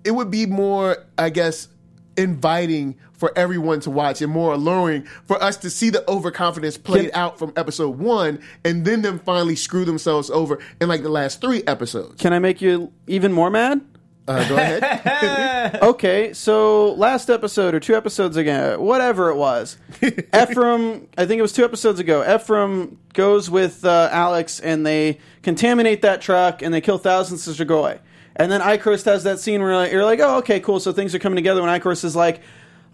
It 0.05 0.11
would 0.12 0.31
be 0.31 0.46
more, 0.46 0.96
I 1.16 1.31
guess, 1.31 1.68
inviting 2.16 2.98
for 3.23 3.33
everyone 3.37 3.79
to 3.79 3.89
watch 3.89 4.21
and 4.21 4.33
more 4.33 4.55
alluring 4.55 5.05
for 5.29 5.41
us 5.41 5.57
to 5.57 5.71
see 5.71 5.91
the 5.91 6.05
overconfidence 6.11 6.77
played 6.77 7.13
Can- 7.13 7.21
out 7.21 7.39
from 7.39 7.53
episode 7.55 7.97
one, 7.97 8.41
and 8.65 8.85
then 8.85 9.03
them 9.03 9.21
finally 9.21 9.55
screw 9.55 9.85
themselves 9.85 10.29
over 10.29 10.59
in 10.81 10.89
like 10.89 11.05
the 11.05 11.09
last 11.09 11.41
three 11.41 11.63
episodes. 11.69 12.21
Can 12.21 12.33
I 12.33 12.41
make 12.41 12.61
you 12.61 12.93
even 13.07 13.33
more 13.33 13.49
mad? 13.49 13.81
Uh, 14.27 14.49
go 14.49 14.57
ahead. 14.57 15.79
Okay, 15.83 16.33
so 16.33 16.95
last 16.95 17.31
episode 17.31 17.75
or 17.75 17.79
two 17.79 17.95
episodes 17.95 18.37
ago, 18.37 18.81
whatever 18.81 19.31
it 19.31 19.37
was, 19.37 19.77
Ephraim, 20.03 21.07
I 21.17 21.25
think 21.25 21.39
it 21.39 21.43
was 21.43 21.53
two 21.53 21.65
episodes 21.65 22.01
ago, 22.01 22.25
Ephraim 22.35 22.99
goes 23.13 23.49
with 23.49 23.85
uh, 23.85 24.09
Alex 24.11 24.59
and 24.59 24.85
they 24.85 25.19
contaminate 25.43 26.03
that 26.03 26.21
truck 26.21 26.61
and 26.61 26.75
they 26.75 26.81
kill 26.81 26.99
thousands 26.99 27.47
of 27.47 27.55
Strigoi. 27.55 28.01
And 28.35 28.51
then 28.51 28.61
Eichhorst 28.61 29.05
has 29.05 29.23
that 29.23 29.39
scene 29.39 29.63
where 29.63 29.87
you're 29.93 30.05
like, 30.05 30.19
oh, 30.19 30.39
okay, 30.39 30.59
cool, 30.59 30.81
so 30.81 30.91
things 30.91 31.15
are 31.15 31.21
coming 31.21 31.37
together 31.37 31.63
when 31.63 31.81
Eichhorst 31.81 32.05
is 32.05 32.17
like, 32.17 32.41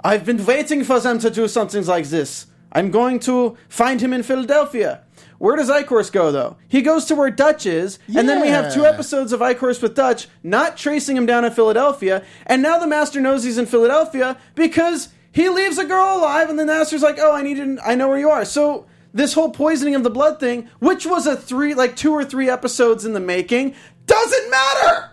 I've 0.03 0.25
been 0.25 0.45
waiting 0.45 0.85
for 0.85 1.01
them 1.01 1.19
to 1.21 1.31
do 1.31 1.49
something 1.49 1.85
like 1.87 2.07
this. 2.07 2.47
I'm 2.73 2.91
going 2.91 3.19
to 3.21 3.57
find 3.69 4.01
him 4.01 4.13
in 4.13 4.23
Philadelphia. 4.23 5.03
Where 5.39 5.57
does 5.57 5.71
Eichhorst 5.71 6.13
go, 6.13 6.33
though? 6.33 6.57
He 6.69 6.83
goes 6.83 7.05
to 7.07 7.15
where 7.15 7.31
Dutch 7.31 7.65
is, 7.65 7.99
and 8.09 8.29
then 8.29 8.41
we 8.41 8.49
have 8.49 8.75
two 8.75 8.85
episodes 8.85 9.33
of 9.33 9.41
Eichhorst 9.41 9.83
with 9.83 9.95
Dutch 9.95 10.29
not 10.43 10.77
tracing 10.77 11.17
him 11.17 11.27
down 11.27 11.45
in 11.45 11.53
Philadelphia, 11.53 12.25
and 12.47 12.61
now 12.61 12.79
the 12.79 12.87
Master 12.87 13.21
knows 13.21 13.45
he's 13.45 13.59
in 13.59 13.67
Philadelphia 13.67 14.37
because 14.55 15.11
he 15.31 15.49
leaves 15.49 15.79
a 15.79 15.85
girl 15.85 16.19
alive, 16.19 16.51
and 16.51 16.59
the 16.59 16.67
Master's 16.67 17.03
like, 17.03 17.19
"Oh, 17.21 17.33
I 17.33 17.43
need 17.43 17.57
to, 17.57 17.79
I 17.87 17.95
know 17.95 18.09
where 18.09 18.19
you 18.19 18.31
are." 18.31 18.45
So 18.45 18.87
this 19.15 19.33
whole 19.33 19.51
poisoning 19.51 19.95
of 19.95 20.03
the 20.03 20.11
blood 20.11 20.41
thing, 20.41 20.69
which 20.81 21.07
was 21.07 21.27
a 21.27 21.37
three, 21.37 21.75
like 21.75 21.95
two 21.95 22.13
or 22.13 22.25
three 22.25 22.51
episodes 22.51 23.05
in 23.05 23.13
the 23.13 23.21
making, 23.21 23.77
doesn't 24.07 24.51
matter. 24.51 25.11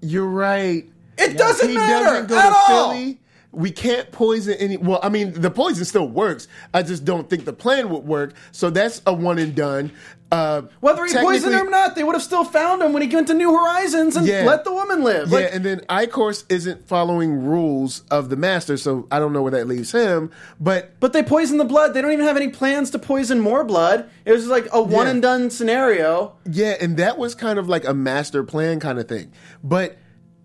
You're 0.00 0.26
right. 0.26 0.88
It 1.16 1.36
doesn't 1.36 1.68
he 1.68 1.74
matter 1.76 2.04
doesn't 2.04 2.26
go 2.28 2.38
at 2.38 2.48
to 2.48 2.56
all. 2.56 2.92
Philly. 2.92 3.20
We 3.58 3.72
can't 3.72 4.10
poison 4.12 4.54
any. 4.58 4.76
Well, 4.76 5.00
I 5.02 5.08
mean, 5.08 5.32
the 5.32 5.50
poison 5.50 5.84
still 5.84 6.08
works. 6.08 6.46
I 6.72 6.82
just 6.84 7.04
don't 7.04 7.28
think 7.28 7.44
the 7.44 7.52
plan 7.52 7.90
would 7.90 8.04
work. 8.04 8.34
So 8.52 8.70
that's 8.70 9.02
a 9.04 9.12
one 9.12 9.38
and 9.38 9.54
done. 9.54 9.90
Uh, 10.30 10.62
Whether 10.80 11.06
he 11.06 11.14
poisoned 11.14 11.54
him 11.54 11.66
or 11.68 11.70
not, 11.70 11.94
they 11.96 12.04
would 12.04 12.14
have 12.14 12.22
still 12.22 12.44
found 12.44 12.82
him 12.82 12.92
when 12.92 13.02
he 13.02 13.08
went 13.12 13.26
to 13.28 13.34
New 13.34 13.50
Horizons 13.50 14.14
and 14.14 14.26
Yeah. 14.26 14.44
let 14.44 14.62
the 14.64 14.72
woman 14.72 15.02
live. 15.02 15.30
Yeah, 15.30 15.38
Like, 15.38 15.54
and 15.54 15.64
then 15.64 15.80
Eichhorst 15.88 16.44
isn't 16.50 16.86
following 16.86 17.42
rules 17.46 18.02
of 18.10 18.28
the 18.28 18.36
master, 18.36 18.76
so 18.76 19.08
I 19.10 19.18
don't 19.18 19.32
know 19.32 19.40
where 19.42 19.52
that 19.52 19.66
leaves 19.66 19.90
him. 19.90 20.30
But 20.60 20.92
But 21.00 21.12
they 21.14 21.22
poisoned 21.22 21.58
the 21.58 21.64
blood. 21.64 21.94
They 21.94 22.02
don't 22.02 22.12
even 22.12 22.26
have 22.26 22.36
any 22.36 22.48
plans 22.48 22.90
to 22.90 22.98
poison 22.98 23.40
more 23.40 23.64
blood. 23.64 24.08
It 24.26 24.32
was 24.32 24.46
like 24.46 24.68
a 24.70 24.80
one 24.82 25.06
Yeah. 25.06 25.10
and 25.12 25.22
done 25.22 25.50
scenario. 25.50 26.34
yeah, 26.48 26.74
and 26.80 26.96
that 26.98 27.16
was 27.18 27.34
kind 27.34 27.58
of 27.58 27.68
like 27.68 27.86
a 27.88 27.94
master 27.94 28.44
plan 28.44 28.78
kind 28.80 28.98
of 28.98 29.08
thing. 29.08 29.32
But 29.64 29.96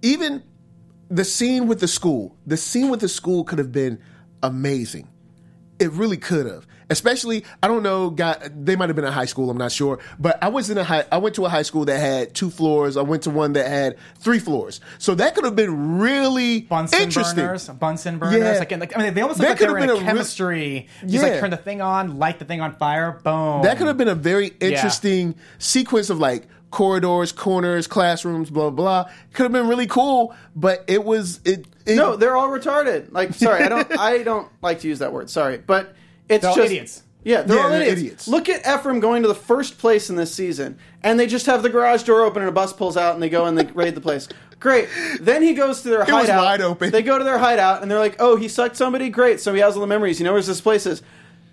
even 0.01 0.43
the 1.13 1.23
scene 1.23 1.67
with 1.67 1.79
the 1.79 1.87
school, 1.87 2.35
the 2.47 2.57
scene 2.57 2.89
with 2.89 2.99
the 2.99 3.07
school 3.07 3.43
could 3.43 3.59
have 3.59 3.71
been 3.71 3.99
amazing. 4.41 5.07
It 5.79 5.91
really 5.91 6.17
could 6.17 6.45
have. 6.47 6.65
Especially, 6.89 7.45
I 7.61 7.67
don't 7.67 7.81
know, 7.81 8.09
got 8.09 8.43
they 8.65 8.75
might 8.75 8.89
have 8.89 8.95
been 8.95 9.05
a 9.05 9.11
high 9.11 9.25
school. 9.25 9.49
I'm 9.49 9.57
not 9.57 9.71
sure, 9.71 9.99
but 10.19 10.41
I 10.43 10.49
was 10.49 10.69
in 10.69 10.77
a 10.77 10.83
high. 10.83 11.05
I 11.11 11.17
went 11.17 11.35
to 11.35 11.45
a 11.45 11.49
high 11.49 11.61
school 11.61 11.85
that 11.85 11.97
had 11.97 12.33
two 12.35 12.49
floors. 12.49 12.97
I 12.97 13.01
went 13.01 13.23
to 13.23 13.29
one 13.29 13.53
that 13.53 13.67
had 13.67 13.97
three 14.19 14.37
floors. 14.39 14.81
So 14.99 15.15
that 15.15 15.33
could 15.33 15.45
have 15.45 15.55
been 15.55 15.99
really 15.99 16.61
Bunsen 16.61 17.01
interesting. 17.01 17.45
burners, 17.45 17.67
Bunsen 17.69 18.17
burners. 18.19 18.37
Yeah. 18.39 18.59
Like, 18.59 18.71
like, 18.71 18.97
I 18.97 19.03
mean, 19.03 19.13
they 19.13 19.21
almost 19.21 19.39
That 19.39 19.49
look 19.49 19.59
like 19.61 19.67
they 19.67 19.73
were 19.73 19.79
in 19.79 19.89
a 19.89 19.99
chemistry. 19.99 20.87
Just 21.01 21.13
Yeah. 21.13 21.21
like 21.21 21.39
turn 21.39 21.49
the 21.51 21.57
thing 21.57 21.81
on, 21.81 22.19
light 22.19 22.37
the 22.39 22.45
thing 22.45 22.61
on 22.61 22.75
fire, 22.75 23.19
boom. 23.23 23.63
That 23.63 23.77
could 23.77 23.87
have 23.87 23.97
been 23.97 24.09
a 24.09 24.15
very 24.15 24.51
interesting 24.59 25.35
sequence 25.59 26.09
of 26.09 26.19
like 26.19 26.47
corridors, 26.73 27.31
corners, 27.31 27.85
classrooms, 27.85 28.49
blah 28.49 28.71
blah. 28.71 29.07
Could 29.33 29.43
have 29.43 29.51
been 29.51 29.67
really 29.67 29.85
cool, 29.85 30.35
but 30.55 30.83
it 30.87 31.03
was 31.03 31.39
it. 31.45 31.65
it 31.85 31.95
No, 31.95 32.15
they're 32.15 32.35
all 32.35 32.49
retarded. 32.49 33.11
Like, 33.11 33.33
sorry, 33.35 33.63
I 33.63 33.69
don't, 33.69 33.87
I 33.99 34.23
don't 34.23 34.49
like 34.63 34.79
to 34.79 34.87
use 34.87 34.97
that 34.99 35.13
word. 35.13 35.29
Sorry, 35.29 35.57
but 35.57 35.93
it's 36.27 36.41
They're 36.41 36.55
just 36.55 36.65
idiots. 36.65 37.03
Yeah, 37.23 37.43
they're 37.43 37.57
Yeah, 37.57 37.63
all 37.63 37.69
they're 37.69 37.81
idiots. 37.83 38.01
idiots. 38.01 38.27
Look 38.27 38.49
at 38.49 38.61
Ephraim 38.67 38.99
going 38.99 39.21
to 39.21 39.27
the 39.27 39.35
first 39.35 39.77
place 39.77 40.09
in 40.09 40.15
this 40.15 40.33
season, 40.33 40.79
and 41.03 41.19
they 41.19 41.27
just 41.27 41.45
have 41.45 41.61
the 41.61 41.69
garage 41.69 42.03
door 42.03 42.23
open 42.25 42.41
and 42.41 42.49
a 42.49 42.51
bus 42.51 42.73
pulls 42.73 42.97
out, 42.97 43.13
and 43.13 43.21
they 43.21 43.29
go 43.29 43.45
and 43.45 43.55
they 43.57 43.65
raid 43.73 43.93
the 43.93 44.01
place. 44.01 44.27
Great. 44.59 44.89
Then 45.21 45.43
he 45.43 45.53
goes 45.53 45.83
to 45.83 45.89
their 45.89 45.99
was 45.99 46.09
hideout. 46.09 46.43
wide 46.43 46.61
open. 46.61 46.89
They 46.91 47.03
go 47.03 47.17
to 47.19 47.23
their 47.23 47.37
hideout, 47.37 47.81
and 47.83 47.91
they're 47.91 47.99
like, 47.99 48.15
"Oh, 48.19 48.35
he 48.35 48.47
sucked 48.47 48.77
somebody. 48.77 49.09
Great. 49.09 49.39
So 49.39 49.53
he 49.53 49.59
has 49.59 49.75
all 49.75 49.81
the 49.81 49.87
memories. 49.87 50.17
He 50.17 50.23
knows 50.23 50.33
where 50.33 50.41
this 50.41 50.59
place 50.61 50.85
is." 50.87 51.03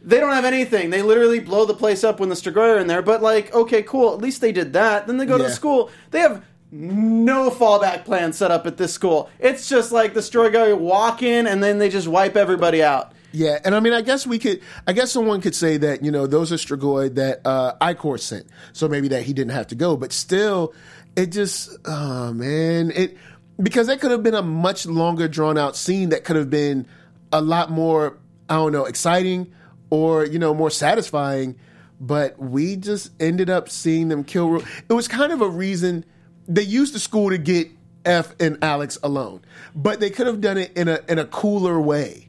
They 0.03 0.19
don't 0.19 0.33
have 0.33 0.45
anything. 0.45 0.91
They 0.91 1.03
literally 1.03 1.41
blow 1.41 1.67
the 1.67 1.75
place 1.75 2.05
up 2.05 2.21
when 2.21 2.29
the 2.29 2.35
Strigoi 2.35 2.77
are 2.77 2.79
in 2.79 2.87
there. 2.87 3.03
But 3.03 3.23
like, 3.23 3.55
okay, 3.55 3.83
cool. 3.83 4.15
At 4.15 4.21
least 4.21 4.41
they 4.41 4.53
did 4.53 4.73
that. 4.73 5.07
Then 5.07 5.19
they 5.19 5.27
go 5.27 5.37
to 5.37 5.45
the 5.45 5.51
school. 5.51 5.91
They 6.11 6.21
have 6.21 6.43
no 6.73 7.51
fallback 7.51 8.05
plan 8.05 8.33
set 8.33 8.51
up 8.51 8.67
at 8.67 8.77
this 8.77 8.93
school. 8.93 9.29
It's 9.39 9.69
just 9.69 9.93
like 9.93 10.15
the 10.15 10.21
Strigoi 10.21 10.79
walk 10.79 11.23
in 11.23 11.47
and 11.47 11.63
then 11.63 11.79
they 11.79 11.89
just 11.89 12.09
wipe 12.09 12.37
everybody 12.37 12.83
out. 12.83 13.13
Yeah, 13.33 13.59
and 13.65 13.75
I 13.75 13.81
mean, 13.81 13.93
I 13.93 14.01
guess 14.01 14.27
we 14.27 14.39
could. 14.39 14.61
I 14.87 14.93
guess 14.93 15.13
someone 15.13 15.41
could 15.41 15.55
say 15.55 15.77
that 15.77 16.05
you 16.05 16.11
know 16.11 16.27
those 16.27 16.51
are 16.51 16.57
Strigoi 16.57 17.15
that 17.15 17.41
uh, 17.45 17.75
Icor 17.81 18.19
sent, 18.19 18.47
so 18.73 18.89
maybe 18.89 19.07
that 19.09 19.23
he 19.23 19.33
didn't 19.33 19.53
have 19.53 19.69
to 19.69 19.77
go. 19.77 19.97
But 19.97 20.13
still, 20.13 20.75
it 21.15 21.27
just, 21.27 21.77
oh 21.85 22.33
man, 22.33 22.91
it 22.91 23.17
because 23.63 23.87
that 23.87 24.01
could 24.01 24.11
have 24.11 24.25
been 24.25 24.35
a 24.35 24.43
much 24.43 24.85
longer, 24.85 25.29
drawn 25.29 25.57
out 25.57 25.77
scene 25.77 26.09
that 26.09 26.25
could 26.25 26.35
have 26.37 26.51
been 26.51 26.87
a 27.33 27.41
lot 27.41 27.71
more, 27.71 28.19
I 28.49 28.55
don't 28.57 28.73
know, 28.73 28.87
exciting 28.87 29.53
or 29.91 30.25
you 30.25 30.39
know 30.39 30.55
more 30.55 30.71
satisfying. 30.71 31.57
But 32.01 32.39
we 32.39 32.77
just 32.77 33.11
ended 33.21 33.51
up 33.51 33.69
seeing 33.69 34.09
them 34.09 34.25
kill. 34.25 34.63
It 34.89 34.93
was 34.93 35.07
kind 35.07 35.33
of 35.33 35.43
a 35.43 35.49
reason 35.49 36.05
they 36.49 36.63
used 36.63 36.95
the 36.95 36.99
school 36.99 37.31
to 37.31 37.37
get 37.37 37.69
Eph 38.05 38.35
and 38.41 38.57
Alex 38.63 38.99
alone, 39.03 39.43
but 39.75 40.01
they 40.01 40.09
could 40.09 40.27
have 40.27 40.41
done 40.41 40.57
it 40.57 40.73
in 40.77 40.89
a 40.89 41.01
in 41.09 41.19
a 41.19 41.25
cooler 41.27 41.81
way. 41.81 42.29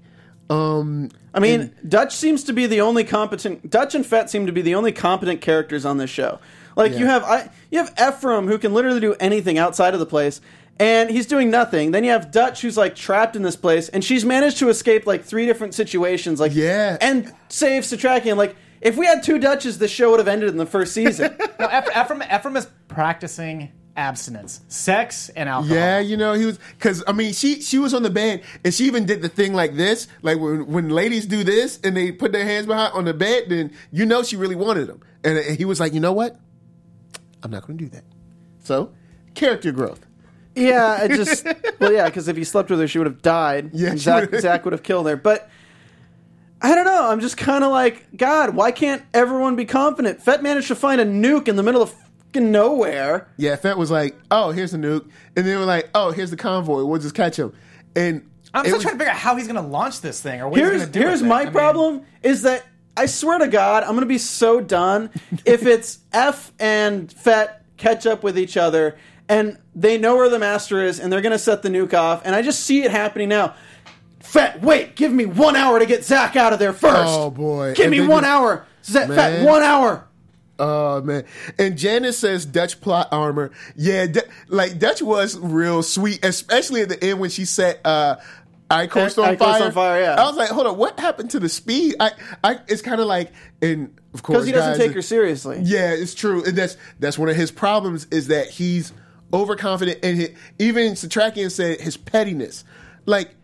Um, 0.50 1.10
I 1.34 1.40
mean, 1.40 1.74
Dutch 1.88 2.14
seems 2.14 2.44
to 2.44 2.54
be 2.54 2.68
the 2.68 2.82
only 2.82 3.06
competent. 3.06 3.70
Dutch 3.70 3.96
and 3.96 4.06
Fet 4.06 4.30
seem 4.30 4.48
to 4.48 4.52
be 4.52 4.62
the 4.62 4.76
only 4.76 4.92
competent 4.92 5.40
characters 5.40 5.86
on 5.86 5.98
this 5.98 6.10
show. 6.10 6.40
Like 6.76 6.98
you 6.98 7.06
have, 7.06 7.24
I 7.24 7.50
you 7.70 7.80
have 7.80 7.94
Ephraim 8.00 8.48
who 8.48 8.58
can 8.58 8.74
literally 8.74 9.00
do 9.00 9.16
anything 9.20 9.58
outside 9.58 9.94
of 9.94 10.00
the 10.00 10.06
place, 10.06 10.42
and 10.80 11.10
he's 11.10 11.26
doing 11.28 11.50
nothing. 11.52 11.92
Then 11.92 12.04
you 12.04 12.12
have 12.12 12.32
Dutch 12.32 12.62
who's 12.62 12.78
like 12.78 12.96
trapped 12.96 13.36
in 13.36 13.42
this 13.44 13.56
place, 13.56 13.90
and 13.90 14.04
she's 14.04 14.26
managed 14.26 14.58
to 14.60 14.70
escape 14.70 15.06
like 15.06 15.24
three 15.24 15.46
different 15.46 15.74
situations. 15.76 16.40
Like 16.40 16.54
Yeah. 16.56 16.98
and 17.02 17.32
save 17.50 17.84
Setrakian. 17.84 18.38
Like 18.38 18.56
if 18.82 18.98
we 18.98 19.06
had 19.06 19.22
two 19.24 19.38
Dutches, 19.38 19.78
this 19.78 19.92
show 19.92 20.10
would 20.12 20.20
have 20.20 20.28
ended 20.28 20.50
in 20.50 20.58
the 20.58 20.66
first 20.66 20.94
season. 20.94 21.36
No, 21.60 21.68
Eph- 21.68 21.90
Ephraim, 21.96 22.24
Ephraim 22.24 22.58
is 22.58 22.68
practicing 22.88 23.72
abstinence, 23.96 24.62
sex, 24.68 25.30
and 25.30 25.48
alcohol. 25.48 25.76
Yeah, 25.76 26.00
you 26.00 26.18
know, 26.18 26.34
he 26.34 26.46
was 26.46 26.58
because 26.78 27.04
I 27.06 27.12
mean, 27.12 27.34
she 27.34 27.62
she 27.62 27.78
was 27.78 27.94
on 27.94 28.02
the 28.02 28.10
bed 28.10 28.42
and 28.66 28.74
she 28.74 28.86
even 28.86 29.06
did 29.06 29.22
the 29.22 29.30
thing 29.30 29.54
like 29.54 29.76
this, 29.76 30.08
like 30.24 30.40
when 30.40 30.66
when 30.66 30.90
ladies 30.90 31.28
do 31.28 31.44
this 31.44 31.80
and 31.84 31.96
they 31.96 32.12
put 32.12 32.32
their 32.32 32.46
hands 32.46 32.66
behind 32.66 32.94
on 32.94 33.06
the 33.06 33.14
bed, 33.14 33.44
then 33.50 33.72
you 33.92 34.08
know 34.08 34.24
she 34.24 34.38
really 34.38 34.56
wanted 34.56 34.90
him, 34.90 35.02
and, 35.24 35.38
and 35.38 35.56
he 35.58 35.66
was 35.66 35.80
like, 35.80 35.94
you 35.94 36.00
know 36.00 36.14
what, 36.14 36.40
I'm 37.44 37.52
not 37.52 37.68
going 37.68 37.78
to 37.78 37.84
do 37.84 37.90
that. 37.92 38.06
So, 38.64 38.92
character 39.36 39.72
growth. 39.72 40.06
Yeah, 40.56 41.04
it 41.04 41.10
just 41.16 41.46
well, 41.80 41.94
yeah, 41.94 42.06
because 42.06 42.28
if 42.28 42.36
he 42.38 42.44
slept 42.44 42.70
with 42.70 42.80
her, 42.80 42.88
she 42.88 42.98
would 42.98 43.08
have 43.08 43.22
died. 43.22 43.72
Yeah, 43.74 43.92
and 43.92 44.00
Zach, 44.00 44.30
would've- 44.32 44.42
Zach 44.42 44.66
would 44.66 44.74
have 44.74 44.84
killed 44.84 45.08
her. 45.08 45.16
But 45.16 45.50
I 46.62 46.76
don't 46.76 46.86
know. 46.86 47.10
I'm 47.10 47.20
just 47.22 47.38
kind 47.38 47.64
of 47.64 47.72
like, 47.72 48.06
God, 48.16 48.56
why 48.56 48.72
can't 48.72 49.02
everyone 49.14 49.56
be 49.56 49.66
confident? 49.66 50.22
Fet 50.22 50.44
managed 50.44 50.68
to 50.68 50.76
find 50.76 51.02
a 51.02 51.06
nuke 51.06 51.48
in 51.48 51.56
the 51.56 51.64
middle 51.64 51.82
of 51.82 51.92
fucking 51.92 52.52
nowhere. 52.52 53.28
Yeah, 53.38 53.56
Fet 53.56 53.78
was 53.78 53.90
like, 53.90 54.16
"Oh, 54.30 54.52
here's 54.52 54.72
the 54.72 54.78
nuke," 54.78 55.10
and 55.36 55.46
they 55.46 55.56
were 55.56 55.66
like, 55.66 55.90
"Oh, 55.96 56.12
here's 56.12 56.30
the 56.30 56.38
convoy. 56.38 56.84
We'll 56.84 57.02
just 57.02 57.16
catch 57.16 57.38
him." 57.38 57.54
And 57.96 58.30
I'm 58.54 58.64
still 58.66 58.76
was- 58.76 58.84
trying 58.84 58.96
to 58.96 59.00
figure 59.00 59.12
out 59.14 59.18
how 59.20 59.36
he's 59.38 59.48
going 59.48 59.62
to 59.64 59.68
launch 59.68 60.02
this 60.02 60.22
thing 60.22 60.40
or 60.42 60.50
what 60.50 60.60
he's 60.60 60.68
Here's 60.68 60.82
going 60.82 60.92
to 60.92 61.00
do. 61.00 61.06
here's 61.08 61.22
with 61.22 61.26
it. 61.28 61.30
my 61.30 61.42
I 61.42 61.44
mean, 61.46 61.54
problem 61.54 62.02
is 62.22 62.44
that 62.44 62.66
I 62.96 63.06
swear 63.08 63.40
to 63.40 63.48
God, 63.48 63.84
I'm 63.84 63.94
gonna 63.96 64.06
be 64.06 64.18
so 64.18 64.60
done 64.60 65.10
if 65.46 65.66
it's 65.66 66.00
Eph 66.14 66.52
and 66.60 67.12
Fet 67.12 67.64
catch 67.78 68.06
up 68.06 68.22
with 68.22 68.38
each 68.38 68.58
other 68.58 68.98
and 69.32 69.58
they 69.74 69.98
know 69.98 70.16
where 70.18 70.30
the 70.30 70.38
master 70.38 70.84
is 70.84 71.00
and 71.00 71.12
they're 71.12 71.22
gonna 71.22 71.40
set 71.40 71.64
the 71.64 71.70
nuke 71.70 71.94
off 71.96 72.22
and 72.26 72.36
I 72.36 72.42
just 72.44 72.60
see 72.62 72.84
it 72.84 72.92
happening 72.92 73.30
now. 73.30 73.56
Fet, 74.20 74.62
wait, 74.62 74.96
give 74.96 75.12
me 75.12 75.26
one 75.26 75.56
hour 75.56 75.80
to 75.80 75.86
get 75.86 76.06
Zach 76.06 76.36
out 76.36 76.54
of 76.54 76.60
there 76.60 76.74
first. 76.74 77.08
Oh, 77.08 77.30
boy. 77.32 77.74
give 77.74 77.86
And 77.88 77.92
me 77.92 78.02
one 78.06 78.24
you- 78.24 78.30
hour. 78.30 78.66
Zach, 78.84 79.08
Fet, 79.08 79.46
one 79.46 79.64
hour. 79.64 80.08
Oh 80.60 81.02
man! 81.02 81.24
And 81.58 81.76
Janice 81.76 82.20
says 82.20 82.46
Dutch 82.46 82.82
plot 82.82 83.08
armor. 83.12 83.50
Yeah, 83.76 84.06
D- 84.06 84.22
like 84.48 84.78
Dutch 84.78 85.02
was 85.02 85.36
real 85.40 85.82
sweet, 85.82 86.24
especially 86.24 86.82
at 86.82 86.90
the 86.90 87.04
end 87.04 87.20
when 87.20 87.32
she 87.32 87.46
set 87.46 87.80
uh, 87.84 88.18
Eichhorst 88.70 89.18
on 89.22 89.36
Eichhorst 89.36 89.40
fire. 89.40 89.64
on 89.64 89.72
fire, 89.72 90.02
yeah. 90.02 90.22
I 90.22 90.24
was 90.28 90.36
like, 90.38 90.50
hold 90.50 90.68
on, 90.68 90.78
what 90.78 91.00
happened 91.00 91.32
to 91.32 91.40
the 91.40 91.50
speed? 91.50 91.96
I, 92.00 92.12
I, 92.44 92.60
it's 92.68 92.82
kind 92.84 93.02
of 93.02 93.08
like, 93.08 93.32
and 93.62 93.98
of 94.14 94.22
course, 94.22 94.36
Because 94.38 94.46
he 94.46 94.52
doesn't 94.52 94.74
guys, 94.74 94.80
take 94.88 94.94
her 94.94 95.02
seriously. 95.02 95.60
Yeah, 95.64 95.94
it's 95.94 96.14
true, 96.14 96.44
and 96.46 96.56
that's 96.56 96.78
that's 97.00 97.18
one 97.18 97.28
of 97.30 97.36
his 97.36 97.50
problems 97.50 98.06
is 98.12 98.28
that 98.28 98.48
he's 98.50 98.94
overconfident, 99.34 100.00
and 100.04 100.18
he, 100.18 100.28
even 100.60 100.94
Setrakian 100.94 101.52
said 101.52 101.82
his 101.82 101.98
pettiness, 101.98 102.64
like. 103.06 103.36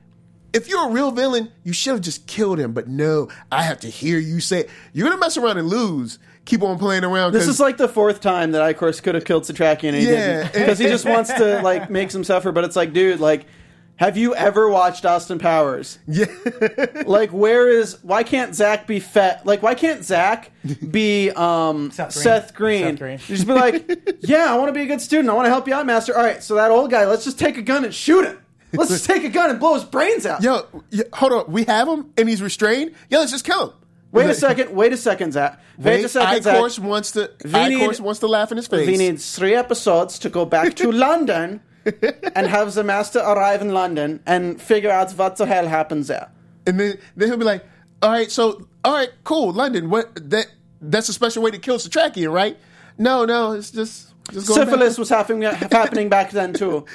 If 0.53 0.69
you're 0.69 0.87
a 0.87 0.91
real 0.91 1.11
villain, 1.11 1.51
you 1.65 1.73
should 1.73 1.91
have 1.91 2.01
just 2.01 2.25
killed 2.25 2.57
him. 2.57 2.71
But 2.71 2.87
no, 2.87 3.27
I 3.51 3.63
have 3.63 3.79
to 3.81 3.89
hear 3.89 4.17
you 4.17 4.39
say 4.39 4.67
you're 4.93 5.07
gonna 5.07 5.19
mess 5.19 5.37
around 5.37 5.57
and 5.59 5.67
lose. 5.67 6.17
Keep 6.45 6.63
on 6.63 6.79
playing 6.79 7.03
around. 7.03 7.33
This 7.33 7.47
is 7.49 7.59
like 7.59 7.75
the 7.77 7.89
fourth 7.89 8.21
time 8.21 8.53
that 8.53 8.61
I, 8.61 8.69
of 8.69 8.77
course, 8.77 8.99
could 9.01 9.13
have 9.13 9.25
killed 9.25 9.43
Setrakian 9.43 9.89
and 9.89 9.97
he 9.97 10.05
Yeah. 10.09 10.43
didn't. 10.43 10.53
Because 10.53 10.79
he 10.79 10.87
just 10.87 11.05
wants 11.05 11.31
to 11.33 11.61
like 11.61 11.89
makes 11.91 12.15
him 12.15 12.23
suffer, 12.23 12.51
but 12.53 12.63
it's 12.63 12.77
like, 12.77 12.93
dude, 12.93 13.19
like 13.19 13.45
have 13.97 14.15
you 14.17 14.33
ever 14.35 14.69
watched 14.69 15.05
Austin 15.05 15.37
Powers? 15.39 15.99
yeah. 16.07 16.25
Like, 17.05 17.31
where 17.31 17.69
is? 17.69 17.97
Why 18.03 18.23
can't 18.23 18.53
Zach 18.55 18.85
be 18.87 18.99
Fett? 18.99 19.45
Like, 19.45 19.61
why 19.61 19.75
can't 19.75 20.03
Zach 20.03 20.51
be 20.89 21.29
um, 21.31 21.91
Seth 21.91 22.13
Seth 22.13 22.53
Green. 22.53 22.95
Green? 22.95 22.95
Seth 22.95 22.99
Green. 22.99 23.11
You 23.27 23.35
just 23.35 23.47
be 23.47 23.53
like, 23.53 24.17
yeah, 24.21 24.51
I 24.51 24.57
want 24.57 24.69
to 24.69 24.73
be 24.73 24.81
a 24.81 24.85
good 24.85 25.01
student. 25.01 25.29
I 25.29 25.33
want 25.33 25.45
to 25.45 25.49
help 25.49 25.67
you 25.67 25.73
out, 25.73 25.85
Master. 25.85 26.17
All 26.17 26.23
right, 26.23 26.41
so 26.43 26.55
that 26.55 26.71
old 26.71 26.89
guy, 26.91 27.05
let's 27.05 27.23
just 27.23 27.39
take 27.39 27.57
a 27.57 27.61
gun 27.61 27.85
and 27.85 27.93
shoot 27.93 28.25
him. 28.25 28.39
Let's 28.73 28.89
just 28.91 29.05
take 29.05 29.23
a 29.23 29.29
gun 29.29 29.49
and 29.49 29.59
blow 29.59 29.73
his 29.75 29.85
brains 29.85 30.25
out. 30.25 30.43
Yo, 30.43 30.65
y- 30.91 31.03
hold 31.13 31.31
on. 31.31 31.51
We 31.51 31.63
have 31.65 31.87
him 31.87 32.11
and 32.17 32.27
he's 32.27 32.41
restrained. 32.41 32.93
Yeah, 33.09 33.19
let's 33.19 33.31
just 33.31 33.45
kill 33.45 33.69
him. 33.69 33.73
Wait 34.11 34.29
a 34.29 34.33
second. 34.33 34.73
Wait 34.75 34.91
a 34.93 34.97
second, 34.97 35.31
Zach. 35.33 35.59
Wait, 35.77 35.85
Wait, 35.97 36.05
a 36.05 36.09
second, 36.09 36.43
Zach. 36.43 36.55
Eichhorst 36.57 36.79
wants 36.79 37.11
to. 37.11 37.31
We 37.45 37.51
need- 37.51 37.79
Eichhorst 37.79 37.99
wants 38.01 38.19
to 38.21 38.27
laugh 38.27 38.51
in 38.51 38.57
his 38.57 38.67
face. 38.67 38.85
We 38.87 38.97
need 38.97 39.19
three 39.21 39.53
episodes 39.55 40.19
to 40.19 40.29
go 40.29 40.45
back 40.45 40.73
to 40.75 40.91
London 41.07 41.61
and 42.35 42.47
have 42.47 42.73
the 42.73 42.83
Master 42.83 43.19
arrive 43.19 43.61
in 43.61 43.73
London 43.73 44.21
and 44.25 44.61
figure 44.61 44.91
out 44.91 45.11
what 45.13 45.35
the 45.37 45.45
hell 45.45 45.67
happens 45.67 46.07
there. 46.07 46.29
and 46.65 46.79
then 46.79 46.97
then 47.15 47.29
he'll 47.29 47.37
be 47.37 47.45
like, 47.45 47.63
"All 48.01 48.11
right, 48.11 48.29
so 48.31 48.67
all 48.83 48.93
right, 48.93 49.09
cool, 49.23 49.51
London. 49.53 49.89
What 49.89 50.29
that 50.29 50.47
that's 50.81 51.09
a 51.09 51.13
special 51.13 51.43
way 51.43 51.51
to 51.51 51.57
kill 51.59 51.77
Setrakian, 51.77 52.31
right? 52.31 52.57
No, 52.97 53.25
no, 53.25 53.53
it's 53.53 53.71
just 53.71 54.13
just 54.31 54.47
Syphilis 54.47 54.93
back. 54.93 54.99
was 54.99 55.09
happening 55.09 55.41
happening 55.71 56.09
back 56.09 56.31
then 56.31 56.53
too. 56.53 56.85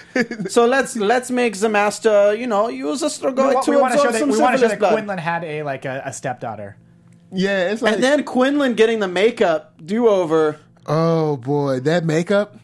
So 0.49 0.66
let's 0.66 0.97
let's 0.97 1.30
make 1.30 1.57
the 1.57 1.68
master, 1.68 2.34
you 2.34 2.47
know, 2.47 2.68
use 2.68 3.03
us 3.03 3.18
to 3.18 3.28
We, 3.28 3.34
to 3.34 3.70
we 3.70 3.76
want 3.76 3.93
to 3.95 3.99
show 3.99 4.09
absorb 4.09 4.12
that, 4.12 4.18
some 4.18 4.30
we 4.30 4.38
want 4.38 4.55
to 4.55 4.59
show 4.59 4.68
syphilis 4.68 4.70
that 4.72 4.78
blood. 4.78 4.93
Quinlan 4.93 5.18
had 5.18 5.45
a 5.45 5.62
like 5.62 5.84
a, 5.84 6.03
a 6.05 6.12
stepdaughter. 6.12 6.76
Yeah, 7.30 7.70
it's 7.70 7.80
like 7.80 7.95
And 7.95 8.03
then 8.03 8.24
Quinlan 8.24 8.74
getting 8.74 9.01
the 9.01 9.09
makeup 9.09 9.74
do 9.84 10.09
over. 10.09 10.59
oh 10.86 11.36
boy, 11.38 11.80
that 11.80 12.05
makeup. 12.05 12.59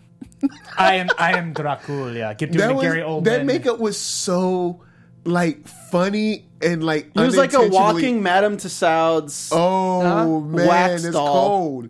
I 0.77 0.95
am 0.97 1.09
I 1.19 1.37
am 1.39 1.53
Dracula. 1.53 2.35
Get 2.35 2.53
doing 2.53 2.59
That 2.61 2.69
the 2.69 2.75
was 2.75 2.83
Gary 2.83 3.01
Oldman. 3.01 3.25
that 3.25 3.45
makeup 3.47 3.79
was 3.79 3.99
so 3.99 4.81
like 5.25 5.67
funny 5.69 6.47
and 6.63 6.83
like 6.85 7.11
He 7.15 7.21
was 7.21 7.37
like 7.37 7.55
a 7.55 7.67
walking 7.69 8.23
Madame 8.23 8.57
Tussauds. 8.57 9.51
Oh 9.53 10.01
Huh? 10.03 10.27
man, 10.41 10.67
Wax 10.67 11.05
it's 11.05 11.13
doll. 11.13 11.33
cold. 11.49 11.89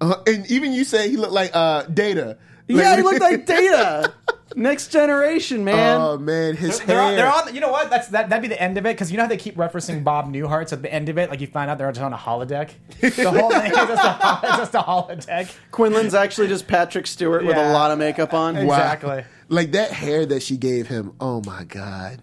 Uh, 0.00 0.14
and 0.26 0.46
even 0.50 0.72
you 0.72 0.84
say 0.84 1.08
he 1.10 1.16
looked 1.16 1.32
like 1.32 1.50
uh, 1.54 1.82
Data. 1.82 2.38
yeah, 2.68 2.96
he 2.96 3.02
looked 3.02 3.20
like 3.20 3.46
Data. 3.46 4.12
Next 4.56 4.88
generation, 4.88 5.62
man. 5.64 6.00
Oh 6.00 6.16
man, 6.18 6.56
his 6.56 6.80
They're 6.80 6.96
hair. 6.96 7.00
on, 7.02 7.16
they're 7.16 7.32
on. 7.50 7.54
You 7.54 7.60
know 7.60 7.70
what? 7.70 7.90
That's 7.90 8.08
that. 8.08 8.30
That'd 8.30 8.42
be 8.42 8.48
the 8.48 8.60
end 8.60 8.78
of 8.78 8.86
it 8.86 8.94
because 8.94 9.10
you 9.10 9.16
know 9.18 9.24
how 9.24 9.28
they 9.28 9.36
keep 9.36 9.56
referencing 9.56 10.02
Bob 10.02 10.32
Newhart. 10.32 10.70
So 10.70 10.76
at 10.76 10.82
the 10.82 10.92
end 10.92 11.08
of 11.08 11.18
it, 11.18 11.28
like 11.30 11.40
you 11.40 11.46
find 11.46 11.70
out 11.70 11.76
they're 11.78 11.90
just 11.92 12.00
on 12.00 12.12
a 12.12 12.16
holodeck. 12.16 12.70
The 13.00 13.30
whole 13.30 13.50
thing 13.50 13.70
is 13.70 13.76
just 13.76 14.04
a, 14.04 14.40
it's 14.44 14.56
just 14.56 14.74
a 14.74 14.78
holodeck. 14.80 15.54
Quinlan's 15.70 16.14
actually 16.14 16.48
just 16.48 16.66
Patrick 16.66 17.06
Stewart 17.06 17.44
with 17.44 17.56
a 17.56 17.60
Yeah. 17.60 17.72
lot 17.72 17.90
of 17.90 17.98
makeup 17.98 18.32
on. 18.32 18.54
Wow. 18.54 18.62
Exactly. 18.62 19.24
Like 19.48 19.72
that 19.72 19.90
hair 19.92 20.24
that 20.26 20.42
she 20.42 20.56
gave 20.56 20.86
him. 20.88 21.12
Oh 21.20 21.42
my 21.44 21.64
god. 21.64 22.20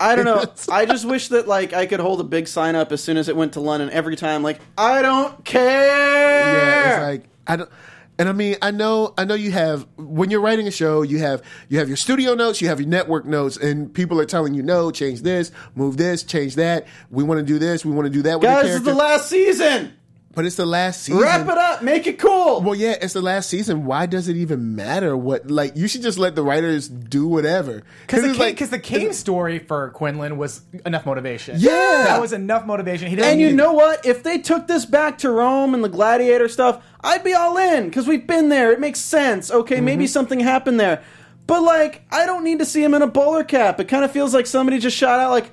I 0.00 0.16
don't 0.16 0.24
know. 0.24 0.44
I 0.72 0.86
just 0.86 1.04
wish 1.04 1.28
that 1.28 1.48
like 1.48 1.72
I 1.72 1.86
could 1.86 2.00
hold 2.00 2.20
a 2.20 2.24
big 2.24 2.46
sign 2.48 2.76
up 2.76 2.92
as 2.92 3.02
soon 3.02 3.16
as 3.16 3.28
it 3.28 3.36
went 3.36 3.52
to 3.54 3.60
London 3.60 3.90
every 3.90 4.16
time. 4.16 4.42
Like 4.42 4.60
I 4.78 5.02
don't 5.02 5.44
care. 5.44 6.56
Yeah, 6.56 6.90
it's 6.94 7.02
like 7.22 7.28
I 7.46 7.56
don't. 7.56 7.70
And 8.18 8.28
I 8.28 8.32
mean, 8.32 8.56
I 8.62 8.70
know, 8.70 9.12
I 9.18 9.24
know 9.24 9.34
you 9.34 9.50
have 9.50 9.86
when 9.96 10.30
you're 10.30 10.40
writing 10.40 10.68
a 10.68 10.70
show, 10.70 11.02
you 11.02 11.18
have 11.18 11.42
you 11.68 11.78
have 11.78 11.88
your 11.88 11.96
studio 11.96 12.34
notes, 12.34 12.60
you 12.60 12.68
have 12.68 12.80
your 12.80 12.88
network 12.88 13.24
notes, 13.24 13.56
and 13.56 13.92
people 13.92 14.20
are 14.20 14.24
telling 14.24 14.54
you 14.54 14.62
no, 14.62 14.90
change 14.90 15.22
this, 15.22 15.50
move 15.74 15.96
this, 15.96 16.22
change 16.22 16.54
that. 16.56 16.86
We 17.10 17.24
want 17.24 17.40
to 17.40 17.44
do 17.44 17.58
this, 17.58 17.84
we 17.84 17.92
want 17.92 18.06
to 18.06 18.12
do 18.12 18.22
that 18.22 18.40
with 18.40 18.48
Guys, 18.48 18.66
is 18.66 18.82
the 18.82 18.94
last 18.94 19.28
season. 19.28 19.94
But 20.34 20.44
it's 20.44 20.56
the 20.56 20.66
last 20.66 21.02
season. 21.02 21.20
Wrap 21.22 21.42
it 21.48 21.56
up. 21.58 21.82
Make 21.82 22.06
it 22.06 22.18
cool. 22.18 22.60
Well, 22.60 22.74
yeah, 22.74 22.96
it's 23.00 23.12
the 23.14 23.22
last 23.22 23.48
season. 23.48 23.84
Why 23.84 24.06
does 24.06 24.28
it 24.28 24.36
even 24.36 24.74
matter? 24.76 25.16
What 25.16 25.50
like 25.50 25.76
you 25.76 25.86
should 25.88 26.02
just 26.02 26.18
let 26.18 26.34
the 26.34 26.42
writers 26.42 26.88
do 26.88 27.26
whatever. 27.26 27.82
Because 28.02 28.22
the, 28.22 28.30
it's 28.30 28.58
Kane- 28.60 28.70
the 28.70 28.78
Kane 28.78 29.12
story 29.12 29.58
for 29.58 29.90
Quinlan 29.90 30.36
was 30.36 30.62
enough 30.84 31.06
motivation. 31.06 31.56
Yeah. 31.58 32.04
that 32.06 32.20
was 32.20 32.32
enough 32.32 32.66
motivation. 32.66 33.08
He 33.08 33.16
didn't 33.16 33.30
and 33.32 33.40
you 33.40 33.52
know 33.52 33.72
what? 33.72 34.04
If 34.06 34.22
they 34.22 34.38
took 34.38 34.66
this 34.66 34.84
back 34.86 35.18
to 35.18 35.30
Rome 35.30 35.74
and 35.74 35.82
the 35.84 35.88
gladiator 35.88 36.48
stuff, 36.48 36.84
I'd 37.02 37.22
be 37.24 37.34
all 37.34 37.56
in 37.56 37.84
because 37.88 38.06
we've 38.06 38.26
been 38.26 38.48
there. 38.48 38.72
It 38.72 38.80
makes 38.80 39.00
sense. 39.00 39.50
Okay, 39.50 39.76
Mm-hmm. 39.76 39.84
maybe 39.84 40.06
something 40.06 40.40
happened 40.40 40.78
there. 40.80 41.02
But 41.46 41.62
like, 41.62 42.02
I 42.10 42.24
don't 42.24 42.42
need 42.42 42.58
to 42.60 42.64
see 42.64 42.82
him 42.82 42.94
in 42.94 43.02
a 43.02 43.06
bowler 43.06 43.44
cap. 43.44 43.78
It 43.78 43.84
kind 43.88 44.04
of 44.04 44.10
feels 44.10 44.32
like 44.32 44.46
somebody 44.46 44.78
just 44.78 44.96
shot 44.96 45.20
out 45.20 45.30
like, 45.30 45.50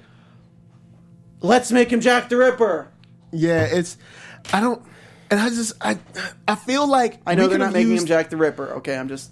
let's 1.42 1.72
make 1.72 1.92
him 1.92 2.00
Jack 2.02 2.30
the 2.30 2.38
Ripper. 2.38 2.88
yeah, 3.32 3.64
it's 3.64 3.98
I 4.54 4.60
don't, 4.60 4.82
and 5.30 5.40
I 5.40 5.50
just 5.50 5.74
I 5.82 5.98
I 6.48 6.56
feel 6.56 6.88
like 6.88 7.20
I 7.26 7.36
know 7.36 7.44
we 7.44 7.50
they're 7.50 7.60
not 7.60 7.74
making 7.74 7.92
used- 7.92 8.04
him 8.04 8.08
Jack 8.08 8.30
the 8.30 8.38
Ripper. 8.38 8.74
Okay, 8.78 8.98
I'm 8.98 9.08
just 9.08 9.32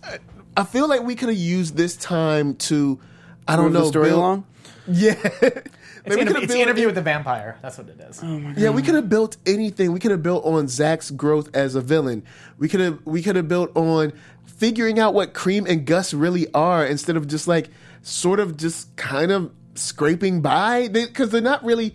I 0.58 0.64
feel 0.64 0.88
like 0.88 1.02
we 1.04 1.16
could 1.16 1.30
have 1.30 1.38
used 1.38 1.76
this 1.78 1.96
time 1.96 2.56
to 2.56 3.00
I 3.48 3.56
don't 3.56 3.74
know 3.74 3.82
the 3.82 3.88
story 3.88 4.10
build- 4.10 4.20
along. 4.20 4.46
Yeah. 4.92 5.14
It's, 5.24 6.16
Maybe 6.16 6.16
we 6.16 6.22
interview, 6.22 6.26
could've 6.34 6.44
it's 6.44 6.54
the 6.54 6.58
built- 6.58 6.68
interview 6.68 6.86
with 6.88 6.96
the 6.96 7.02
vampire. 7.02 7.58
That's 7.62 7.78
what 7.78 7.90
it 7.90 8.00
is. 8.00 8.22
Oh 8.24 8.54
yeah, 8.58 8.70
we 8.70 8.82
could 8.82 8.96
have 8.96 9.10
built 9.10 9.38
anything. 9.46 9.92
We 9.92 10.00
could 10.00 10.12
have 10.12 10.24
built 10.24 10.46
on 10.46 10.68
Zach's 10.68 11.12
growth 11.12 11.50
as 11.54 11.76
a 11.76 11.82
villain. 11.82 12.24
We 12.58 12.70
could 12.70 12.80
have 12.80 13.00
we 13.06 13.22
could 13.22 13.36
have 13.36 13.48
built 13.48 13.70
on 13.76 14.14
figuring 14.46 14.98
out 14.98 15.14
what 15.14 15.34
Creem 15.34 15.70
and 15.70 15.86
Gus 15.86 16.14
really 16.14 16.52
are 16.54 16.86
instead 16.86 17.18
of 17.18 17.28
just 17.28 17.48
like 17.48 17.70
sort 18.02 18.40
of 18.40 18.58
just 18.58 18.96
kind 18.96 19.32
of 19.32 19.52
scraping 19.76 20.42
by 20.42 20.88
because 20.88 21.30
they, 21.30 21.38
are 21.38 21.42
not 21.42 21.64
really 21.64 21.94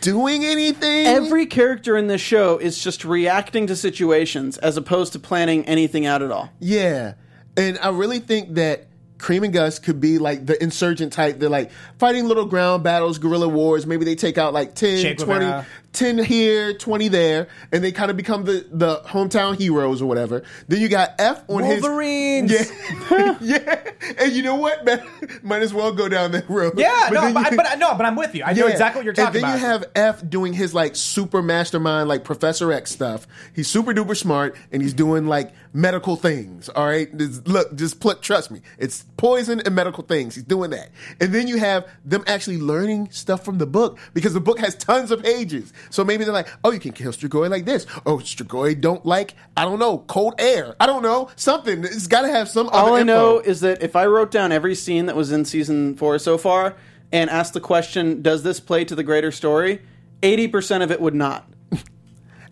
doing 0.00 0.44
anything. 0.44 1.06
Every 1.06 1.46
character 1.46 1.96
in 1.96 2.06
this 2.06 2.20
show 2.20 2.58
is 2.58 2.82
just 2.82 3.04
reacting 3.04 3.66
to 3.68 3.76
situations 3.76 4.58
as 4.58 4.76
opposed 4.76 5.12
to 5.14 5.18
planning 5.18 5.64
anything 5.66 6.06
out 6.06 6.22
at 6.22 6.30
all. 6.30 6.50
Yeah. 6.60 7.14
And 7.56 7.78
I 7.80 7.88
really 7.88 8.20
think 8.20 8.54
that 8.54 8.86
Creem 9.18 9.44
and 9.44 9.52
Gus 9.52 9.78
could 9.78 10.00
be 10.00 10.18
like 10.18 10.46
the 10.46 10.62
insurgent 10.62 11.12
type. 11.12 11.38
They're 11.38 11.48
like 11.48 11.70
fighting 11.98 12.26
little 12.26 12.44
ground 12.44 12.82
battles, 12.82 13.18
guerrilla 13.18 13.48
wars. 13.48 13.86
Maybe 13.86 14.04
they 14.04 14.14
take 14.14 14.38
out 14.38 14.52
like 14.52 14.74
10, 14.74 15.02
Che 15.02 15.14
20, 15.14 15.44
Guevara. 15.44 15.66
10 15.96 16.18
here, 16.18 16.74
20 16.74 17.08
there, 17.08 17.48
and 17.72 17.82
they 17.82 17.90
kind 17.90 18.10
of 18.10 18.16
become 18.16 18.44
the, 18.44 18.66
the 18.70 18.98
hometown 19.06 19.58
heroes 19.58 20.00
or 20.00 20.06
whatever. 20.06 20.42
Then 20.68 20.80
you 20.80 20.88
got 20.88 21.14
Eph 21.18 21.42
on 21.48 21.62
Wolverines. 21.66 22.50
his. 22.50 22.72
Yeah. 23.10 23.38
yeah. 23.40 23.90
And 24.18 24.32
you 24.32 24.42
know 24.42 24.54
what, 24.56 24.84
man? 24.84 25.04
Might 25.42 25.62
as 25.62 25.72
well 25.74 25.92
go 25.92 26.08
down 26.08 26.32
that 26.32 26.48
road. 26.48 26.74
Yeah, 26.78 27.08
no, 27.10 27.20
then 27.22 27.34
but, 27.34 27.50
you- 27.50 27.56
but, 27.56 27.64
but 27.70 27.78
no, 27.78 27.94
but 27.96 28.06
I'm 28.06 28.14
with 28.16 28.34
you. 28.34 28.44
I 28.44 28.52
know 28.52 28.66
exactly 28.66 29.00
what 29.00 29.04
you're 29.04 29.14
talking 29.14 29.40
about. 29.40 29.54
and 29.54 29.62
then 29.62 29.70
about. 29.72 29.86
you 29.96 30.04
have 30.04 30.14
Eph 30.20 30.30
doing 30.30 30.52
his 30.52 30.74
like 30.74 30.94
super 30.96 31.42
mastermind, 31.42 32.08
like 32.08 32.24
Professor 32.24 32.72
X 32.72 32.90
stuff. 32.92 33.26
He's 33.54 33.68
super 33.68 33.92
duper 33.92 34.16
smart 34.16 34.54
and 34.70 34.82
he's 34.82 34.94
doing 34.94 35.26
like 35.26 35.52
medical 35.72 36.16
things. 36.16 36.68
All 36.70 36.86
right, 36.86 37.08
This- 37.16 37.40
look, 37.46 37.74
just 37.74 38.00
pl- 38.00 38.14
trust 38.16 38.50
me, 38.50 38.60
it's 38.78 39.04
poison 39.16 39.60
and 39.64 39.74
medical 39.74 40.04
things. 40.04 40.34
He's 40.34 40.44
doing 40.44 40.70
that, 40.70 40.90
and 41.20 41.32
then 41.34 41.48
you 41.48 41.58
have 41.58 41.86
them 42.04 42.22
actually 42.26 42.58
learning 42.58 43.08
stuff 43.10 43.44
from 43.44 43.58
the 43.58 43.66
book 43.66 43.98
because 44.14 44.34
the 44.34 44.40
book 44.40 44.58
has 44.60 44.74
tons 44.74 45.10
of 45.10 45.22
pages. 45.22 45.72
So 45.90 46.04
maybe 46.04 46.24
they're 46.24 46.32
like, 46.32 46.48
oh, 46.64 46.70
you 46.70 46.80
can 46.80 46.92
kill 46.92 47.12
Strigoi 47.12 47.50
like 47.50 47.64
this. 47.64 47.86
Oh, 48.04 48.18
Strigoi 48.18 48.80
don't 48.80 49.04
like, 49.06 49.34
I 49.56 49.64
don't 49.64 49.78
know, 49.78 49.98
cold 50.06 50.34
air. 50.38 50.74
I 50.80 50.86
don't 50.86 51.02
know, 51.02 51.30
something. 51.36 51.84
It's 51.84 52.06
got 52.06 52.22
to 52.22 52.28
have 52.28 52.48
some 52.48 52.68
All 52.68 52.94
I 52.94 53.02
know 53.02 53.38
is 53.38 53.60
that 53.60 53.82
if 53.82 53.96
I 53.96 54.06
wrote 54.06 54.30
down 54.30 54.52
every 54.52 54.74
scene 54.74 55.06
that 55.06 55.16
was 55.16 55.32
in 55.32 55.44
season 55.44 55.96
four 55.96 56.18
so 56.18 56.36
far 56.38 56.76
and 57.12 57.30
asked 57.30 57.54
the 57.54 57.60
question, 57.60 58.22
does 58.22 58.42
this 58.42 58.60
play 58.60 58.84
to 58.84 58.94
the 58.94 59.02
greater 59.04 59.30
story? 59.30 59.80
80% 60.22 60.82
of 60.82 60.90
it 60.90 61.00
would 61.00 61.14
not. 61.14 61.48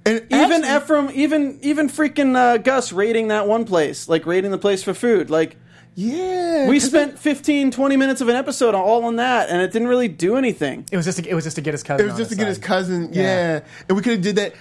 And 0.06 0.26
Even 0.30 0.64
actually- 0.64 0.76
Ephraim, 0.76 1.10
even 1.14 1.58
even 1.62 1.88
freaking 1.88 2.36
uh, 2.36 2.58
Gus 2.58 2.92
raiding 2.92 3.28
that 3.28 3.48
one 3.48 3.64
place, 3.64 4.06
like 4.06 4.26
raiding 4.26 4.50
the 4.50 4.58
place 4.58 4.82
for 4.82 4.92
food. 4.92 5.30
Like, 5.30 5.56
yeah. 5.94 6.68
We 6.68 6.80
spent 6.80 7.18
15, 7.18 7.70
20 7.70 7.96
minutes 7.96 8.20
of 8.20 8.28
an 8.28 8.36
episode 8.36 8.74
all 8.74 9.04
on 9.04 9.16
that, 9.16 9.48
and 9.48 9.62
it 9.62 9.72
didn't 9.72 9.88
really 9.88 10.08
do 10.08 10.36
anything. 10.36 10.86
It 10.90 10.96
was 10.96 11.04
just 11.04 11.22
to, 11.22 11.28
it 11.28 11.34
was 11.34 11.44
just 11.44 11.56
to 11.56 11.62
get 11.62 11.72
his 11.74 11.82
cousin. 11.82 12.04
It 12.04 12.06
was 12.06 12.14
on 12.14 12.18
just 12.18 12.30
to 12.30 12.36
his 12.36 12.38
get 12.38 12.48
his 12.48 12.58
cousin, 12.58 13.12
yeah. 13.12 13.22
Yeah. 13.22 13.60
And 13.88 13.96
we 13.96 14.02
could 14.02 14.12
have 14.14 14.22
did 14.22 14.36
that. 14.36 14.54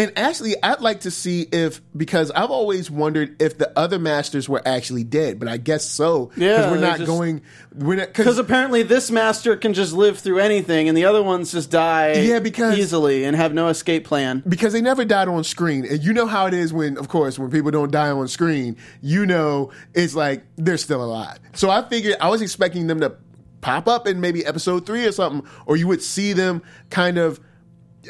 And 0.00 0.12
actually, 0.16 0.54
I'd 0.62 0.80
like 0.80 1.00
to 1.00 1.10
see 1.10 1.42
if 1.42 1.80
because 1.96 2.30
I've 2.30 2.50
always 2.50 2.90
wondered 2.90 3.40
if 3.42 3.58
the 3.58 3.70
other 3.78 3.98
masters 3.98 4.48
were 4.48 4.62
actually 4.66 5.04
dead, 5.04 5.38
but 5.38 5.48
I 5.48 5.56
guess 5.58 5.84
so. 5.84 6.30
Yeah, 6.36 6.70
we're 6.70 6.78
not 6.78 6.98
just- 6.98 7.06
going. 7.06 7.42
We're 7.74 7.96
not 7.96 8.08
Because 8.08 8.38
apparently 8.38 8.82
this 8.82 9.10
master 9.10 9.56
can 9.56 9.74
just 9.74 9.92
live 9.92 10.18
through 10.18 10.38
anything, 10.38 10.88
and 10.88 10.96
the 10.96 11.04
other 11.04 11.22
ones 11.22 11.52
just 11.52 11.70
die 11.70 12.14
Yeah, 12.14 12.38
because- 12.40 12.78
easily 12.78 13.24
and 13.24 13.36
have 13.36 13.52
no 13.54 13.68
escape 13.68 14.04
plan. 14.04 14.42
because 14.48 14.72
they 14.72 14.80
never 14.80 15.04
died 15.04 15.28
on 15.28 15.44
screen. 15.44 15.84
And 15.84 16.02
you 16.02 16.12
know 16.12 16.26
how 16.26 16.46
it 16.46 16.54
is 16.54 16.72
when, 16.72 16.96
of 16.98 17.08
course, 17.08 17.38
when 17.38 17.50
people 17.50 17.70
don't 17.70 17.90
die 17.92 18.10
on 18.10 18.26
screen, 18.28 18.76
you 19.02 19.26
know 19.26 19.70
it's 19.94 20.14
like 20.14 20.44
they're 20.56 20.76
still 20.78 21.04
alive. 21.04 21.38
So 21.52 21.70
I 21.70 21.86
figured 21.88 22.16
I 22.20 22.28
was 22.28 22.42
expecting 22.42 22.86
them 22.86 23.00
to 23.00 23.12
pop 23.60 23.86
up 23.86 24.06
in 24.08 24.20
maybe 24.20 24.44
episode 24.46 24.86
three 24.86 25.04
or 25.04 25.12
something, 25.12 25.46
or 25.66 25.76
you 25.76 25.86
would 25.86 26.02
see 26.02 26.32
them 26.32 26.62
kind 26.88 27.18
of, 27.18 27.38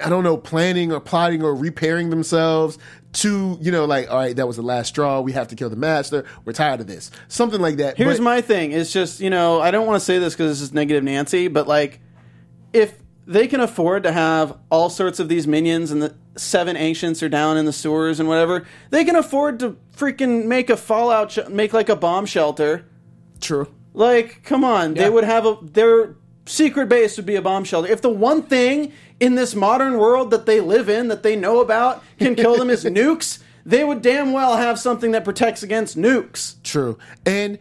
I 0.04 0.08
don't 0.08 0.22
know, 0.24 0.36
planning 0.36 0.92
or 0.92 1.00
plotting 1.00 1.42
or 1.42 1.54
repairing 1.54 2.10
themselves 2.10 2.78
to, 3.14 3.58
you 3.60 3.72
know, 3.72 3.86
like, 3.86 4.08
all 4.08 4.16
right, 4.18 4.36
that 4.36 4.46
was 4.46 4.56
the 4.56 4.62
last 4.62 4.88
straw. 4.88 5.20
We 5.20 5.32
have 5.32 5.48
to 5.48 5.56
kill 5.56 5.68
the 5.68 5.76
master. 5.76 6.24
We're 6.44 6.52
tired 6.52 6.80
of 6.80 6.86
this. 6.86 7.10
Something 7.28 7.60
like 7.60 7.76
that. 7.78 7.96
Here's 7.96 8.18
But- 8.18 8.24
my 8.24 8.40
thing. 8.40 8.70
It's 8.72 8.92
just, 8.92 9.18
you 9.20 9.30
know, 9.30 9.60
I 9.60 9.70
don't 9.72 9.86
want 9.86 9.98
to 9.98 10.04
say 10.04 10.18
this 10.18 10.34
because 10.34 10.52
this 10.58 10.60
is 10.68 10.72
negative 10.72 11.02
Nancy, 11.02 11.48
but 11.48 11.66
like, 11.66 12.00
if 12.72 12.94
they 13.26 13.48
can 13.48 13.60
afford 13.60 14.04
to 14.04 14.12
have 14.12 14.56
all 14.70 14.90
sorts 14.90 15.18
of 15.18 15.28
these 15.28 15.46
minions 15.48 15.90
and 15.90 16.00
the 16.02 16.14
seven 16.36 16.76
ancients 16.76 17.20
are 17.22 17.28
down 17.28 17.56
in 17.56 17.64
the 17.64 17.72
sewers 17.72 18.20
and 18.20 18.28
whatever, 18.28 18.64
they 18.90 19.04
can 19.04 19.16
afford 19.16 19.58
to 19.58 19.76
freaking 19.96 20.46
make 20.46 20.70
a 20.70 20.76
fallout, 20.76 21.32
sh- 21.32 21.38
make 21.48 21.72
like 21.72 21.88
a 21.88 21.96
bomb 21.96 22.26
shelter. 22.26 22.84
True. 23.40 23.66
Like, 23.92 24.42
come 24.44 24.62
on, 24.64 24.94
Yeah. 24.94 25.02
they 25.04 25.10
would 25.10 25.24
have 25.24 25.46
a 25.46 25.56
their 25.60 26.14
secret 26.46 26.88
base 26.88 27.16
would 27.16 27.26
be 27.26 27.36
a 27.36 27.42
bomb 27.42 27.64
shelter. 27.64 27.90
If 27.90 28.02
the 28.02 28.10
one 28.10 28.42
thing 28.42 28.92
in 29.18 29.34
this 29.34 29.54
modern 29.54 29.98
world 29.98 30.30
that 30.30 30.46
they 30.46 30.60
live 30.60 30.88
in 30.88 31.08
that 31.08 31.22
they 31.22 31.36
know 31.36 31.60
about 31.60 32.02
can 32.18 32.34
kill 32.34 32.56
them 32.56 32.70
is 32.70 32.84
nukes, 32.86 33.40
they 33.64 33.84
would 33.84 34.02
damn 34.02 34.32
well 34.32 34.56
have 34.56 34.78
something 34.78 35.12
that 35.12 35.24
protects 35.24 35.62
against 35.62 35.96
nukes. 35.96 36.62
True. 36.62 36.98
And 37.26 37.58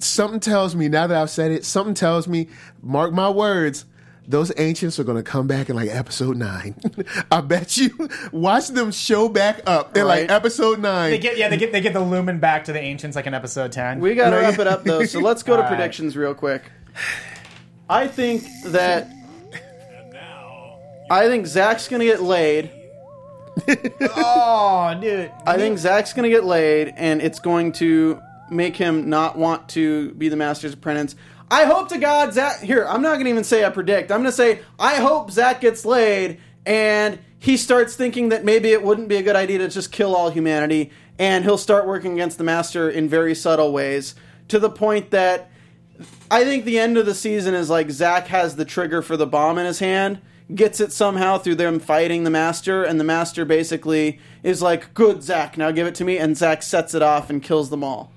something 0.00 0.40
tells 0.40 0.76
me, 0.76 0.88
now 0.88 1.06
that 1.06 1.20
I've 1.20 1.30
said 1.30 1.50
it, 1.50 1.64
something 1.64 1.94
tells 1.94 2.28
me, 2.28 2.48
mark 2.82 3.12
my 3.12 3.30
words, 3.30 3.86
those 4.26 4.52
ancients 4.56 4.98
are 5.00 5.04
going 5.04 5.16
to 5.16 5.22
come 5.22 5.46
back 5.46 5.68
in 5.68 5.76
like 5.76 5.90
episode 5.90 6.36
nine. 6.36 6.76
I 7.30 7.40
bet 7.40 7.76
you. 7.76 8.08
Watch 8.30 8.68
them 8.68 8.92
show 8.92 9.28
back 9.28 9.62
up 9.66 9.96
in 9.96 10.06
like 10.06 10.30
episode 10.30 10.78
nine. 10.78 11.10
They 11.10 11.18
get 11.18 11.36
yeah, 11.36 11.48
they 11.48 11.56
get 11.56 11.72
they 11.72 11.80
get 11.80 11.92
the 11.92 12.00
lumen 12.00 12.38
back 12.38 12.64
to 12.64 12.72
the 12.72 12.80
ancients 12.80 13.16
like 13.16 13.26
in 13.26 13.34
episode 13.34 13.72
ten. 13.72 13.98
We 14.00 14.14
got 14.14 14.30
to 14.30 14.36
wrap 14.36 14.58
it 14.58 14.66
up 14.66 14.84
though, 14.84 15.04
so 15.04 15.18
let's 15.18 15.42
go 15.42 15.56
to 15.56 15.56
All 15.62 15.68
right. 15.68 15.76
predictions 15.76 16.16
real 16.16 16.34
quick. 16.34 16.62
I 17.88 18.08
think 18.08 18.44
that 18.66 19.08
I 21.10 21.26
think 21.26 21.46
Zach's 21.46 21.88
gonna 21.88 22.04
get 22.04 22.22
laid. 22.22 22.70
oh, 24.16 24.98
dude. 25.00 25.30
I 25.46 25.56
think 25.56 25.78
Zach's 25.78 26.14
gonna 26.14 26.30
get 26.30 26.44
laid, 26.44 26.94
and 26.96 27.20
it's 27.20 27.38
going 27.38 27.72
to 27.72 28.20
make 28.50 28.76
him 28.76 29.10
not 29.10 29.36
want 29.36 29.68
to 29.70 30.12
be 30.14 30.28
the 30.28 30.36
Master's 30.36 30.72
Apprentice. 30.72 31.14
I 31.50 31.66
hope 31.66 31.90
to 31.90 31.98
God 31.98 32.32
Zach. 32.32 32.60
Here, 32.60 32.86
I'm 32.88 33.02
not 33.02 33.18
gonna 33.18 33.28
even 33.28 33.44
say 33.44 33.62
I 33.62 33.68
predict. 33.68 34.10
I'm 34.10 34.20
gonna 34.20 34.32
say 34.32 34.60
I 34.78 34.94
hope 34.96 35.30
Zach 35.30 35.60
gets 35.60 35.84
laid, 35.84 36.40
and 36.64 37.18
he 37.38 37.58
starts 37.58 37.94
thinking 37.94 38.30
that 38.30 38.42
maybe 38.42 38.70
it 38.70 38.82
wouldn't 38.82 39.08
be 39.08 39.16
a 39.16 39.22
good 39.22 39.36
idea 39.36 39.58
to 39.58 39.68
just 39.68 39.92
kill 39.92 40.16
all 40.16 40.30
humanity, 40.30 40.92
and 41.18 41.44
he'll 41.44 41.58
start 41.58 41.86
working 41.86 42.14
against 42.14 42.38
the 42.38 42.44
Master 42.44 42.88
in 42.88 43.06
very 43.06 43.34
subtle 43.34 43.70
ways, 43.70 44.14
to 44.48 44.58
the 44.58 44.70
point 44.70 45.10
that 45.10 45.50
I 46.32 46.44
think 46.44 46.64
the 46.64 46.78
end 46.78 46.96
of 46.96 47.04
the 47.04 47.14
season 47.14 47.52
is 47.52 47.68
like 47.68 47.90
Zach 47.90 48.28
has 48.28 48.56
the 48.56 48.64
trigger 48.64 49.02
for 49.02 49.18
the 49.18 49.26
bomb 49.26 49.58
in 49.58 49.66
his 49.66 49.80
hand, 49.80 50.22
gets 50.54 50.80
it 50.80 50.90
somehow 50.90 51.36
through 51.36 51.56
them 51.56 51.78
fighting 51.78 52.24
the 52.24 52.30
master, 52.30 52.82
and 52.82 52.98
the 52.98 53.04
master 53.04 53.44
basically 53.44 54.18
is 54.42 54.62
like, 54.62 54.94
"Good, 54.94 55.22
Zach, 55.22 55.58
now 55.58 55.70
give 55.72 55.86
it 55.86 55.94
to 55.96 56.04
me," 56.04 56.16
and 56.16 56.34
Zach 56.34 56.62
sets 56.62 56.94
it 56.94 57.02
off 57.02 57.28
and 57.28 57.42
kills 57.42 57.68
them 57.68 57.84
all. 57.84 58.12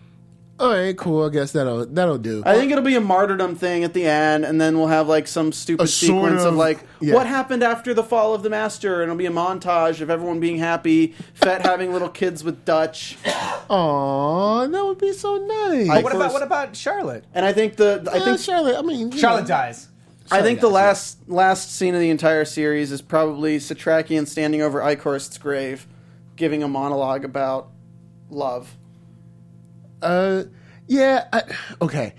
All 0.58 0.70
right, 0.70 0.98
cool. 0.98 1.26
I 1.26 1.30
guess 1.30 1.52
that'll 1.52 1.86
that'll 1.88 2.18
do. 2.18 2.42
I 2.46 2.56
think 2.56 2.72
it'll 2.72 2.86
be 2.86 2.96
a 2.96 3.02
martyrdom 3.02 3.58
thing 3.58 3.84
at 3.84 3.94
the 3.94 4.06
end, 4.06 4.46
and 4.46 4.62
then 4.62 4.78
we'll 4.78 4.88
have 4.88 5.10
like 5.10 5.28
some 5.28 5.52
stupid 5.52 5.88
sequence 5.88 6.44
of, 6.44 6.54
of- 6.54 6.56
like 6.56 6.80
yeah. 7.02 7.14
what 7.16 7.28
happened 7.28 7.64
after 7.64 7.94
the 7.94 8.04
fall 8.04 8.34
of 8.34 8.44
the 8.44 8.50
master, 8.50 9.02
and 9.02 9.12
it'll 9.12 9.18
be 9.18 9.26
a 9.26 9.30
montage 9.30 10.00
of 10.00 10.10
everyone 10.10 10.40
being 10.40 10.58
happy, 10.58 11.08
Fet 11.34 11.64
having 11.66 11.92
little 11.92 12.08
kids 12.08 12.46
with 12.46 12.64
Dutch, 12.64 13.18
Aw, 13.70 14.68
that 14.68 14.86
would 14.86 14.98
be 14.98 15.14
so 15.14 15.38
nice. 15.38 15.90
I- 15.90 16.02
what 16.02 16.16
about 16.16 16.34
what 16.34 16.44
about 16.44 16.76
Charlotte? 16.76 17.26
and 17.34 17.46
I 17.46 17.54
think 17.54 17.76
the 17.76 18.08
I 18.12 18.18
Yeah, 18.18 18.24
think 18.26 18.40
Charlotte. 18.40 18.78
I 18.78 18.82
mean, 18.82 19.12
you 19.12 19.18
Charlotte 19.18 19.42
know. 19.44 19.48
dies. 19.48 19.88
I 20.32 20.42
think 20.42 20.60
the 20.60 20.68
guys, 20.70 20.74
last 20.74 21.30
last 21.30 21.76
scene 21.76 21.94
of 21.94 22.02
the 22.02 22.10
entire 22.10 22.46
series 22.46 22.92
is 22.92 23.02
probably 23.02 23.58
Setrakian 23.60 24.28
standing 24.28 24.62
over 24.62 24.80
Eichhorst's 24.82 25.38
grave, 25.38 25.86
giving 26.36 26.64
a 26.64 26.68
monologue 26.68 27.24
about 27.24 27.70
love. 28.30 28.76
Uh, 30.02 30.44
yeah. 30.88 31.26
I, 31.32 31.44
okay. 31.82 32.14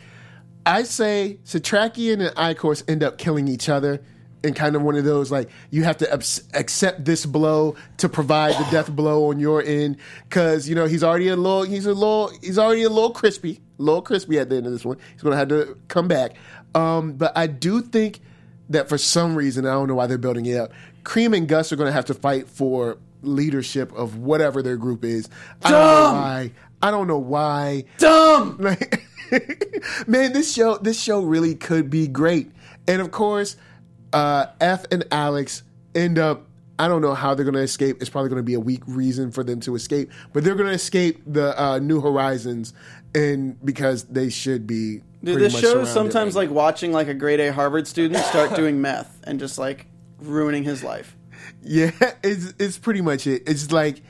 I 0.64 0.82
say 0.84 1.38
Setrakian 1.44 2.26
and 2.26 2.34
Eichhorst 2.36 2.84
end 2.88 3.02
up 3.02 3.18
killing 3.18 3.48
each 3.48 3.68
other 3.68 4.02
in 4.46 4.54
kind 4.54 4.76
of 4.76 4.82
one 4.82 4.96
of 4.96 5.04
those 5.04 5.30
like 5.30 5.50
you 5.70 5.84
have 5.84 5.98
to 5.98 6.12
abs- 6.12 6.42
accept 6.54 7.04
this 7.04 7.26
blow 7.26 7.76
to 7.98 8.08
provide 8.08 8.54
the 8.54 8.70
death 8.70 8.90
blow 8.90 9.30
on 9.30 9.38
your 9.38 9.62
end. 9.62 9.96
Because 10.28 10.68
you 10.68 10.74
know 10.74 10.86
he's 10.86 11.04
already 11.04 11.28
a 11.28 11.36
little 11.36 11.62
he's 11.64 11.86
a 11.86 11.94
little 11.94 12.30
he's 12.42 12.58
already 12.58 12.84
a 12.84 12.88
little 12.88 13.10
crispy 13.10 13.60
a 13.78 13.82
little 13.82 14.02
crispy 14.02 14.38
at 14.38 14.48
the 14.48 14.56
end 14.56 14.66
of 14.66 14.72
this 14.72 14.84
one. 14.84 14.96
He's 15.12 15.22
gonna 15.22 15.36
have 15.36 15.48
to 15.48 15.76
come 15.88 16.08
back. 16.08 16.34
Um, 16.74 17.14
but 17.14 17.36
I 17.36 17.46
do 17.46 17.82
think 17.82 18.20
that 18.68 18.88
for 18.88 18.98
some 18.98 19.36
reason 19.36 19.66
I 19.66 19.72
don't 19.72 19.88
know 19.88 19.94
why 19.94 20.06
they're 20.06 20.18
building 20.18 20.46
it 20.46 20.56
up 20.56 20.72
Creem 21.06 21.36
and 21.36 21.46
Gus 21.46 21.72
are 21.72 21.76
gonna 21.76 21.92
have 21.92 22.06
to 22.06 22.14
fight 22.14 22.48
for 22.48 22.98
leadership 23.22 23.92
of 23.92 24.18
whatever 24.18 24.60
their 24.60 24.76
group 24.76 25.04
is. 25.04 25.28
I 25.62 25.70
don't 25.70 25.80
know 25.80 26.12
why. 26.12 26.52
I 26.82 26.90
don't 26.90 27.06
know 27.06 27.18
why. 27.18 27.84
Dumb. 27.98 28.56
like, 28.60 29.04
man, 30.06 30.32
this 30.32 30.52
show 30.52 30.78
this 30.78 31.00
show 31.00 31.22
really 31.22 31.54
could 31.54 31.90
be 31.90 32.08
great. 32.08 32.50
And 32.88 33.00
of 33.00 33.12
course, 33.12 33.56
uh, 34.16 34.46
Eph 34.60 34.86
and 34.90 35.04
Alex 35.10 35.62
end 35.94 36.18
up. 36.18 36.46
I 36.78 36.88
don't 36.88 37.00
know 37.00 37.14
how 37.14 37.34
they're 37.34 37.44
going 37.44 37.54
to 37.54 37.60
escape. 37.60 38.00
It's 38.00 38.10
probably 38.10 38.28
going 38.28 38.40
to 38.40 38.44
be 38.44 38.54
a 38.54 38.60
weak 38.60 38.82
reason 38.86 39.30
for 39.30 39.42
them 39.42 39.60
to 39.60 39.74
escape, 39.74 40.10
but 40.32 40.44
they're 40.44 40.54
going 40.54 40.68
to 40.68 40.74
escape 40.74 41.22
the 41.26 41.58
uh, 41.60 41.78
New 41.78 42.00
Horizons, 42.00 42.74
and 43.14 43.56
because 43.64 44.04
they 44.04 44.28
should 44.28 44.66
be. 44.66 45.02
Dude, 45.24 45.40
this 45.40 45.58
show 45.58 45.80
is 45.80 45.88
sometimes 45.88 46.34
right 46.34 46.48
like 46.48 46.50
watching 46.50 46.92
like 46.92 47.08
a 47.08 47.14
grade 47.14 47.40
A 47.40 47.52
Harvard 47.52 47.86
student 47.88 48.22
start 48.24 48.54
doing 48.56 48.80
meth 48.80 49.20
and 49.24 49.40
just 49.40 49.58
like 49.58 49.86
ruining 50.18 50.64
his 50.64 50.84
life. 50.84 51.16
yeah, 51.62 51.90
it's 52.22 52.54
it's 52.58 52.78
pretty 52.78 53.00
much 53.00 53.26
it. 53.26 53.42
It's 53.46 53.72
like 53.72 54.02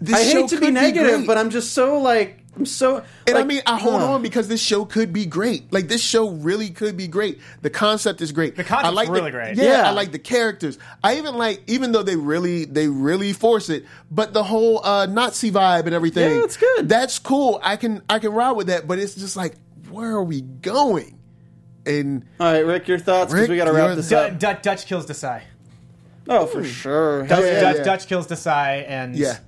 this 0.00 0.16
I 0.16 0.24
hate 0.24 0.48
to 0.48 0.60
be 0.60 0.70
negative, 0.70 1.26
but 1.26 1.36
I'm 1.36 1.50
just 1.50 1.72
so 1.72 1.98
like 1.98 2.39
I'm 2.60 2.66
so. 2.66 3.02
And 3.26 3.38
I 3.38 3.44
mean, 3.44 3.62
I 3.66 3.78
hold 3.78 4.02
ugh. 4.02 4.10
on 4.10 4.22
because 4.22 4.46
this 4.46 4.60
show 4.60 4.84
could 4.84 5.14
be 5.14 5.24
great. 5.24 5.72
Like 5.72 5.88
this 5.88 6.02
show 6.02 6.28
really 6.28 6.68
could 6.68 6.94
be 6.94 7.08
great. 7.08 7.40
The 7.62 7.70
concept 7.70 8.20
is 8.20 8.32
great. 8.32 8.54
The 8.54 8.64
concept's 8.64 8.88
I 8.88 8.90
like 8.90 9.08
really 9.08 9.30
the, 9.30 9.38
great. 9.38 9.56
Yeah, 9.56 9.64
Yeah. 9.64 9.88
I 9.88 9.92
like 9.92 10.12
the 10.12 10.18
characters. 10.18 10.78
I 11.02 11.16
even 11.16 11.36
like, 11.36 11.62
even 11.68 11.92
though 11.92 12.02
they 12.02 12.16
really, 12.16 12.66
they 12.66 12.86
really 12.86 13.32
force 13.32 13.70
it, 13.70 13.86
but 14.10 14.34
the 14.34 14.42
whole 14.42 14.84
uh, 14.84 15.06
Nazi 15.06 15.50
vibe 15.50 15.86
and 15.86 15.94
everything. 15.94 16.36
Yeah, 16.36 16.44
it's 16.44 16.58
good. 16.58 16.86
That's 16.86 17.18
cool. 17.18 17.58
I 17.62 17.76
can, 17.76 18.02
I 18.10 18.18
can 18.18 18.32
ride 18.34 18.52
with 18.52 18.66
that. 18.66 18.86
But 18.86 18.98
it's 18.98 19.14
just 19.14 19.38
like, 19.38 19.54
where 19.88 20.10
are 20.10 20.22
we 20.22 20.42
going? 20.42 21.18
And 21.86 22.26
All 22.38 22.52
right, 22.52 22.66
Rick, 22.66 22.88
your 22.88 22.98
thoughts 22.98 23.32
because 23.32 23.48
we 23.48 23.56
got 23.56 23.64
to 23.64 23.72
wrap 23.72 23.96
this 23.96 24.10
Du- 24.10 24.18
up. 24.18 24.38
Du- 24.38 24.58
Dutch 24.60 24.84
kills 24.84 25.06
Desai. 25.06 25.40
Oh, 26.28 26.44
for 26.44 26.62
sure. 26.62 27.26
Dutch, 27.26 27.42
yeah. 27.42 27.60
Dutch, 27.60 27.76
yeah. 27.78 27.82
Dutch 27.84 28.06
kills 28.06 28.26
Desai, 28.26 28.84
and 28.86 29.16
yeah, 29.16 29.38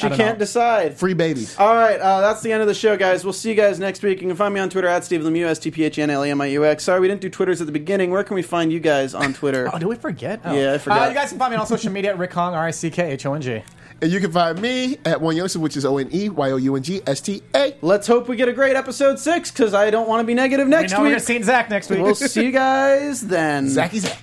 She 0.00 0.08
can't 0.08 0.38
know. 0.38 0.44
decide. 0.44 0.96
free 0.98 1.14
babies. 1.14 1.56
All 1.58 1.74
right, 1.74 1.98
uh, 2.00 2.20
that's 2.20 2.42
the 2.42 2.52
end 2.52 2.62
of 2.62 2.68
the 2.68 2.74
show, 2.74 2.96
guys. 2.96 3.24
We'll 3.24 3.32
see 3.32 3.50
you 3.50 3.54
guys 3.54 3.78
next 3.78 4.02
week. 4.02 4.20
You 4.20 4.28
can 4.28 4.36
find 4.36 4.52
me 4.54 4.60
on 4.60 4.68
Twitter 4.70 4.88
at 4.88 5.04
Steve 5.04 5.20
Lemieux, 5.22 5.46
S 5.46 5.58
T 5.58 5.70
P 5.70 5.84
H 5.84 5.98
E 5.98 6.02
N 6.02 6.10
L 6.10 6.24
E 6.24 6.30
M 6.30 6.40
I 6.40 6.46
U 6.46 6.64
X. 6.64 6.84
Sorry, 6.84 7.00
we 7.00 7.08
didn't 7.08 7.20
do 7.20 7.28
Twitters 7.30 7.60
at 7.60 7.66
the 7.66 7.72
beginning. 7.72 8.10
Where 8.10 8.24
can 8.24 8.34
we 8.34 8.42
find 8.42 8.72
you 8.72 8.80
guys 8.80 9.14
on 9.14 9.32
Twitter? 9.34 9.68
Oh, 9.72 9.78
did 9.78 9.86
we 9.88 9.96
forget? 9.96 10.40
Oh. 10.44 10.52
Yeah, 10.54 10.74
I 10.74 10.78
forgot. 10.78 11.02
Uh, 11.02 11.08
you 11.08 11.14
guys 11.14 11.28
can 11.30 11.38
find 11.38 11.52
me 11.52 11.56
on 11.58 11.66
social 11.66 11.92
media 11.92 12.10
at 12.12 12.18
Rick 12.18 12.32
Hong, 12.32 12.54
R 12.54 12.66
I 12.66 12.70
C 12.70 12.90
K 12.90 13.12
H 13.12 13.26
O 13.26 13.34
N 13.34 13.40
G. 13.42 13.62
And 14.02 14.10
you 14.10 14.18
can 14.18 14.32
find 14.32 14.58
me 14.60 14.96
at 15.04 15.20
One 15.20 15.36
Youngster, 15.36 15.58
which 15.60 15.76
is 15.76 15.84
O 15.84 15.98
N 15.98 16.08
E 16.12 16.30
Y 16.30 16.50
O 16.50 16.56
U 16.56 16.74
N 16.76 16.82
G 16.82 17.02
S 17.06 17.20
T 17.20 17.42
A. 17.54 17.76
Let's 17.82 18.06
hope 18.06 18.28
we 18.28 18.36
get 18.36 18.48
a 18.48 18.52
great 18.54 18.74
episode 18.74 19.18
six 19.18 19.50
because 19.50 19.74
I 19.74 19.90
don't 19.90 20.08
want 20.08 20.22
to 20.22 20.26
be 20.26 20.32
negative 20.34 20.66
We 20.66 20.70
next 20.70 20.92
know 20.92 20.98
we're 21.00 21.04
week. 21.04 21.10
going 21.12 21.20
to 21.20 21.26
see 21.26 21.42
Zach 21.42 21.68
next 21.68 21.90
week. 21.90 22.00
We'll 22.00 22.14
see 22.14 22.46
you 22.46 22.50
guys 22.52 23.20
then. 23.20 23.68
Zachy 23.68 23.98
Zack. 23.98 24.22